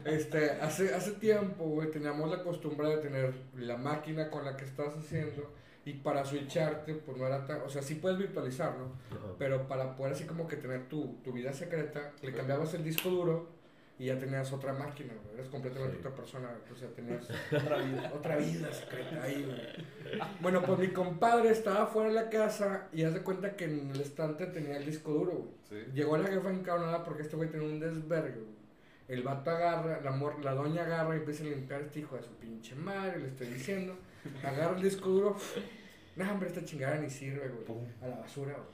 Este, 0.05 0.51
hace, 0.61 0.95
hace 0.95 1.13
tiempo, 1.13 1.65
güey, 1.65 1.91
teníamos 1.91 2.31
la 2.31 2.43
costumbre 2.43 2.89
de 2.89 2.99
tener 2.99 3.35
la 3.57 3.77
máquina 3.77 4.31
con 4.31 4.45
la 4.45 4.57
que 4.57 4.65
estás 4.65 4.97
haciendo 4.97 5.53
y 5.85 5.95
para 5.95 6.25
switcharte, 6.25 6.95
pues 6.95 7.17
no 7.17 7.27
era 7.27 7.47
tan, 7.47 7.63
o 7.63 7.69
sea, 7.71 7.81
sí 7.81 7.95
puedes 7.95 8.19
virtualizarlo, 8.19 8.93
pero 9.39 9.67
para 9.67 9.97
poder 9.97 10.13
así 10.13 10.25
como 10.25 10.47
que 10.47 10.57
tener 10.57 10.89
tu, 10.89 11.19
tu 11.25 11.33
vida 11.33 11.53
secreta, 11.53 12.13
le 12.23 12.33
cambiabas 12.33 12.75
el 12.75 12.85
disco 12.85 13.09
duro 13.09 13.58
y 13.99 14.07
ya 14.07 14.19
tenías 14.19 14.53
otra 14.53 14.73
máquina, 14.73 15.13
güey, 15.23 15.35
eres 15.35 15.49
completamente 15.49 15.95
Sí. 15.97 16.01
otra 16.01 16.15
persona, 16.15 16.51
o 16.73 16.77
sea, 16.77 16.89
tenías 16.91 17.29
Otra 17.53 17.79
vida. 17.79 18.13
otra 18.15 18.37
vida 18.37 18.73
secreta 18.73 19.23
ahí, 19.23 19.43
güey. 19.45 20.21
Bueno, 20.41 20.63
pues 20.65 20.79
mi 20.79 20.89
compadre 20.89 21.51
estaba 21.51 21.87
fuera 21.89 22.09
de 22.11 22.15
la 22.15 22.31
casa 22.31 22.89
y 22.93 23.03
haz 23.03 23.15
de 23.15 23.23
cuenta 23.23 23.57
que 23.57 23.65
en 23.65 23.91
el 23.91 24.01
estante 24.01 24.47
tenía 24.47 24.77
el 24.77 24.87
disco 24.87 25.13
duro, 25.13 25.33
güey. 25.33 25.85
Sí. 25.85 25.91
Llegó 25.95 26.17
la 26.17 26.29
jefa 26.29 26.51
encabronada 26.51 27.03
porque 27.05 27.23
este 27.23 27.37
güey 27.37 27.51
tenía 27.51 27.67
un 27.67 27.81
desvergue, 27.81 28.35
güey. 28.41 28.59
El 29.09 29.23
vato 29.23 29.51
agarra, 29.51 30.01
la, 30.03 30.11
mor- 30.13 30.45
la 30.45 30.55
doña 30.55 30.83
agarra 30.85 31.15
y 31.17 31.19
empieza 31.21 31.43
a 31.43 31.47
limpiar 31.47 31.81
a 31.81 31.85
este 31.87 32.01
hijo 32.01 32.15
de 32.17 32.23
su 32.23 32.35
pinche 32.37 32.75
madre, 32.75 33.19
le 33.19 33.29
estoy 33.29 33.47
diciendo. 33.49 33.97
Agarra 34.45 34.77
el 34.77 34.83
disco 34.83 35.09
duro. 35.09 35.37
No, 36.15 36.31
hombre, 36.31 36.49
esta 36.49 36.63
chingada 36.65 36.97
ni 36.99 37.09
sirve, 37.09 37.49
güey. 37.49 37.81
A 38.03 38.07
la 38.09 38.17
basura, 38.21 38.53
güey. 38.53 38.67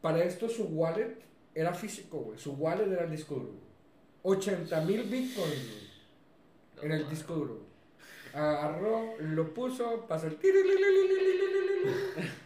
Para 0.00 0.22
esto 0.24 0.48
su 0.48 0.64
wallet 0.64 1.16
era 1.54 1.74
físico, 1.74 2.18
güey. 2.18 2.38
Su 2.38 2.52
wallet 2.52 2.90
era 2.90 3.04
el 3.04 3.10
disco 3.10 3.34
duro. 3.34 3.60
80 4.22 4.80
mil 4.82 5.02
bitcoins, 5.04 5.68
güey. 5.70 5.92
Era 6.82 6.96
el 6.96 7.08
disco 7.08 7.34
duro. 7.34 7.60
Agarró, 8.34 9.14
lo 9.20 9.52
puso, 9.52 10.06
pasó 10.08 10.26
el 10.26 10.36
tiro. 10.36 10.58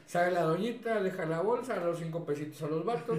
Sale 0.07 0.33
la 0.33 0.42
doñita, 0.42 1.03
deja 1.03 1.27
la 1.27 1.40
bolsa, 1.42 1.75
da 1.75 1.85
los 1.85 1.99
cinco 1.99 2.25
pesitos 2.25 2.62
a 2.62 2.66
los 2.69 2.85
vatos. 2.85 3.19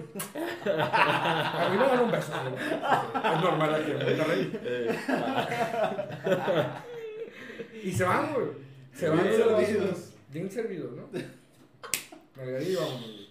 A 0.66 1.70
mí 1.72 1.78
me 1.78 1.86
dan 1.86 2.00
un 2.00 2.12
beso. 2.12 2.34
Es 2.34 3.42
normal 3.42 3.76
aquí 3.76 3.92
en 3.92 3.98
Monterrey. 3.98 4.52
Y 7.84 7.92
se 7.92 8.04
van, 8.04 8.34
güey. 8.34 8.48
Se 8.94 9.10
van 9.10 9.24
bien 9.24 9.36
servidos. 9.36 10.14
Bien 10.30 10.52
servidos, 10.52 10.92
¿no? 10.94 11.08
Me 12.36 12.76
vamos, 12.76 13.02
güey. 13.02 13.27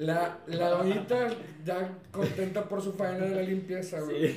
La, 0.00 0.38
la 0.46 0.82
ya 1.62 1.98
contenta 2.10 2.66
por 2.66 2.80
su 2.80 2.94
faena 2.94 3.26
de 3.26 3.34
la 3.34 3.42
limpieza, 3.42 4.00
güey. 4.00 4.34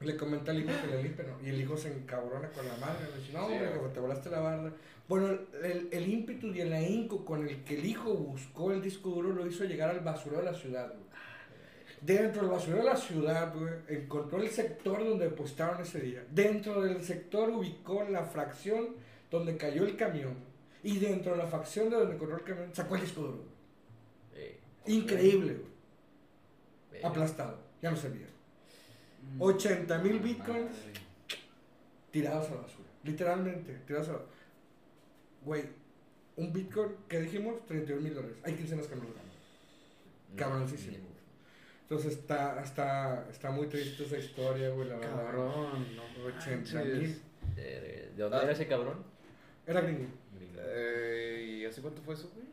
Le 0.00 0.16
comenta 0.18 0.50
al 0.50 0.60
hijo 0.60 0.70
que 0.82 0.94
le 0.94 1.02
limpie, 1.02 1.24
¿no? 1.24 1.46
Y 1.46 1.48
el 1.48 1.62
hijo 1.62 1.78
se 1.78 1.88
encabrona 1.88 2.50
con 2.50 2.68
la 2.68 2.76
madre. 2.76 3.08
Le 3.10 3.20
dice, 3.20 3.32
no, 3.32 3.46
Sí, 3.46 3.54
hombre, 3.54 3.68
jefe, 3.68 3.88
te 3.94 4.00
volaste 4.00 4.28
la 4.28 4.40
barda. 4.40 4.70
Bueno, 5.08 5.28
el, 5.62 5.88
el 5.90 6.08
ímpetu 6.12 6.48
y 6.48 6.60
el 6.60 6.74
ahínco 6.74 7.24
con 7.24 7.48
el 7.48 7.64
que 7.64 7.78
el 7.78 7.86
hijo 7.86 8.12
buscó 8.12 8.70
el 8.70 8.82
disco 8.82 9.08
duro 9.08 9.30
lo 9.32 9.46
hizo 9.46 9.64
llegar 9.64 9.88
al 9.88 10.00
basurero 10.00 10.42
de 10.42 10.52
la 10.52 10.58
ciudad, 10.58 10.88
güey. 10.88 11.12
Dentro 12.02 12.42
del 12.42 12.50
basurero 12.50 12.82
de 12.82 12.90
la 12.90 12.96
ciudad, 12.96 13.54
güey, 13.54 13.72
encontró 13.88 14.42
el 14.42 14.50
sector 14.50 15.02
donde 15.02 15.30
depositaron 15.30 15.80
ese 15.80 16.00
día. 16.00 16.22
Dentro 16.30 16.82
del 16.82 17.02
sector 17.02 17.48
ubicó 17.48 18.04
la 18.10 18.24
fracción 18.24 18.88
donde 19.30 19.56
cayó 19.56 19.84
el 19.84 19.96
camión. 19.96 20.34
Y 20.82 20.98
dentro 20.98 21.32
de 21.32 21.38
la 21.38 21.46
fracción 21.46 21.88
de 21.88 21.96
donde 21.96 22.14
encontró 22.16 22.36
el 22.36 22.44
camión, 22.44 22.74
sacó 22.74 22.96
el 22.96 23.00
disco 23.00 23.22
duro. 23.22 23.51
Increíble, 24.86 25.54
güey. 25.54 27.02
Aplastado. 27.04 27.58
Ya 27.80 27.90
no 27.90 27.96
servía. 27.96 28.26
80 29.38 29.98
mil 29.98 30.18
bitcoins 30.18 30.72
tirados 32.10 32.48
a 32.48 32.54
la 32.54 32.60
basura. 32.62 32.88
Literalmente, 33.04 33.74
tirados 33.86 34.08
a 34.08 34.12
la 34.12 34.18
Güey, 35.44 35.64
un 36.36 36.52
bitcoin 36.52 36.92
que 37.08 37.20
dijimos 37.20 37.66
31 37.66 38.00
mil 38.02 38.14
dólares. 38.14 38.36
Hay 38.44 38.54
quincenas 38.54 38.86
que 38.86 38.94
no 38.96 39.02
lo 39.02 39.08
ganan. 39.10 39.32
Cabroncísimo. 40.36 40.98
Entonces 41.82 42.18
está, 42.18 42.62
está, 42.62 43.28
está 43.30 43.50
muy 43.50 43.66
triste 43.66 44.04
esa 44.04 44.18
historia, 44.18 44.70
güey, 44.70 44.88
la 44.88 44.96
verdad. 44.96 45.26
Cabrón, 45.26 45.96
no 45.96 46.24
80 46.24 46.84
mil. 46.84 46.92
manches. 46.92 47.20
¿De 47.56 48.12
de 48.16 48.22
dónde 48.22 48.38
era 48.38 48.52
ese 48.52 48.66
cabrón? 48.66 49.02
Era 49.66 49.80
gringo. 49.80 50.06
Eh, 50.56 51.58
¿Y 51.60 51.64
hace 51.64 51.82
cuánto 51.82 52.02
fue 52.02 52.14
eso, 52.14 52.30
güey? 52.34 52.46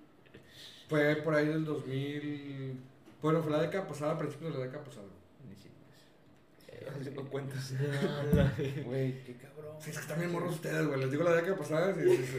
Fue 0.90 1.16
por 1.18 1.36
ahí 1.36 1.46
del 1.48 1.64
2000. 1.66 2.80
Bueno, 3.22 3.42
fue 3.44 3.52
la 3.52 3.62
década 3.62 3.88
pasada, 3.88 4.14
a 4.14 4.18
principios 4.18 4.54
de 4.54 4.60
la 4.60 4.66
década 4.66 4.84
pasada. 4.84 5.06
Ni 5.48 5.56
si- 5.56 5.70
Haciendo 7.00 7.24
cuentas. 7.30 7.74
Güey, 8.86 9.24
qué 9.24 9.36
cabrón. 9.36 9.76
Sí, 9.80 9.92
es 9.92 9.98
que 9.98 10.02
están 10.02 10.20
bien 10.20 10.32
morros 10.32 10.56
ustedes, 10.56 10.86
güey. 10.88 11.00
Les 11.00 11.12
digo 11.12 11.24
la 11.24 11.34
década 11.36 11.56
pasada, 11.58 11.94
sí, 11.94 12.02
sí, 12.18 12.26
sí. 12.26 12.38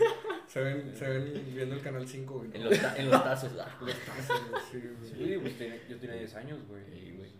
Se, 0.48 0.60
ven, 0.60 0.94
se 0.96 1.08
ven 1.08 1.52
viendo 1.54 1.74
el 1.76 1.80
canal 1.82 2.06
5, 2.08 2.34
güey. 2.38 2.50
En 2.54 2.64
los, 2.64 2.80
ta- 2.80 2.96
en 2.96 3.10
los 3.10 3.22
tazos. 3.22 3.52
ah. 3.60 3.78
Los 3.80 3.94
tazos, 4.00 4.50
güey, 4.50 4.62
sí, 4.70 4.80
güey. 4.80 5.10
Sí, 5.28 5.38
pues 5.40 5.58
tenía- 5.58 5.88
yo 5.88 5.96
tenía 5.98 6.16
10 6.16 6.34
años, 6.34 6.58
güey. 6.68 6.82
Sí, 6.86 7.14
güey. 7.16 7.30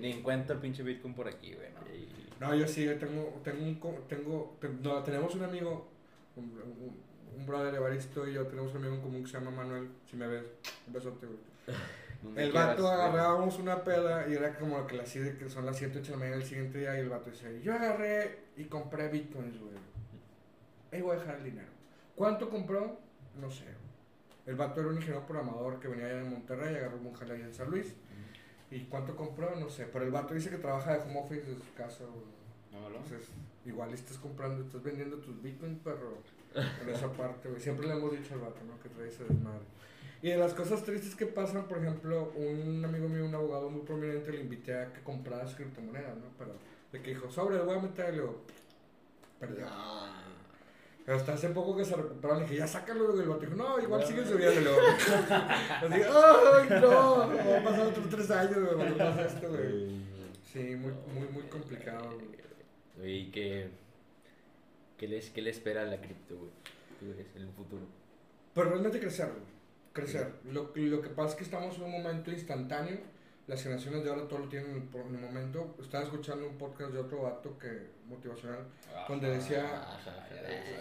Ni 0.00 0.12
en 0.12 0.22
cuenta 0.22 0.52
el 0.52 0.60
pinche 0.60 0.82
Bitcoin 0.82 1.14
por 1.14 1.26
aquí, 1.26 1.54
güey. 1.54 1.68
No. 2.40 2.48
No, 2.48 2.54
yo 2.54 2.68
sí, 2.68 2.84
yo 2.84 2.96
tengo, 2.98 3.40
tengo 3.42 3.64
un, 3.64 3.76
co- 3.76 4.04
tengo, 4.08 4.56
te- 4.60 4.68
no, 4.68 5.02
tenemos 5.02 5.34
un 5.34 5.42
amigo, 5.44 5.88
un, 6.36 6.44
un, 6.44 6.96
un 7.36 7.46
brother 7.46 7.74
Evaristo 7.74 8.28
y 8.28 8.34
yo 8.34 8.46
tenemos 8.46 8.70
un 8.72 8.78
amigo 8.78 8.94
en 8.94 9.00
común 9.00 9.22
que 9.24 9.30
se 9.30 9.38
llama 9.38 9.50
Manuel, 9.50 9.88
si 10.10 10.16
me 10.16 10.26
ves, 10.26 10.44
un 10.86 10.92
besote, 10.92 11.26
güey. 11.26 11.38
El 12.36 12.52
vato 12.52 12.88
agarrábamos 12.88 13.58
una 13.58 13.84
peda 13.84 14.26
y 14.28 14.34
era 14.34 14.56
como 14.58 14.86
que 14.86 14.96
de 14.96 15.36
que 15.36 15.48
son 15.48 15.66
las 15.66 15.76
7, 15.76 15.98
8 15.98 16.04
de 16.04 16.10
la 16.10 16.16
mañana 16.16 16.36
del 16.36 16.46
siguiente 16.46 16.78
día 16.78 16.96
y 16.96 17.00
el 17.00 17.08
vato 17.08 17.30
dice, 17.30 17.60
yo 17.62 17.74
agarré 17.74 18.38
y 18.56 18.64
compré 18.64 19.08
bitcoins, 19.08 19.58
güey. 19.60 19.74
Ahí 20.92 21.02
voy 21.02 21.16
a 21.16 21.20
dejar 21.20 21.36
el 21.36 21.44
dinero. 21.44 21.68
¿Cuánto 22.14 22.48
compró? 22.48 22.98
No 23.40 23.50
sé. 23.50 23.66
El 24.46 24.56
vato 24.56 24.80
era 24.80 24.90
un 24.90 24.96
ingeniero 24.96 25.26
programador 25.26 25.78
que 25.78 25.88
venía 25.88 26.06
allá 26.06 26.16
de 26.16 26.24
Monterrey, 26.24 26.74
agarró 26.74 26.96
un 26.96 27.12
jale 27.12 27.34
en 27.34 27.54
San 27.54 27.70
Luis. 27.70 27.94
¿Y 28.70 28.80
cuánto 28.84 29.14
compró? 29.14 29.54
No 29.56 29.68
sé. 29.68 29.86
Pero 29.92 30.04
el 30.04 30.10
vato 30.10 30.34
dice 30.34 30.50
que 30.50 30.56
trabaja 30.56 30.94
de 30.94 31.02
home 31.02 31.20
office 31.20 31.46
de 31.46 31.56
su 31.56 31.74
casa, 31.74 32.04
güey. 32.04 32.24
No, 32.72 32.88
no. 32.88 32.96
Entonces, 32.96 33.28
igual 33.64 33.92
estás 33.92 34.18
comprando, 34.18 34.64
estás 34.64 34.82
vendiendo 34.82 35.18
tus 35.18 35.40
bitcoins, 35.42 35.78
perro. 35.80 36.18
En 36.56 36.88
esa 36.88 37.12
parte, 37.12 37.48
güey. 37.48 37.60
Siempre 37.60 37.86
le 37.86 37.94
hemos 37.94 38.12
dicho 38.12 38.34
al 38.34 38.40
vato, 38.40 38.60
¿no? 38.66 38.80
Que 38.82 38.88
trae 38.88 39.08
ese 39.08 39.24
desmadre. 39.24 39.64
Y 40.22 40.30
de 40.30 40.38
las 40.38 40.54
cosas 40.54 40.82
tristes 40.82 41.14
que 41.14 41.26
pasan, 41.26 41.68
por 41.68 41.78
ejemplo, 41.78 42.32
un 42.34 42.84
amigo 42.84 43.08
mío, 43.08 43.26
un 43.26 43.34
abogado 43.34 43.68
muy 43.70 43.82
prominente, 43.82 44.32
le 44.32 44.40
invité 44.40 44.74
a 44.74 44.92
que 44.92 45.02
comprara 45.02 45.46
su 45.46 45.56
criptomoneda, 45.56 46.14
¿no? 46.14 46.30
Pero 46.38 46.52
de 46.90 47.02
que 47.02 47.10
dijo, 47.10 47.30
sobre, 47.30 47.56
le 47.56 47.62
voy 47.62 47.76
a 47.76 47.80
meter, 47.80 48.14
y 48.14 48.16
luego, 48.16 48.42
perdió. 49.38 49.66
Hasta 51.06 51.34
hace 51.34 51.50
poco 51.50 51.76
que 51.76 51.84
se 51.84 51.94
recuperó, 51.94 52.34
le 52.34 52.42
dije, 52.42 52.56
ya 52.56 52.66
sácalo 52.66 53.12
del 53.12 53.28
vato. 53.28 53.42
Dijo, 53.42 53.54
no, 53.54 53.78
igual 53.78 54.04
sigue 54.04 54.24
subiendo. 54.24 54.60
Luego, 54.62 54.80
así, 54.88 56.02
¡ay, 56.02 56.80
no! 56.80 57.18
Va 57.18 57.58
a 57.58 57.64
pasar 57.64 57.86
otros 57.86 58.08
tres 58.08 58.30
años, 58.30 58.58
güey, 58.58 58.74
cuando 58.74 58.98
pasa 58.98 59.26
esto, 59.26 59.48
güey. 59.50 60.02
Sí, 60.52 60.74
muy, 60.74 60.92
muy, 61.14 61.28
muy 61.28 61.42
complicado, 61.44 62.10
güey. 62.96 63.18
¿Y 63.18 63.30
qué, 63.30 63.70
qué, 64.96 65.08
les, 65.08 65.30
qué 65.30 65.42
le 65.42 65.50
espera 65.50 65.82
a 65.82 65.84
la 65.84 66.00
cripto, 66.00 66.36
güey? 66.36 66.50
¿Tú 66.98 67.06
ves 67.08 67.26
en 67.34 67.42
el 67.42 67.52
futuro? 67.52 67.82
Pero 68.54 68.70
realmente 68.70 69.00
crecer, 69.00 69.28
güey. 69.28 69.56
Crecer. 69.92 70.32
Lo, 70.50 70.72
lo 70.74 71.02
que 71.02 71.08
pasa 71.10 71.30
es 71.30 71.34
que 71.36 71.44
estamos 71.44 71.76
en 71.76 71.82
un 71.84 71.92
momento 71.92 72.30
instantáneo. 72.30 72.98
Las 73.46 73.62
generaciones 73.62 74.02
de 74.02 74.10
ahora 74.10 74.26
todo 74.26 74.40
lo 74.40 74.48
tienen 74.48 74.88
por 74.88 75.02
un 75.02 75.20
momento. 75.20 75.76
Estaba 75.80 76.04
escuchando 76.04 76.48
un 76.48 76.58
podcast 76.58 76.92
de 76.92 76.98
otro 76.98 77.22
vato 77.22 77.58
que 77.58 77.96
motivacional 78.08 78.60
donde 79.08 79.30
decía 79.30 79.84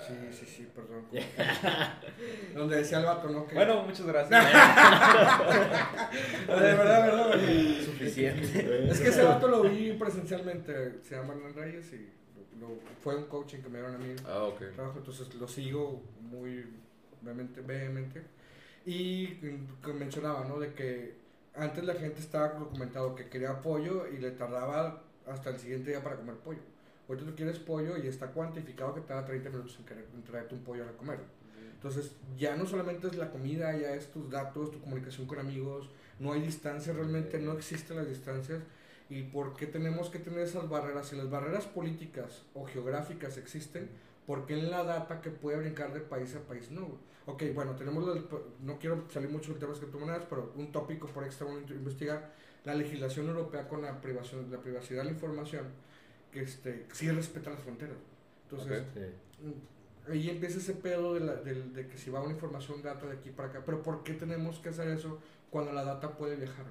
sí 0.08 0.14
sí 0.32 0.46
sí 0.46 0.72
perdón 0.76 1.06
donde 2.54 2.78
decía 2.78 3.00
el 3.00 3.06
vato 3.06 3.30
no 3.30 3.48
que 3.48 3.56
bueno 3.56 3.82
muchas 3.84 4.06
gracias 4.06 4.46
de 6.48 6.56
verdad 6.56 7.04
de 7.04 7.12
verdad 7.12 7.25
suficiente 8.32 8.88
es 8.92 9.00
que 9.00 9.10
ese 9.10 9.24
vato 9.24 9.48
lo 9.48 9.64
vi 9.64 9.94
presencialmente 9.94 11.02
se 11.04 11.16
llama 11.16 11.34
Hernán 11.34 11.54
Reyes 11.54 11.94
y 11.94 12.10
lo, 12.60 12.70
fue 13.02 13.16
un 13.16 13.26
coaching 13.26 13.60
que 13.60 13.70
me 13.70 13.80
dieron 13.80 13.96
a 13.96 13.98
mí 13.98 14.16
ah 14.26 14.44
ok. 14.44 14.74
trabajo 14.76 15.00
entonces 15.00 15.34
lo 15.36 15.48
sigo 15.48 16.02
muy 16.22 16.66
vehemente, 17.26 17.62
vehemente. 17.62 18.22
Y 18.86 19.40
mencionaba 19.94 20.46
no 20.46 20.60
de 20.60 20.74
que 20.74 21.16
antes 21.56 21.84
la 21.84 21.96
gente 21.96 22.20
estaba 22.20 22.50
documentado 22.50 23.16
que 23.16 23.28
quería 23.30 23.62
pollo 23.62 24.08
y 24.08 24.18
le 24.18 24.32
tardaba 24.32 25.02
hasta 25.26 25.50
el 25.50 25.60
siguiente 25.60 25.90
día 25.90 26.04
para 26.04 26.18
comer 26.18 26.36
pollo. 26.36 26.60
Ahorita 27.08 27.26
tú 27.26 27.36
quieres 27.36 27.60
pollo 27.60 27.98
y 27.98 28.08
está 28.08 28.28
cuantificado 28.28 28.94
que 28.94 29.02
te 29.02 29.14
da 29.14 29.26
30 29.26 29.50
minutos 29.50 29.78
en, 29.80 29.86
querer, 29.86 30.06
traerte 30.26 30.56
un 30.56 30.62
pollo 30.62 30.84
a 30.84 30.98
comer. 30.98 31.20
Entonces, 31.74 32.16
ya 32.38 32.56
no 32.56 32.66
solamente 32.66 33.08
es 33.08 33.16
la 33.16 33.30
comida, 33.30 33.76
ya 33.78 33.94
es 33.94 34.12
tus 34.12 34.30
datos, 34.32 34.72
tu 34.72 34.80
comunicación 34.80 35.28
con 35.28 35.38
amigos, 35.38 35.90
no 36.20 36.34
hay 36.34 36.42
distancia, 36.42 36.94
realmente 36.94 37.40
no 37.40 37.54
existen 37.54 37.98
las 37.98 38.08
distancias. 38.08 38.62
¿Y 39.10 39.24
por 39.24 39.56
qué 39.56 39.68
tenemos 39.68 40.10
que 40.10 40.20
tener 40.20 40.40
esas 40.40 40.68
barreras? 40.68 41.08
Si 41.08 41.16
las 41.16 41.30
barreras 41.30 41.66
políticas 41.66 42.44
o 42.54 42.66
geográficas 42.66 43.38
existen, 43.38 43.90
¿por 44.26 44.46
qué 44.46 44.58
en 44.58 44.72
la 44.72 44.84
data 44.84 45.22
que 45.22 45.30
puede 45.30 45.58
brincar 45.58 45.94
de 45.94 46.00
país 46.00 46.36
a 46.36 46.40
país 46.40 46.72
no? 46.72 46.98
Ok, 47.28 47.44
bueno, 47.54 47.76
tenemos, 47.76 48.06
no 48.62 48.80
quiero 48.80 49.06
salir 49.10 49.30
mucho 49.30 49.52
del 49.52 49.60
tema 49.60 49.74
de 49.74 49.80
criptomonedas, 49.80 50.26
pero 50.30 50.54
un 50.56 50.72
tópico 50.72 51.08
por 51.08 51.24
extra 51.24 51.48
investigar, 51.50 52.34
la 52.64 52.76
legislación 52.76 53.28
europea 53.28 53.68
con 53.68 53.82
la, 53.82 54.00
privacidad, 54.00 54.42
la 54.52 54.60
privacidad 54.60 55.00
de 55.00 55.06
la 55.06 55.12
información 55.12 55.66
que 56.32 56.42
este, 56.42 56.86
sí 56.92 57.10
respeta 57.10 57.50
las 57.50 57.60
fronteras. 57.60 57.98
Entonces, 58.44 58.84
mm, 59.42 60.12
ahí 60.12 60.30
empieza 60.30 60.60
ese 60.60 60.74
pedo 60.74 61.16
de, 61.16 61.20
la, 61.22 61.36
de, 61.36 61.64
de, 61.64 61.88
que 61.88 61.98
si 61.98 62.12
va 62.12 62.22
una 62.22 62.34
información 62.34 62.82
data 62.84 63.08
de 63.08 63.14
aquí 63.14 63.32
para 63.32 63.50
acá. 63.50 63.64
Pero 63.66 63.82
¿por 63.82 64.04
qué 64.04 64.14
tenemos 64.14 64.60
que 64.60 64.70
hacer 64.70 64.88
eso 64.90 65.20
cuando 65.56 65.72
la 65.72 65.86
data 65.86 66.10
puede 66.18 66.36
viajar, 66.36 66.66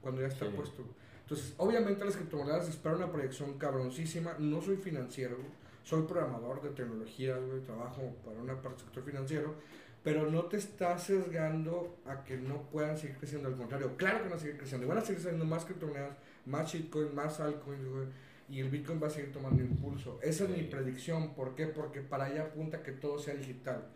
cuando 0.00 0.20
ya 0.20 0.26
está 0.26 0.50
puesto? 0.50 0.82
Entonces, 1.20 1.54
obviamente 1.56 2.04
las 2.04 2.16
criptomonedas 2.16 2.68
esperan 2.68 2.96
una 2.96 3.12
proyección 3.12 3.56
cabroncísima. 3.58 4.34
No 4.40 4.60
soy 4.60 4.76
financiero, 4.76 5.36
soy 5.84 6.02
programador 6.02 6.60
de 6.60 6.70
tecnología, 6.70 7.38
trabajo 7.64 8.16
para 8.24 8.40
una 8.40 8.60
parte 8.60 8.78
del 8.78 8.86
sector 8.86 9.04
financiero, 9.04 9.54
pero 10.02 10.28
no 10.28 10.46
te 10.46 10.56
estás 10.56 11.04
sesgando 11.04 11.96
a 12.06 12.24
que 12.24 12.36
no 12.36 12.62
puedan 12.72 12.98
seguir 12.98 13.18
creciendo. 13.18 13.46
Al 13.46 13.54
contrario, 13.54 13.96
claro 13.96 14.24
que 14.24 14.30
van 14.30 14.38
a 14.38 14.40
seguir 14.40 14.58
creciendo. 14.58 14.84
Y 14.84 14.88
van 14.88 14.98
a 14.98 15.02
seguir 15.02 15.22
saliendo 15.22 15.44
más 15.44 15.64
criptomonedas, 15.64 16.16
más 16.44 16.72
shitcoin, 16.72 17.14
más 17.14 17.38
altcoins, 17.38 17.88
güey 17.88 18.06
y 18.48 18.60
el 18.60 18.68
Bitcoin 18.68 19.02
va 19.02 19.06
a 19.06 19.10
seguir 19.10 19.32
tomando 19.32 19.62
impulso. 19.62 20.18
Esa 20.22 20.44
es 20.44 20.50
mi 20.50 20.62
predicción. 20.64 21.34
¿Por 21.34 21.54
qué? 21.54 21.66
Porque 21.66 22.00
para 22.00 22.26
allá 22.26 22.42
apunta 22.42 22.82
que 22.82 22.92
todo 22.92 23.18
sea 23.18 23.34
digital. 23.34 23.86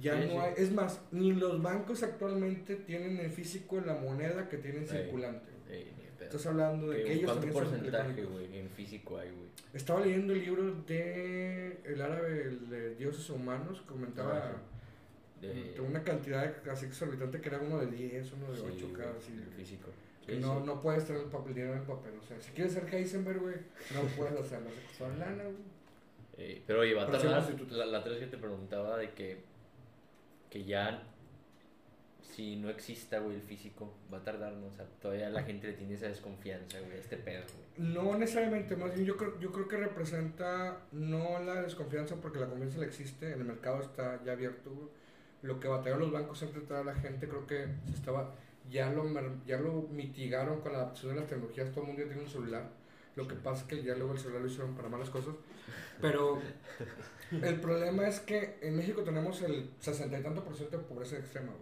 Ya 0.00 0.14
no 0.14 0.40
hay, 0.40 0.54
es 0.56 0.72
más, 0.72 1.00
ni 1.10 1.32
los 1.32 1.60
bancos 1.60 2.02
actualmente 2.02 2.76
tienen 2.76 3.18
en 3.18 3.32
físico 3.32 3.80
la 3.80 3.94
moneda 3.94 4.48
que 4.48 4.58
tienen 4.58 4.86
circulante. 4.86 5.58
Estás 6.20 6.46
hablando 6.46 6.90
de 6.90 7.04
que 7.04 7.12
ellos 7.14 7.32
también 7.32 7.52
porcentaje, 7.54 8.24
güey, 8.24 8.58
en 8.58 8.68
físico 8.68 9.18
hay, 9.18 9.30
güey? 9.30 9.48
Estaba 9.72 10.00
leyendo 10.00 10.34
el 10.34 10.40
libro 10.40 10.74
de 10.86 11.80
el 11.84 12.02
árabe 12.02 12.42
el 12.42 12.68
de 12.68 12.94
dioses 12.96 13.30
humanos, 13.30 13.80
comentaba 13.82 14.36
ah, 14.36 15.40
de... 15.40 15.80
una 15.80 16.02
cantidad 16.02 16.54
así 16.68 16.86
exorbitante 16.86 17.40
que 17.40 17.48
era 17.48 17.60
uno 17.60 17.78
de 17.78 17.86
10, 17.86 18.32
uno 18.32 18.52
de 18.52 18.60
8 18.60 18.92
cada 18.94 19.16
así. 19.16 19.32
No, 20.36 20.60
no 20.60 20.80
puedes 20.80 21.06
tener 21.06 21.22
el 21.22 21.28
papel, 21.28 21.54
dinero 21.54 21.74
en 21.74 21.84
papel. 21.84 22.12
O 22.20 22.22
sea, 22.22 22.40
si 22.40 22.52
quieres 22.52 22.74
ser 22.74 22.92
Heisenberg, 22.92 23.40
güey, 23.40 23.56
no 23.94 24.02
puedes 24.16 24.38
hacerlo. 24.38 24.70
Se 24.70 25.04
costó 25.04 25.18
lana, 25.18 25.44
güey. 25.44 25.78
Eh, 26.36 26.62
pero 26.66 26.80
oye, 26.80 26.94
va 26.94 27.04
a 27.04 27.10
tardar. 27.10 27.50
La, 27.70 27.86
la 27.86 28.00
vez 28.00 28.18
que 28.18 28.26
te 28.26 28.38
preguntaba 28.38 28.96
de 28.96 29.10
que, 29.12 29.40
que 30.50 30.64
ya, 30.64 31.02
si 32.22 32.56
no 32.56 32.70
exista, 32.70 33.18
güey, 33.18 33.36
el 33.36 33.42
físico, 33.42 33.92
va 34.12 34.18
a 34.18 34.24
tardar, 34.24 34.52
¿no? 34.52 34.66
O 34.66 34.72
sea, 34.72 34.84
todavía 35.00 35.30
la 35.30 35.42
gente 35.42 35.66
le 35.66 35.72
tiene 35.72 35.94
esa 35.94 36.06
desconfianza, 36.06 36.78
güey, 36.80 36.98
este 36.98 37.16
pedo, 37.16 37.42
güey. 37.42 37.88
No 37.90 38.16
necesariamente, 38.16 38.76
más 38.76 38.94
bien 38.94 39.04
yo 39.04 39.16
creo, 39.16 39.38
yo 39.40 39.50
creo 39.50 39.66
que 39.66 39.78
representa 39.78 40.82
no 40.92 41.40
la 41.40 41.62
desconfianza 41.62 42.16
porque 42.16 42.38
la 42.38 42.46
confianza 42.46 42.78
la 42.78 42.86
existe, 42.86 43.32
en 43.32 43.40
el 43.40 43.44
mercado 43.44 43.80
está 43.80 44.22
ya 44.24 44.32
abierto, 44.32 44.70
güey. 44.70 44.88
Lo 45.42 45.58
que 45.58 45.68
batallaron 45.68 46.02
los 46.02 46.12
bancos 46.12 46.38
siempre 46.38 46.60
trae 46.62 46.80
a 46.80 46.84
la 46.84 46.94
gente, 46.94 47.28
creo 47.28 47.46
que 47.46 47.66
se 47.86 47.94
estaba 47.94 48.34
ya 48.70 48.90
lo, 48.90 49.04
ya 49.46 49.58
lo 49.58 49.82
mitigaron 49.90 50.60
con 50.60 50.72
la 50.72 50.78
adaptación 50.78 51.14
de 51.14 51.20
las 51.20 51.28
tecnologías, 51.28 51.70
todo 51.70 51.82
el 51.82 51.86
mundo 51.88 52.02
ya 52.02 52.08
tiene 52.08 52.22
un 52.22 52.28
celular. 52.28 52.70
Lo 53.16 53.26
que 53.26 53.34
pasa 53.34 53.62
es 53.62 53.68
que 53.68 53.82
ya 53.82 53.94
luego 53.96 54.12
el 54.12 54.18
celular 54.18 54.42
lo 54.42 54.48
hicieron 54.48 54.74
para 54.74 54.88
malas 54.88 55.10
cosas. 55.10 55.34
Pero 56.00 56.38
el 57.32 57.60
problema 57.60 58.06
es 58.06 58.20
que 58.20 58.58
en 58.62 58.76
México 58.76 59.02
tenemos 59.02 59.42
el 59.42 59.70
sesenta 59.80 60.18
y 60.18 60.22
tanto 60.22 60.44
por 60.44 60.54
ciento 60.54 60.78
de 60.78 60.84
pobreza 60.84 61.16
extrema, 61.16 61.52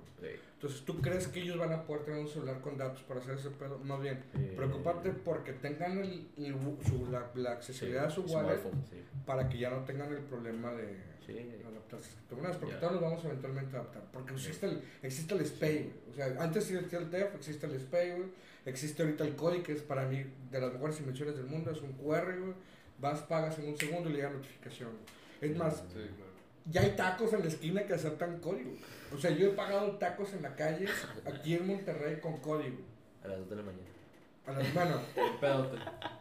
Entonces, 0.55 0.83
¿tú 0.85 1.01
crees 1.01 1.29
que 1.29 1.41
ellos 1.41 1.59
van 1.59 1.73
a 1.73 1.83
poder 1.85 2.05
tener 2.05 2.21
un 2.21 2.29
celular 2.29 2.61
con 2.61 2.77
datos 2.77 3.03
para 3.05 3.21
hacer 3.21 3.37
ese 3.37 3.51
pedo? 3.51 3.79
Más 3.79 4.01
bien, 4.01 4.23
preocuparte 4.55 5.11
porque 5.11 5.55
tengan 5.55 5.99
el, 5.99 6.29
su, 6.87 7.07
la, 7.11 7.53
accesibilidad 7.53 8.07
a 8.07 8.11
su 8.11 8.23
wallet 8.23 8.61
para 9.25 9.49
que 9.49 9.59
ya 9.59 9.71
no 9.71 9.85
tengan 9.85 10.13
el 10.13 10.23
problema 10.25 10.73
de 10.73 11.16
adaptarse 11.33 12.11
a 12.11 12.59
porque 12.59 12.75
todos 12.77 12.93
nos 12.93 13.01
vamos 13.03 13.25
eventualmente 13.25 13.77
a 13.77 13.81
adaptar. 13.81 14.03
Porque 14.13 14.35
existe 14.35 14.67
el, 14.67 14.83
existe 15.03 15.35
el 15.35 15.47
SPAY, 15.47 15.93
O 16.11 16.15
sea, 16.15 16.37
antes 16.39 16.71
existía 16.71 16.99
el 16.99 17.11
TEF, 17.11 17.35
existe 17.35 17.67
el 17.67 17.81
SPAY, 17.81 18.33
Existe 18.67 19.05
ahorita 19.05 19.23
el 19.23 19.37
CODI, 19.37 19.63
que 19.63 19.73
es 19.73 19.83
para 19.83 20.07
mí 20.07 20.25
de 20.51 20.61
las 20.61 20.73
mejores 20.73 20.99
invenciones 20.99 21.37
del 21.37 21.47
mundo. 21.47 21.71
Es 21.71 21.81
un 21.81 21.93
QR, 21.93 22.35
Vas, 22.99 23.21
pagas 23.21 23.59
en 23.61 23.69
un 23.69 23.77
segundo 23.77 24.09
y 24.11 24.15
le 24.15 24.19
llega 24.19 24.31
notificación. 24.31 24.91
Es 25.41 25.57
más, 25.57 25.85
ya 26.65 26.81
hay 26.81 26.97
tacos 26.97 27.33
en 27.33 27.41
la 27.41 27.47
esquina 27.47 27.87
que 27.87 27.95
aceptan 27.95 28.41
código. 28.41 28.73
O 29.15 29.19
sea, 29.19 29.31
yo 29.31 29.49
he 29.49 29.51
pagado 29.51 29.93
tacos 29.99 30.33
en 30.33 30.43
la 30.43 30.57
calle 30.57 30.89
aquí 31.25 31.55
en 31.55 31.67
Monterrey 31.67 32.19
con 32.21 32.39
código. 32.39 32.79
A 33.23 33.29
las 33.29 33.39
2 33.39 33.51
de 33.51 33.57
la 33.57 33.63
mañana. 33.63 33.89
A 34.47 34.53
las 34.53 34.75
manos. 34.75 35.01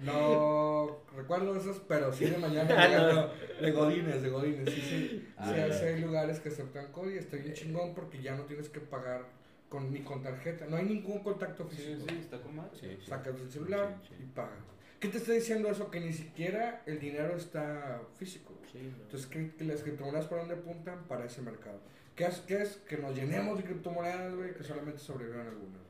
No 0.00 0.98
recuerdo 1.14 1.56
esos, 1.56 1.80
pero 1.86 2.12
sí 2.12 2.26
de 2.26 2.38
mañana 2.38 3.28
de 3.60 3.70
Godines, 3.72 4.22
de 4.22 4.30
Godines. 4.30 4.74
Sí, 4.74 4.80
sí. 4.80 5.28
Ah, 5.36 5.52
sí, 5.70 5.84
hay 5.84 6.00
lugares 6.00 6.40
que 6.40 6.48
aceptan 6.48 6.90
código 6.92 7.16
y 7.16 7.18
estoy 7.18 7.40
bien 7.40 7.54
chingón 7.54 7.94
porque 7.94 8.22
ya 8.22 8.34
no 8.34 8.44
tienes 8.44 8.68
que 8.68 8.80
pagar 8.80 9.24
con, 9.68 9.92
ni 9.92 10.00
con 10.00 10.22
tarjeta. 10.22 10.66
No 10.66 10.76
hay 10.76 10.84
ningún 10.84 11.20
contacto 11.20 11.66
físico. 11.66 12.04
Sí, 12.08 12.14
sí, 12.14 12.18
está 12.20 12.40
con 12.40 12.56
madre. 12.56 12.98
Sacas 13.06 13.34
el 13.36 13.50
celular 13.50 13.96
y 14.18 14.24
pagas. 14.26 14.58
¿Qué 14.98 15.08
te 15.08 15.18
está 15.18 15.32
diciendo 15.32 15.70
eso? 15.70 15.90
Que 15.90 16.00
ni 16.00 16.12
siquiera 16.12 16.82
el 16.86 16.98
dinero 16.98 17.36
está 17.36 18.02
físico. 18.16 18.54
Entonces, 18.74 19.26
que, 19.26 19.64
las 19.64 19.82
criptomonedas 19.82 20.26
para 20.26 20.42
dónde 20.42 20.56
apuntan? 20.56 21.04
Para 21.04 21.24
ese 21.24 21.42
mercado. 21.42 21.80
¿Qué 22.14 22.26
es? 22.26 22.38
¿Qué 22.40 22.62
es? 22.62 22.76
Que 22.88 22.98
nos 22.98 23.16
llenemos 23.16 23.56
de 23.56 23.64
criptomonedas, 23.64 24.34
güey, 24.34 24.54
que 24.54 24.62
solamente 24.62 24.98
sobrevivan 24.98 25.46
algunas. 25.46 25.80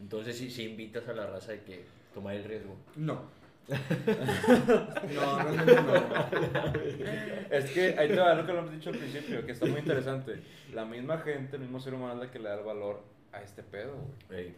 Entonces, 0.00 0.36
si, 0.36 0.50
si 0.50 0.64
invitas 0.64 1.08
a 1.08 1.12
la 1.12 1.26
raza 1.26 1.52
de 1.52 1.62
que 1.62 1.84
tomar 2.14 2.36
el 2.36 2.44
riesgo. 2.44 2.76
No. 2.96 3.41
No, 3.68 5.38
realmente 5.38 5.74
no. 5.74 5.92
Es 7.50 7.70
que 7.70 7.94
ahí 7.98 8.08
te 8.08 8.18
va 8.18 8.34
lo 8.34 8.46
que 8.46 8.52
lo 8.52 8.60
hemos 8.60 8.72
dicho 8.72 8.90
al 8.90 8.96
principio, 8.96 9.44
que 9.44 9.52
está 9.52 9.66
muy 9.66 9.80
interesante. 9.80 10.42
La 10.72 10.84
misma 10.84 11.18
gente, 11.18 11.56
el 11.56 11.62
mismo 11.62 11.80
ser 11.80 11.94
humano 11.94 12.14
es 12.14 12.26
la 12.26 12.30
que 12.32 12.38
le 12.38 12.48
da 12.48 12.58
el 12.58 12.64
valor 12.64 13.02
a 13.32 13.42
este 13.42 13.62
pedo, 13.62 13.94
güey. 14.28 14.54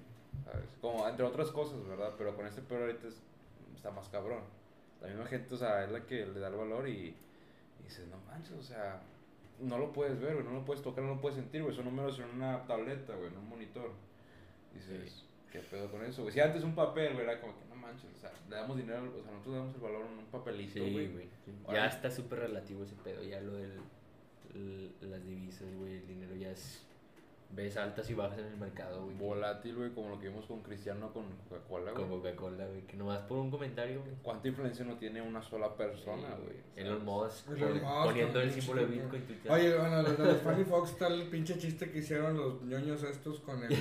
Como 0.80 1.06
entre 1.08 1.24
otras 1.24 1.50
cosas, 1.50 1.86
¿verdad? 1.86 2.12
Pero 2.16 2.36
con 2.36 2.46
este 2.46 2.62
pedo 2.62 2.84
ahorita 2.84 3.08
está 3.74 3.90
más 3.90 4.08
cabrón. 4.08 4.42
La 5.00 5.08
misma 5.08 5.26
gente, 5.26 5.54
o 5.54 5.56
sea, 5.56 5.84
es 5.84 5.90
la 5.90 6.06
que 6.06 6.24
le 6.26 6.40
da 6.40 6.48
el 6.48 6.54
valor 6.54 6.88
y, 6.88 6.92
y 6.92 7.82
dices, 7.82 8.06
no 8.08 8.16
manches, 8.30 8.52
o 8.52 8.62
sea, 8.62 9.00
no 9.60 9.78
lo 9.78 9.92
puedes 9.92 10.20
ver, 10.20 10.34
güey, 10.34 10.44
no 10.44 10.52
lo 10.52 10.64
puedes 10.64 10.82
tocar, 10.82 11.04
no 11.04 11.14
lo 11.14 11.20
puedes 11.20 11.36
sentir, 11.36 11.62
güey. 11.62 11.74
Son 11.74 11.84
números 11.84 12.18
en 12.18 12.30
una 12.30 12.66
tableta, 12.66 13.14
güey, 13.14 13.28
en 13.28 13.38
un 13.38 13.48
monitor. 13.48 13.90
Dices, 14.72 15.24
¿qué 15.52 15.60
pedo 15.60 15.90
con 15.90 16.04
eso, 16.04 16.22
güey? 16.22 16.32
Si 16.32 16.40
antes 16.40 16.64
un 16.64 16.74
papel, 16.74 17.14
güey, 17.14 17.24
era 17.24 17.40
como 17.40 17.58
que 17.58 17.64
no 17.66 17.73
manches, 17.84 18.10
o 18.16 18.20
sea, 18.20 18.32
le 18.48 18.56
damos 18.56 18.76
dinero, 18.76 19.02
o 19.02 19.22
sea, 19.22 19.32
nosotros 19.32 19.54
damos 19.54 19.74
el 19.74 19.80
valor 19.80 20.06
en 20.10 20.18
un 20.18 20.26
papelito, 20.26 20.80
güey. 20.80 21.08
Sí, 21.44 21.52
Ya 21.72 21.86
está 21.86 22.10
súper 22.10 22.40
relativo 22.40 22.82
ese 22.82 22.94
pedo, 22.96 23.22
ya 23.22 23.40
lo 23.40 23.52
del 23.54 23.80
las 25.00 25.24
divisas, 25.26 25.66
güey, 25.76 25.94
el 25.96 26.06
dinero 26.06 26.34
ya 26.36 26.50
es 26.50 26.84
ves 27.54 27.76
altas 27.76 28.08
y 28.10 28.14
bajas 28.14 28.38
en 28.38 28.46
el 28.46 28.56
mercado, 28.56 29.04
güey. 29.04 29.16
Volátil, 29.16 29.76
güey, 29.76 29.90
como 29.90 30.10
lo 30.10 30.18
que 30.18 30.28
vimos 30.28 30.44
con 30.46 30.62
Cristiano 30.62 31.12
con 31.12 31.24
Coca-Cola, 31.48 31.92
güey. 31.92 32.02
Con 32.02 32.18
Coca-Cola, 32.18 32.66
güey. 32.66 32.82
Que 32.82 32.96
nomás 32.96 33.20
por 33.20 33.38
un 33.38 33.50
comentario, 33.50 34.00
güey. 34.02 34.14
¿Cuánta 34.22 34.48
influencia 34.48 34.84
no 34.84 34.96
tiene 34.96 35.22
una 35.22 35.42
sola 35.42 35.74
persona, 35.76 36.28
güey? 36.42 36.56
En 36.76 36.90
los 36.90 37.02
mods, 37.02 37.44
poniendo 37.46 38.40
el 38.40 38.50
símbolo 38.52 38.80
de 38.82 38.86
Bitcoin. 38.86 39.22
Oye, 39.48 39.78
bueno, 39.78 40.02
los 40.02 40.18
de 40.18 40.24
los 40.24 40.38
Funny 40.38 40.64
Fox 40.64 40.90
está 40.90 41.06
el 41.08 41.28
pinche 41.28 41.58
chiste 41.58 41.90
que 41.90 41.98
hicieron 41.98 42.36
los 42.36 42.62
ñoños 42.62 43.02
estos 43.02 43.40
con 43.40 43.62
el. 43.62 43.70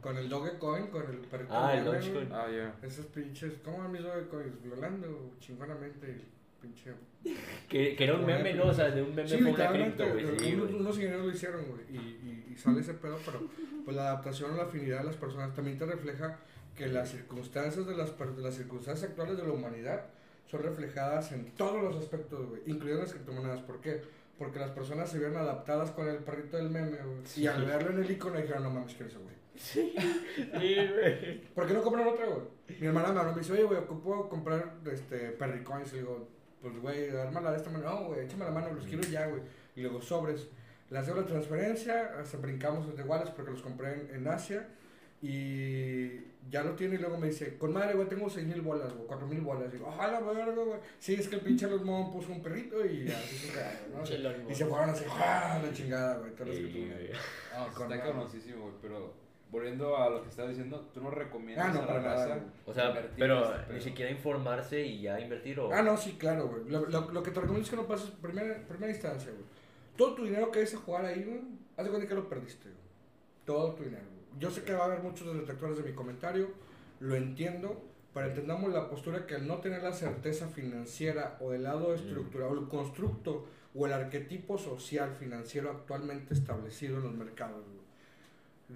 Con 0.00 0.16
el 0.16 0.28
Dogecoin, 0.28 0.86
con 0.88 1.02
el 1.02 1.18
perrito. 1.18 1.52
Ah, 1.54 1.74
el 1.76 1.84
Dogecoin. 1.84 2.32
Ah, 2.32 2.46
ya. 2.50 2.74
Esos 2.86 3.06
pinches, 3.06 3.54
¿cómo 3.64 3.78
van 3.78 3.92
mis 3.92 4.02
Dogecoins? 4.02 4.62
Violando 4.62 5.32
chingonamente 5.40 6.20
pinche. 6.60 6.92
Que, 7.68 7.96
que 7.96 8.04
era 8.04 8.14
un 8.14 8.24
meme, 8.24 8.54
¿no? 8.54 8.66
O 8.66 8.72
sea, 8.72 8.90
de 8.90 9.02
un 9.02 9.12
meme 9.12 9.28
sí, 9.28 9.40
literalmente, 9.40 10.04
Sí, 10.38 10.54
unos, 10.54 10.72
unos, 10.72 10.96
ingenieros 10.96 11.26
lo 11.26 11.32
hicieron, 11.32 11.64
güey. 11.64 11.82
Y, 11.90 11.96
y, 11.96 12.52
y, 12.52 12.56
sale 12.56 12.80
ese 12.80 12.94
pedo, 12.94 13.18
pero 13.24 13.40
pues 13.84 13.96
la 13.96 14.10
adaptación 14.10 14.52
o 14.52 14.56
la 14.56 14.64
afinidad 14.64 14.98
de 14.98 15.04
las 15.06 15.16
personas 15.16 15.52
también 15.52 15.76
te 15.76 15.86
refleja 15.86 16.38
que 16.76 16.86
las 16.86 17.10
circunstancias 17.10 17.86
de 17.86 17.96
las, 17.96 18.16
de 18.16 18.42
las 18.42 18.54
circunstancias 18.54 19.10
actuales 19.10 19.36
de 19.36 19.44
la 19.44 19.52
humanidad 19.52 20.04
son 20.46 20.62
reflejadas 20.62 21.32
en 21.32 21.50
todos 21.52 21.82
los 21.82 21.96
aspectos, 21.96 22.48
güey, 22.48 22.62
incluidas 22.66 23.00
las 23.00 23.12
criptomonedas. 23.12 23.60
¿Por 23.62 23.80
qué? 23.80 24.02
Porque 24.38 24.58
las 24.58 24.70
personas 24.70 25.10
se 25.10 25.18
vieron 25.18 25.36
adaptadas 25.36 25.90
con 25.90 26.08
el 26.08 26.18
perrito 26.18 26.58
del 26.58 26.70
meme, 26.70 26.98
güey. 26.98 27.18
Y 27.36 27.46
al 27.46 27.64
verlo 27.64 27.90
en 27.90 28.04
el 28.04 28.10
icono 28.10 28.38
dijeron, 28.38 28.62
no 28.62 28.70
mames, 28.70 28.94
quiero 28.94 29.08
eso, 29.08 29.20
güey. 29.20 29.35
Sí, 29.56 29.94
güey. 30.54 31.40
¿Por 31.54 31.66
qué 31.66 31.74
no 31.74 31.82
comprar 31.82 32.06
otra, 32.06 32.26
güey? 32.26 32.40
Mi 32.80 32.86
hermana 32.86 33.22
me 33.22 33.38
dice, 33.38 33.52
oye, 33.52 33.64
güey, 33.64 33.80
¿puedo 33.86 34.28
comprar 34.28 34.74
este, 34.90 35.30
perricoins? 35.30 35.92
Y 35.92 35.98
digo, 35.98 36.28
pues, 36.60 36.78
güey, 36.80 37.10
ármala 37.16 37.52
de 37.52 37.58
esta 37.58 37.70
manera. 37.70 37.90
No, 37.90 38.04
güey, 38.06 38.24
échame 38.24 38.44
la 38.44 38.50
mano, 38.50 38.72
los 38.72 38.86
quiero 38.86 39.02
ya, 39.04 39.26
güey. 39.26 39.42
Y 39.74 39.82
luego 39.82 40.00
sobres. 40.00 40.48
Le 40.90 40.98
hacemos 40.98 41.22
la 41.22 41.26
transferencia, 41.26 42.16
hasta 42.20 42.38
brincamos 42.38 42.86
entre 42.86 43.04
iguales 43.04 43.30
porque 43.30 43.50
los 43.50 43.62
compré 43.62 44.08
en, 44.14 44.26
Asia. 44.28 44.68
Y 45.20 46.20
ya 46.48 46.62
lo 46.62 46.72
tiene 46.76 46.94
y 46.94 46.98
luego 46.98 47.18
me 47.18 47.28
dice, 47.28 47.56
con 47.56 47.72
madre, 47.72 47.94
güey, 47.94 48.08
tengo 48.08 48.30
6 48.30 48.46
mil 48.46 48.60
bolas, 48.60 48.92
güey, 48.94 49.06
4 49.06 49.26
mil 49.26 49.40
bolas. 49.40 49.68
Y 49.68 49.78
digo, 49.78 49.92
la 49.98 50.20
verga, 50.20 50.52
güey. 50.52 50.78
Sí, 50.98 51.14
es 51.14 51.28
que 51.28 51.36
el 51.36 51.40
pinche 51.40 51.68
los 51.68 51.82
Mon 51.82 52.12
puso 52.12 52.30
un 52.30 52.42
perrito 52.42 52.84
y 52.84 53.08
así 53.10 53.36
se 53.36 54.18
¿no? 54.18 54.50
y 54.50 54.54
se 54.54 54.66
fueron 54.66 54.90
así, 54.90 55.04
¡ah! 55.10 55.60
La 55.64 55.72
chingada, 55.72 56.18
güey. 56.18 56.32
Todos 56.32 56.48
los 56.48 56.58
que 56.58 57.12
Ah, 57.52 57.68
está 57.72 58.00
cabroncísimo, 58.00 58.62
güey, 58.62 58.74
pero 58.82 59.25
volviendo 59.50 59.96
a 59.96 60.10
lo 60.10 60.22
que 60.22 60.28
estás 60.28 60.48
diciendo, 60.48 60.88
¿tú 60.92 61.00
no 61.00 61.10
recomiendas 61.10 61.68
ah, 61.68 61.72
no, 61.72 61.82
a 61.82 61.94
la 61.94 62.00
raza 62.00 62.40
O 62.64 62.74
sea, 62.74 62.92
pero 63.16 63.54
este 63.54 63.72
ni 63.74 63.80
siquiera 63.80 64.10
informarse 64.10 64.84
y 64.84 65.02
ya 65.02 65.20
invertir 65.20 65.60
o... 65.60 65.72
Ah, 65.72 65.82
no, 65.82 65.96
sí, 65.96 66.16
claro, 66.18 66.48
güey. 66.48 66.68
Lo, 66.68 66.86
lo, 66.86 67.22
que 67.22 67.30
te 67.30 67.40
recomiendo 67.40 67.64
es 67.64 67.70
que 67.70 67.76
no 67.76 67.86
pases 67.86 68.10
primera, 68.10 68.66
primera 68.66 68.92
instancia, 68.92 69.30
güey. 69.30 69.44
Todo 69.96 70.14
tu 70.14 70.24
dinero 70.24 70.50
que 70.50 70.60
vayas 70.60 70.74
a 70.74 70.78
jugar 70.78 71.04
ahí, 71.06 71.22
güey, 71.22 71.40
haz 71.76 71.84
de 71.84 71.90
cuenta 71.90 72.08
que 72.08 72.14
lo 72.14 72.28
perdiste, 72.28 72.68
güey. 72.68 72.82
Todo 73.44 73.74
tu 73.74 73.84
dinero, 73.84 74.04
güey. 74.04 74.40
Yo 74.40 74.50
sé 74.50 74.64
que 74.64 74.74
va 74.74 74.82
a 74.82 74.86
haber 74.86 75.00
muchos 75.00 75.32
detractores 75.34 75.78
de 75.78 75.84
mi 75.84 75.94
comentario, 75.94 76.50
lo 77.00 77.14
entiendo, 77.14 77.82
pero 78.12 78.28
entendamos 78.28 78.72
la 78.72 78.90
postura 78.90 79.26
que 79.26 79.36
al 79.36 79.46
no 79.46 79.58
tener 79.58 79.82
la 79.82 79.92
certeza 79.92 80.48
financiera 80.48 81.38
o 81.40 81.52
del 81.52 81.62
lado 81.62 81.94
estructural, 81.94 82.50
o 82.50 82.60
el 82.60 82.68
constructo 82.68 83.46
o 83.74 83.86
el 83.86 83.92
arquetipo 83.92 84.58
social 84.58 85.14
financiero 85.14 85.70
actualmente 85.70 86.34
establecido 86.34 86.96
en 86.96 87.04
los 87.04 87.14
mercados, 87.14 87.64
güey 87.64 87.85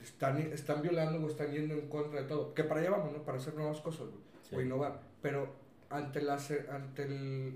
están, 0.03 0.39
están 0.39 0.83
violando 0.83 1.25
o 1.25 1.29
están 1.29 1.53
yendo 1.53 1.75
en 1.75 1.89
contra 1.89 2.23
de 2.23 2.29
todo. 2.29 2.55
Que 2.55 2.65
para 2.65 2.81
allá 2.81 2.91
vamos, 2.91 3.13
¿no? 3.13 3.23
Para 3.25 3.39
hacer 3.39 3.55
nuevas 3.55 3.81
cosas, 3.81 4.07
o 4.53 4.61
innovar. 4.61 5.01
Pero 5.23 5.53
ante 5.91 6.23
la, 6.23 6.39
ante 6.71 7.09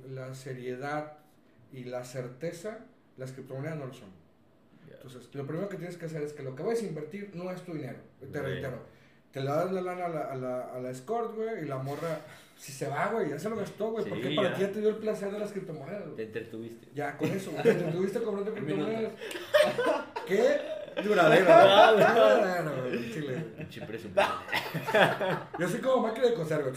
la 0.08 0.34
seriedad 0.34 1.18
y 1.72 1.84
la 1.84 2.04
certeza, 2.04 2.80
las 3.16 3.32
criptomonedas 3.32 3.78
no 3.78 3.86
lo 3.86 3.92
son. 3.92 4.24
Entonces, 4.90 5.34
lo 5.34 5.46
primero 5.46 5.68
que 5.68 5.76
tienes 5.76 5.96
que 5.96 6.06
hacer 6.06 6.22
es 6.22 6.32
que 6.32 6.42
lo 6.42 6.56
que 6.56 6.62
vas 6.62 6.80
a 6.80 6.86
invertir 6.86 7.30
no 7.34 7.50
es 7.50 7.62
tu 7.62 7.74
dinero. 7.74 7.98
Te 8.32 8.40
reitero. 8.40 8.78
Te 9.32 9.40
le 9.40 9.46
das 9.46 9.72
la 9.72 9.80
lana 9.80 10.06
a 10.06 10.08
la, 10.08 10.20
a 10.20 10.36
la, 10.36 10.60
a 10.74 10.80
la 10.80 10.90
escort, 10.90 11.34
güey, 11.34 11.64
y 11.64 11.66
la 11.66 11.78
morra, 11.78 12.20
si 12.56 12.70
se 12.70 12.86
va, 12.86 13.08
güey, 13.08 13.30
ya 13.30 13.38
se 13.38 13.50
lo 13.50 13.56
gastó, 13.56 13.90
güey, 13.90 14.08
porque 14.08 14.34
para 14.36 14.54
ti 14.54 14.60
ya 14.60 14.70
te 14.70 14.80
dio 14.80 14.90
el 14.90 14.96
placer 14.96 15.32
de 15.32 15.40
las 15.40 15.50
criptomonedas, 15.50 16.04
Te 16.14 16.22
entretuviste. 16.22 16.86
Ya, 16.94 17.16
con 17.16 17.28
eso, 17.28 17.50
Te 17.62 17.70
entretuviste 17.70 18.22
comprando 18.22 18.54
criptomonedas. 18.54 19.12
¿Qué? 20.26 20.60
Duradero. 21.02 21.44
Duradero, 21.44 22.72
chile. 23.12 23.44
Yo 25.58 25.68
soy 25.68 25.80
como 25.80 26.06
máquina 26.06 26.26
de 26.26 26.34
coser, 26.34 26.62
güey. 26.62 26.74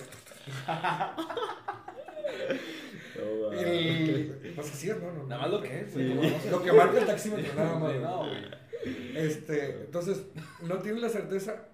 y, 3.63 4.51
pues 4.55 4.71
así 4.71 4.89
es, 4.89 5.01
¿no? 5.01 5.11
no 5.11 5.23
nada 5.25 5.41
más 5.41 5.51
lo 5.51 5.61
que 5.61 5.81
es, 5.81 5.95
Lo 6.51 6.63
que 6.63 6.71
marca 6.71 6.99
el 6.99 7.05
taxímetro, 7.05 7.53
nada 7.55 7.79
más. 7.79 7.95
No, 7.95 8.25
Este, 9.15 9.83
entonces, 9.85 10.23
no 10.61 10.75
tienes 10.77 11.01
la 11.01 11.09
certeza. 11.09 11.67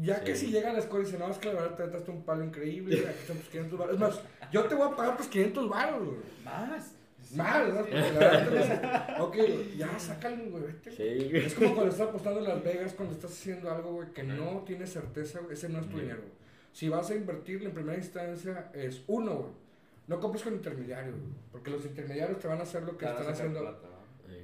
Ya 0.00 0.22
que 0.22 0.36
si 0.36 0.52
llega 0.52 0.70
a 0.70 0.72
la 0.72 0.78
escuela 0.78 1.02
y 1.02 1.06
dice, 1.06 1.18
no, 1.18 1.28
es 1.30 1.38
que 1.38 1.48
la 1.48 1.54
verdad 1.54 1.70
te 1.70 1.82
trataste 1.82 2.10
un 2.12 2.24
palo 2.24 2.44
increíble, 2.44 2.96
aquí 3.08 3.18
están 3.20 3.38
tus 3.38 3.48
500 3.48 3.78
baros. 3.78 3.94
Es 3.94 4.00
más, 4.00 4.20
yo 4.52 4.64
te 4.64 4.74
voy 4.76 4.88
a 4.88 4.96
pagar 4.96 5.16
tus 5.16 5.26
500 5.26 5.68
baros, 5.68 6.04
güey. 6.04 6.18
Más. 6.44 6.94
Mal, 7.32 7.74
¿no? 7.74 7.86
la 8.20 9.16
ok, 9.20 9.36
ya 9.76 9.98
sácalo, 9.98 10.50
güey, 10.50 10.64
Sí, 10.96 11.30
Es 11.32 11.54
como 11.54 11.74
cuando 11.74 11.92
estás 11.92 12.08
apostando 12.08 12.40
en 12.40 12.48
Las 12.48 12.64
Vegas, 12.64 12.94
cuando 12.94 13.14
estás 13.14 13.30
haciendo 13.30 13.70
algo, 13.70 13.92
güey, 13.92 14.08
que 14.12 14.22
no 14.22 14.62
tienes 14.66 14.92
certeza, 14.92 15.40
ese 15.50 15.68
no 15.68 15.80
es 15.80 15.88
tu 15.88 15.98
dinero. 15.98 16.22
Si 16.72 16.88
vas 16.88 17.10
a 17.10 17.14
invertirle 17.14 17.68
en 17.68 17.74
primera 17.74 17.98
instancia, 17.98 18.70
es 18.74 19.02
uno, 19.06 19.34
güey. 19.34 19.52
No 20.08 20.18
compres 20.18 20.42
con 20.42 20.54
intermediarios, 20.54 21.14
porque 21.52 21.70
los 21.70 21.84
intermediarios 21.84 22.40
te 22.40 22.48
van 22.48 22.58
a 22.58 22.62
hacer 22.62 22.82
lo 22.82 22.98
que 22.98 23.04
están 23.04 23.28
haciendo. 23.28 23.78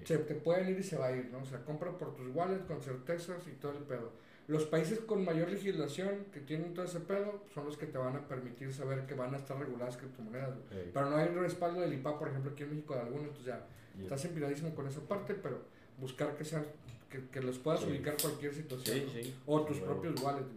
se 0.05 0.18
te 0.18 0.34
pueden 0.37 0.68
ir 0.68 0.78
y 0.78 0.82
se 0.82 0.97
va 0.97 1.07
a 1.07 1.12
ir, 1.12 1.28
¿no? 1.32 1.39
O 1.39 1.45
sea, 1.45 1.64
compra 1.64 1.91
por 1.91 2.14
tus 2.14 2.28
wallets 2.34 2.64
con 2.66 2.80
certezas 2.80 3.47
y 3.49 3.51
todo 3.53 3.72
el 3.72 3.84
pedo. 3.84 4.12
Los 4.49 4.64
países 4.64 5.01
con 5.01 5.24
mayor 5.24 5.51
legislación 5.51 6.26
que 6.32 6.40
tienen 6.40 6.72
todo 6.72 6.84
ese 6.84 7.01
pedo 7.01 7.42
son 7.53 7.66
los 7.66 7.76
que 7.76 7.86
te 7.86 7.99
van 7.99 8.14
a 8.14 8.28
permitir 8.28 8.72
saber 8.72 9.05
que 9.07 9.14
van 9.14 9.34
a 9.34 9.38
estar 9.38 9.59
reguladas 9.59 9.97
criptomonedas. 9.97 10.51
Pero 10.94 11.11
no 11.11 11.16
hay 11.16 11.26
respaldo 11.28 11.80
del 11.80 11.92
IPA, 11.94 12.18
por 12.18 12.28
ejemplo, 12.28 12.53
aquí 12.53 12.62
en 12.62 12.70
México 12.70 12.94
de 12.94 13.01
alguno, 13.01 13.22
entonces 13.24 13.47
ya 13.47 13.66
estás 14.01 14.24
empinadísimo 14.24 14.74
con 14.74 14.86
esa 14.86 15.01
parte, 15.01 15.34
pero 15.34 15.62
buscar 15.99 16.36
que 16.36 16.44
sean 16.44 16.64
que, 17.11 17.26
que 17.28 17.40
los 17.40 17.59
puedas 17.59 17.80
ubicar 17.84 18.16
cualquier 18.20 18.55
situación. 18.55 18.99
O 19.47 19.62
tus 19.62 19.78
propios 19.78 20.20
wallets, 20.22 20.49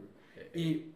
Y 0.53 0.91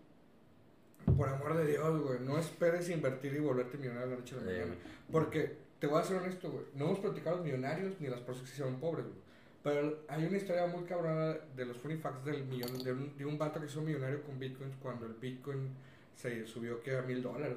por 1.18 1.30
amor 1.30 1.58
de 1.58 1.68
Dios, 1.68 2.02
güey, 2.02 2.20
no 2.20 2.38
esperes 2.38 2.90
invertir 2.90 3.34
y 3.34 3.40
volverte 3.40 3.78
millonario 3.78 4.12
la 4.12 4.16
noche 4.18 4.36
a 4.36 4.38
la 4.40 4.44
mañana. 4.46 4.76
Porque, 5.12 5.58
te 5.80 5.88
voy 5.88 6.00
a 6.00 6.04
ser 6.04 6.18
honesto, 6.18 6.50
güey, 6.52 6.66
no 6.76 6.86
hemos 6.86 7.00
platicado 7.00 7.38
los 7.38 7.46
millonarios 7.46 7.94
ni 8.00 8.08
las 8.08 8.20
personas 8.20 8.42
que 8.42 8.48
se 8.48 8.62
hicieron 8.62 8.80
pobres, 8.80 9.06
güey. 9.06 9.18
Pero 9.64 10.04
hay 10.10 10.26
una 10.26 10.38
historia 10.38 10.68
muy 10.68 10.84
cabrona 10.84 11.38
de 11.56 11.66
los 11.66 11.78
funny 11.78 11.96
facts 11.96 12.26
del 12.26 12.44
millón, 12.44 12.84
de 12.84 12.92
un, 12.92 13.18
de 13.18 13.26
un 13.26 13.38
vato 13.38 13.62
que 13.62 13.68
hizo 13.68 13.82
millonario 13.82 14.22
con 14.22 14.38
bitcoins 14.38 14.76
cuando 14.82 15.06
el 15.06 15.14
bitcoin 15.14 15.70
se 16.16 16.46
subió 16.46 16.82
que 16.84 16.98
a 16.98 17.02
mil 17.02 17.24
dólares, 17.24 17.56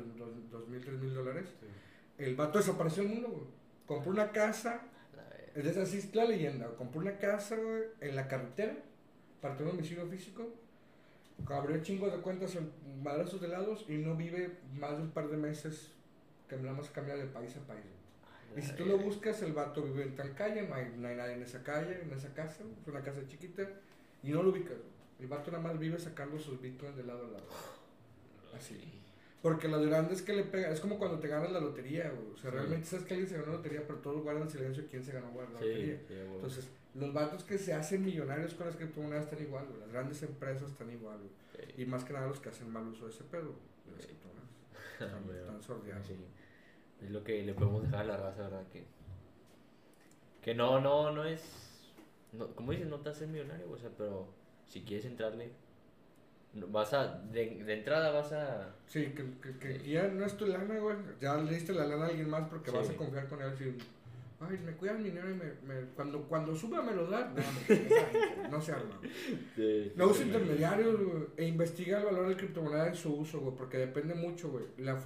dos, 0.50 0.68
mil, 0.68 0.80
tres 0.80 1.00
mil 1.00 1.12
dólares. 1.12 1.48
El 2.16 2.36
vato 2.36 2.58
desapareció 2.58 3.02
del 3.02 3.12
mundo, 3.12 3.28
güey. 3.28 3.44
Compró 3.86 4.12
una 4.12 4.30
casa, 4.30 4.82
es 5.54 5.76
así 5.76 5.98
es 5.98 6.14
la 6.14 6.24
leyenda, 6.24 6.68
compró 6.76 7.00
una 7.00 7.18
casa, 7.18 7.56
güey, 7.56 7.82
en 8.00 8.14
la 8.14 8.28
carretera, 8.28 8.76
para 9.40 9.56
tener 9.56 9.72
un 9.72 9.76
domicilio 9.78 10.06
físico, 10.06 10.48
abrió 11.48 11.82
chingos 11.82 12.12
de 12.12 12.20
cuentas 12.20 12.54
en 12.56 12.70
madrazos 13.02 13.40
de 13.40 13.48
lados 13.48 13.84
y 13.88 13.98
no 13.98 14.14
vive 14.14 14.58
más 14.74 14.96
de 14.96 15.02
un 15.02 15.10
par 15.10 15.28
de 15.28 15.36
meses 15.36 15.92
que 16.48 16.56
nada 16.56 16.72
más 16.72 16.88
cambia 16.90 17.16
de 17.16 17.26
país 17.26 17.56
a 17.56 17.66
país. 17.66 17.95
Y 18.56 18.62
si 18.62 18.72
tú 18.72 18.86
lo 18.86 18.98
buscas, 18.98 19.42
el 19.42 19.52
vato 19.52 19.82
vive 19.82 20.02
en 20.02 20.16
tal 20.16 20.34
calle, 20.34 20.62
no 20.62 20.74
hay, 20.74 20.92
no 20.96 21.08
hay 21.08 21.16
nadie 21.16 21.34
en 21.34 21.42
esa 21.42 21.62
calle, 21.62 22.00
en 22.02 22.10
esa 22.12 22.32
casa, 22.32 22.64
es 22.80 22.88
una 22.88 23.02
casa 23.02 23.20
chiquita, 23.28 23.68
y 24.22 24.30
no 24.30 24.42
lo 24.42 24.50
ubicas. 24.50 24.78
El 25.20 25.26
vato 25.26 25.50
nada 25.50 25.62
más 25.62 25.78
vive 25.78 25.98
sacando 25.98 26.38
sus 26.38 26.60
bitcoins 26.60 26.96
de 26.96 27.04
lado 27.04 27.26
a 27.26 27.30
lado. 27.32 27.46
Así. 28.56 28.96
Porque 29.42 29.68
lo 29.68 29.80
grande 29.80 30.14
es 30.14 30.22
que 30.22 30.32
le 30.32 30.42
pega, 30.42 30.70
es 30.70 30.80
como 30.80 30.98
cuando 30.98 31.18
te 31.18 31.28
ganas 31.28 31.52
la 31.52 31.60
lotería, 31.60 32.12
O 32.34 32.38
sea, 32.38 32.50
realmente 32.50 32.86
sabes 32.86 33.04
que 33.04 33.14
alguien 33.14 33.28
se 33.28 33.36
ganó 33.36 33.52
la 33.52 33.58
lotería, 33.58 33.82
pero 33.86 33.98
todos 34.00 34.22
guardan 34.22 34.50
silencio 34.50 34.84
quién 34.90 35.04
se 35.04 35.12
ganó 35.12 35.30
la 35.34 35.60
lotería. 35.60 36.00
Entonces, 36.08 36.66
los 36.94 37.12
vatos 37.12 37.44
que 37.44 37.58
se 37.58 37.74
hacen 37.74 38.04
millonarios 38.04 38.54
con 38.54 38.66
las 38.66 38.76
criptomonedas 38.76 39.24
están 39.24 39.42
igual, 39.42 39.66
Las 39.80 39.92
grandes 39.92 40.22
empresas 40.22 40.70
están 40.70 40.90
igual, 40.90 41.18
Y 41.76 41.84
más 41.84 42.04
que 42.04 42.14
nada 42.14 42.26
los 42.26 42.40
que 42.40 42.48
hacen 42.48 42.72
mal 42.72 42.88
uso 42.88 43.06
de 43.06 43.12
ese 43.12 43.24
pedo, 43.24 43.54
las 43.94 44.06
criptomonedas. 44.06 44.36
Están, 44.96 45.62
sordeados. 45.62 46.08
Es 47.02 47.10
lo 47.10 47.22
que 47.22 47.42
le 47.42 47.54
podemos 47.54 47.82
dejar 47.82 48.00
a 48.00 48.04
la 48.04 48.16
raza, 48.16 48.42
¿verdad? 48.42 48.64
Que, 48.72 48.84
que 50.42 50.54
no, 50.54 50.80
no, 50.80 51.10
no 51.10 51.24
es. 51.24 51.42
No, 52.32 52.48
como 52.54 52.72
dices, 52.72 52.88
no 52.88 53.00
te 53.00 53.10
haces 53.10 53.28
millonario, 53.28 53.70
o 53.70 53.78
sea, 53.78 53.90
pero 53.96 54.28
si 54.66 54.82
quieres 54.82 55.06
entrarle, 55.06 55.50
vas 56.54 56.92
a. 56.94 57.18
De, 57.18 57.62
de 57.64 57.74
entrada 57.74 58.10
vas 58.10 58.32
a. 58.32 58.74
Sí, 58.86 59.14
que, 59.14 59.58
que, 59.58 59.88
ya 59.88 60.08
no 60.08 60.24
es 60.24 60.36
tu 60.36 60.46
lana, 60.46 60.78
güey. 60.78 60.96
Ya 61.20 61.36
le 61.36 61.52
diste 61.52 61.72
la 61.72 61.86
lana 61.86 62.06
a 62.06 62.08
alguien 62.08 62.30
más 62.30 62.48
porque 62.48 62.70
vas 62.70 62.88
a 62.88 62.96
confiar 62.96 63.28
con 63.28 63.42
él. 63.42 63.56
Si, 63.56 63.76
Ay, 64.38 64.58
me 64.58 64.72
cuida 64.72 64.92
el 64.92 65.04
dinero 65.04 65.30
y 65.30 65.34
me, 65.34 65.44
me, 65.62 65.88
cuando, 65.94 66.22
cuando 66.24 66.54
suba 66.54 66.82
me 66.82 66.94
lo 66.94 67.08
da. 67.08 67.32
No, 67.32 68.50
no 68.50 68.60
se 68.60 68.72
arma. 68.72 69.00
no 69.96 70.06
usa 70.08 70.26
intermediarios 70.26 71.00
e 71.36 71.46
investiga 71.46 72.00
el 72.00 72.04
valor 72.04 72.28
de 72.28 72.36
criptomoneda 72.36 72.88
en 72.88 72.94
su 72.94 73.14
uso, 73.14 73.40
güey, 73.40 73.56
porque 73.56 73.78
depende 73.78 74.14
mucho, 74.14 74.50
güey, 74.50 74.66
la, 74.76 75.02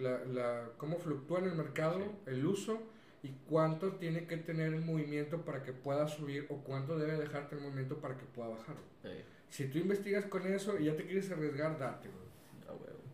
la, 0.00 0.24
la, 0.26 0.70
cómo 0.76 0.98
fluctúa 0.98 1.38
en 1.38 1.46
el 1.46 1.54
mercado, 1.54 2.00
el 2.26 2.44
uso 2.44 2.82
y 3.22 3.30
cuánto 3.48 3.92
tiene 3.92 4.26
que 4.26 4.36
tener 4.36 4.74
el 4.74 4.82
movimiento 4.82 5.46
para 5.46 5.62
que 5.62 5.72
pueda 5.72 6.06
subir 6.06 6.46
o 6.50 6.58
cuánto 6.58 6.98
debe 6.98 7.16
dejarte 7.16 7.54
el 7.56 7.62
movimiento 7.62 7.96
para 7.96 8.18
que 8.18 8.26
pueda 8.26 8.50
bajar. 8.50 8.76
Si 9.48 9.66
tú 9.68 9.78
investigas 9.78 10.26
con 10.26 10.46
eso 10.46 10.78
y 10.78 10.84
ya 10.84 10.96
te 10.96 11.04
quieres 11.04 11.30
arriesgar, 11.30 11.78
date, 11.78 12.10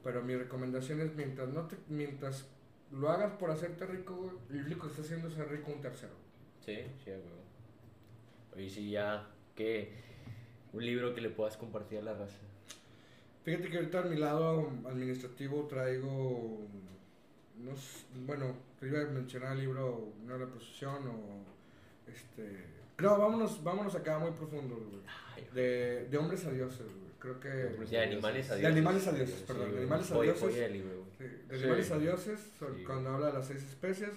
Pero 0.02 0.22
mi 0.24 0.34
recomendación 0.34 1.00
es 1.00 1.14
mientras 1.14 1.48
no 1.50 1.68
te, 1.68 1.76
mientras 1.88 2.48
lo 2.92 3.10
hagas 3.10 3.32
por 3.32 3.50
hacerte 3.50 3.86
rico, 3.86 4.16
güey, 4.16 4.32
lo 4.48 4.66
único 4.66 4.82
que 4.82 4.88
está 4.88 5.02
haciendo 5.02 5.28
es 5.28 5.34
ser 5.34 5.48
rico 5.48 5.72
un 5.72 5.80
tercero. 5.80 6.12
Sí, 6.64 6.76
sí, 7.04 7.10
güey. 7.10 7.40
Oye, 8.54 8.70
si 8.70 8.90
ya, 8.90 9.28
¿qué? 9.54 9.92
Un 10.72 10.84
libro 10.84 11.14
que 11.14 11.20
le 11.20 11.30
puedas 11.30 11.56
compartir 11.56 11.98
a 11.98 12.02
la 12.02 12.14
raza. 12.14 12.38
Fíjate 13.44 13.70
que 13.70 13.76
ahorita 13.78 14.00
a 14.00 14.04
mi 14.04 14.16
lado 14.16 14.70
administrativo 14.86 15.66
traigo 15.66 16.66
unos, 17.58 18.06
bueno, 18.26 18.54
te 18.78 18.86
iba 18.86 19.00
a 19.00 19.04
mencionar 19.04 19.52
el 19.52 19.60
libro 19.60 20.12
Una 20.24 20.36
la 20.36 20.46
procesión 20.46 21.06
o 21.08 22.10
este, 22.10 22.64
creo, 22.96 23.18
vámonos, 23.18 23.62
vámonos 23.62 23.94
acá 23.94 24.18
muy 24.18 24.32
profundo, 24.32 24.76
güey. 24.76 25.02
De, 25.54 26.06
de 26.08 26.18
hombres 26.18 26.44
a 26.44 26.50
dioses, 26.50 26.86
güey. 26.86 27.09
Creo 27.20 27.38
que 27.38 27.48
de 27.48 27.98
animales 28.00 28.50
a 28.50 28.56
dioses. 28.56 28.60
De 28.60 28.66
animales 28.66 29.06
a 29.06 29.12
dioses, 29.12 29.42
perdón, 29.46 29.72
de 29.72 29.78
animales 29.78 30.10
a 30.10 30.20
dioses. 30.20 30.54
de 30.56 31.54
animales 31.54 31.90
a 31.90 31.98
dioses, 31.98 32.40
cuando 32.86 33.10
habla 33.10 33.26
de 33.28 33.32
las 33.34 33.46
seis 33.46 33.62
especies 33.62 34.10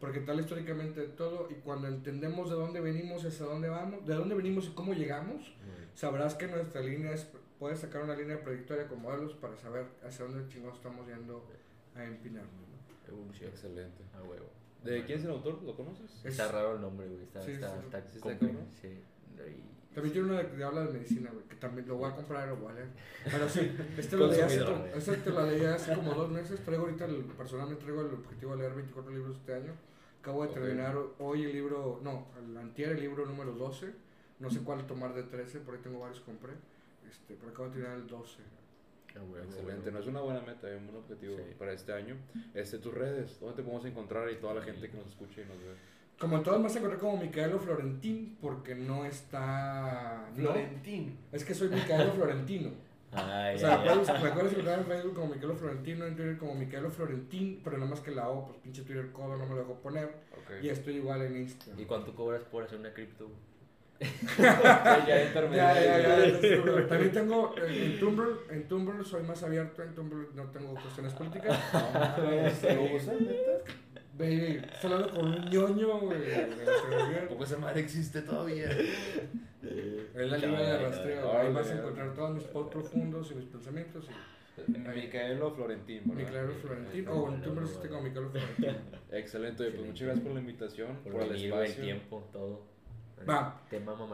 porque 0.00 0.20
tal 0.20 0.38
históricamente 0.40 1.02
todo 1.08 1.48
y 1.50 1.54
cuando 1.54 1.88
entendemos 1.88 2.50
de 2.50 2.56
dónde 2.56 2.80
venimos 2.80 3.24
y 3.24 3.28
hacia 3.28 3.46
dónde 3.46 3.68
vamos, 3.68 4.06
de 4.06 4.14
dónde 4.14 4.34
venimos 4.34 4.66
y 4.66 4.70
cómo 4.70 4.94
llegamos, 4.94 5.52
sabrás 5.94 6.34
que 6.34 6.46
nuestra 6.46 6.80
línea 6.80 7.12
es, 7.12 7.26
puedes 7.58 7.80
sacar 7.80 8.02
una 8.02 8.14
línea 8.14 8.42
predictoria 8.42 8.86
con 8.86 9.02
modelos 9.02 9.34
para 9.34 9.56
saber 9.56 9.86
hacia 10.06 10.24
dónde 10.24 10.48
chingados 10.48 10.76
estamos 10.76 11.06
yendo 11.06 11.44
a 11.96 12.04
empinarnos. 12.04 12.52
¿no? 12.52 13.48
Excelente. 13.48 14.04
A 14.14 14.22
huevo. 14.22 14.50
¿De 14.84 15.04
quién 15.04 15.18
es 15.18 15.24
el 15.24 15.32
autor? 15.32 15.60
¿Lo 15.62 15.74
conoces? 15.74 16.24
Está 16.24 16.52
raro 16.52 16.76
el 16.76 16.80
nombre, 16.80 17.08
güey. 17.08 17.22
Está, 17.22 17.42
sí, 17.42 17.52
está, 17.52 17.76
está, 17.80 18.02
sí. 18.80 19.02
También 19.98 20.12
tiene 20.12 20.30
uno 20.30 20.56
que 20.56 20.62
habla 20.62 20.84
de 20.84 20.92
medicina, 20.92 21.28
güey, 21.32 21.44
que 21.46 21.56
también 21.56 21.88
lo 21.88 21.96
voy 21.96 22.08
a 22.08 22.14
comprar 22.14 22.46
y 22.46 22.50
lo 22.50 22.56
voy 22.58 22.70
a 22.70 22.74
leer. 22.74 22.88
Pero 23.24 23.48
sí, 23.48 23.76
este 23.98 24.16
lo 24.16 24.28
leí 24.28 24.40
hace, 24.40 24.64
este 24.94 25.16
te 25.16 25.30
lo 25.30 25.44
leí 25.44 25.64
hace 25.64 25.92
como 25.92 26.14
dos 26.14 26.30
meses. 26.30 26.60
Traigo 26.60 26.84
ahorita, 26.84 27.06
el, 27.06 27.24
personalmente 27.24 27.82
traigo 27.82 28.02
el 28.02 28.14
objetivo 28.14 28.52
de 28.52 28.58
leer 28.58 28.74
24 28.74 29.10
libros 29.10 29.36
este 29.38 29.54
año. 29.54 29.72
Acabo 30.20 30.46
de 30.46 30.54
terminar 30.54 30.96
hoy 31.18 31.42
el 31.42 31.52
libro, 31.52 31.98
no, 32.04 32.28
el 32.38 32.56
antier 32.56 32.90
el 32.90 33.00
libro 33.00 33.26
número 33.26 33.50
12. 33.54 33.92
No 34.38 34.48
sé 34.50 34.60
cuál 34.60 34.86
tomar 34.86 35.14
de 35.14 35.24
13, 35.24 35.58
por 35.58 35.74
ahí 35.74 35.80
tengo 35.82 35.98
varios 35.98 36.20
compré. 36.20 36.52
Este, 37.10 37.34
pero 37.34 37.50
acabo 37.50 37.68
de 37.70 37.74
terminar 37.74 37.96
el 37.96 38.06
12. 38.06 38.38
Ah, 39.16 39.42
Excelente, 39.42 39.90
no 39.90 39.98
es 39.98 40.06
una 40.06 40.20
buena 40.20 40.42
meta, 40.42 40.70
es 40.72 40.80
un 40.80 40.94
objetivo 40.94 41.38
para 41.58 41.72
este 41.72 41.92
año. 41.92 42.14
Este, 42.54 42.78
tus 42.78 42.94
redes, 42.94 43.40
¿dónde 43.40 43.56
te 43.56 43.62
podemos 43.64 43.84
encontrar 43.84 44.30
y 44.30 44.36
toda 44.36 44.54
la 44.54 44.62
gente 44.62 44.88
que 44.88 44.96
nos 44.96 45.08
escuche 45.08 45.42
y 45.42 45.44
nos 45.44 45.58
ve? 45.58 45.74
Como 46.18 46.36
en 46.36 46.42
todas, 46.42 46.60
más 46.60 46.74
encontré 46.74 46.98
como 46.98 47.16
Micaelo 47.16 47.60
Florentín, 47.60 48.36
porque 48.40 48.74
no 48.74 49.04
está. 49.04 50.28
Florentín. 50.34 51.16
es 51.30 51.44
que 51.44 51.54
soy 51.54 51.68
Micaelo 51.68 52.12
Florentino. 52.12 52.70
Ay, 53.12 53.56
o 53.56 53.58
sea, 53.58 53.78
recuerdo 54.20 54.50
encontrar 54.50 54.80
en 54.80 54.84
Facebook 54.84 55.14
como 55.14 55.34
Miquelo 55.34 55.54
Florentino, 55.54 56.04
en 56.04 56.14
Twitter 56.14 56.36
como 56.36 56.54
Miquelo 56.54 56.90
Florentín, 56.90 57.60
pero 57.64 57.78
nada 57.78 57.88
más 57.88 58.00
que 58.00 58.10
la 58.10 58.28
O, 58.28 58.46
pues 58.46 58.58
pinche 58.58 58.82
Twitter 58.82 59.12
codo 59.12 59.36
no 59.36 59.46
me 59.46 59.54
lo 59.54 59.60
dejo 59.60 59.74
poner. 59.76 60.14
Y 60.62 60.68
estoy 60.68 60.96
igual 60.96 61.22
en 61.22 61.38
Instagram. 61.38 61.80
¿Y 61.80 61.86
cuánto 61.86 62.14
cobras 62.14 62.42
por 62.44 62.64
hacer 62.64 62.78
una 62.78 62.92
cripto? 62.92 63.30
ya, 64.38 65.04
ya, 65.06 65.60
ya, 65.60 66.88
También 66.88 67.12
tengo 67.12 67.54
en, 67.56 67.98
Tumblr, 67.98 68.46
en 68.50 68.68
Tumblr 68.68 69.04
soy 69.04 69.24
más 69.24 69.42
abierto, 69.42 69.82
en 69.82 69.92
Tumblr 69.94 70.36
no 70.36 70.44
tengo 70.50 70.74
cuestiones 70.74 71.14
políticas. 71.14 71.58
No, 71.72 71.80
Baby, 74.18 74.60
estás 74.64 74.84
hablando 74.86 75.10
con 75.10 75.26
un 75.26 75.48
ñoño, 75.48 76.00
güey. 76.00 76.18
Poco 77.28 77.44
esa 77.44 77.56
madre 77.56 77.80
existe 77.82 78.22
todavía. 78.22 78.68
Es 78.68 80.30
la 80.30 80.36
línea 80.36 80.60
de 80.60 80.78
rastreo. 80.78 81.38
Ahí 81.38 81.52
vas 81.52 81.70
a 81.70 81.78
encontrar 81.78 82.14
todos 82.14 82.34
mis 82.34 82.44
posts 82.44 82.72
profundos 82.72 83.30
y 83.30 83.34
mis 83.36 83.44
pensamientos. 83.44 84.08
Y... 84.10 84.72
Micaelo 84.76 85.54
Florentín, 85.54 86.02
Micaelo 86.04 86.52
Florentín, 86.54 87.06
o 87.06 87.32
tú 87.44 87.52
me 87.52 87.62
hiciste 87.62 87.88
con 87.88 88.02
Micaelo 88.02 88.30
Florentín. 88.30 88.76
Excelente, 89.12 89.70
pues 89.70 89.86
muchas 89.86 90.06
gracias 90.08 90.26
por 90.26 90.34
la 90.34 90.40
invitación, 90.40 90.96
por, 90.96 91.22
el 91.22 91.34
espacio. 91.36 91.62
el 91.62 91.74
tiempo, 91.76 92.28
todo. 92.32 92.66
Va, 93.28 93.60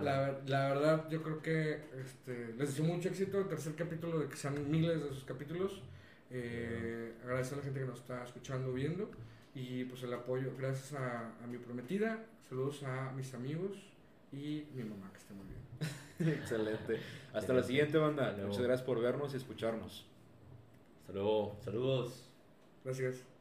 la, 0.03 0.39
la, 0.47 0.69
verdad, 0.69 1.09
yo 1.11 1.23
creo 1.23 1.41
que 1.41 1.81
este, 1.99 2.55
les 2.59 2.69
deseo 2.69 2.85
mucho 2.85 3.09
éxito. 3.09 3.39
El 3.39 3.49
tercer 3.49 3.75
capítulo, 3.75 4.19
de 4.19 4.29
que 4.29 4.37
sean 4.37 4.71
miles 4.71 5.03
de 5.03 5.09
sus 5.09 5.25
capítulos. 5.25 5.83
Eh, 6.31 7.13
Agradecer 7.23 7.55
a 7.55 7.57
la 7.59 7.65
gente 7.65 7.81
que 7.81 7.87
nos 7.87 8.01
está 8.01 8.25
escuchando, 8.25 8.73
viendo. 8.73 9.11
Y 9.55 9.85
pues 9.85 10.03
el 10.03 10.13
apoyo, 10.13 10.53
gracias 10.59 10.95
a, 11.01 11.33
a 11.43 11.47
mi 11.47 11.59
prometida. 11.59 12.25
Saludos 12.49 12.83
a 12.83 13.13
mis 13.13 13.33
amigos 13.35 13.73
y 14.33 14.67
mi 14.75 14.83
mamá, 14.85 15.11
que 15.13 15.19
esté 15.19 15.35
muy 15.35 15.47
bien. 15.47 16.35
Excelente. 16.41 17.01
Hasta 17.33 17.53
la 17.53 17.63
siguiente, 17.63 17.99
banda. 17.99 18.37
Muchas 18.47 18.63
gracias 18.63 18.83
por 18.83 19.01
vernos 19.01 19.33
y 19.35 19.37
escucharnos. 19.37 20.07
Hasta 21.01 21.13
luego. 21.13 21.57
Saludos. 21.63 22.31
Gracias. 22.85 23.34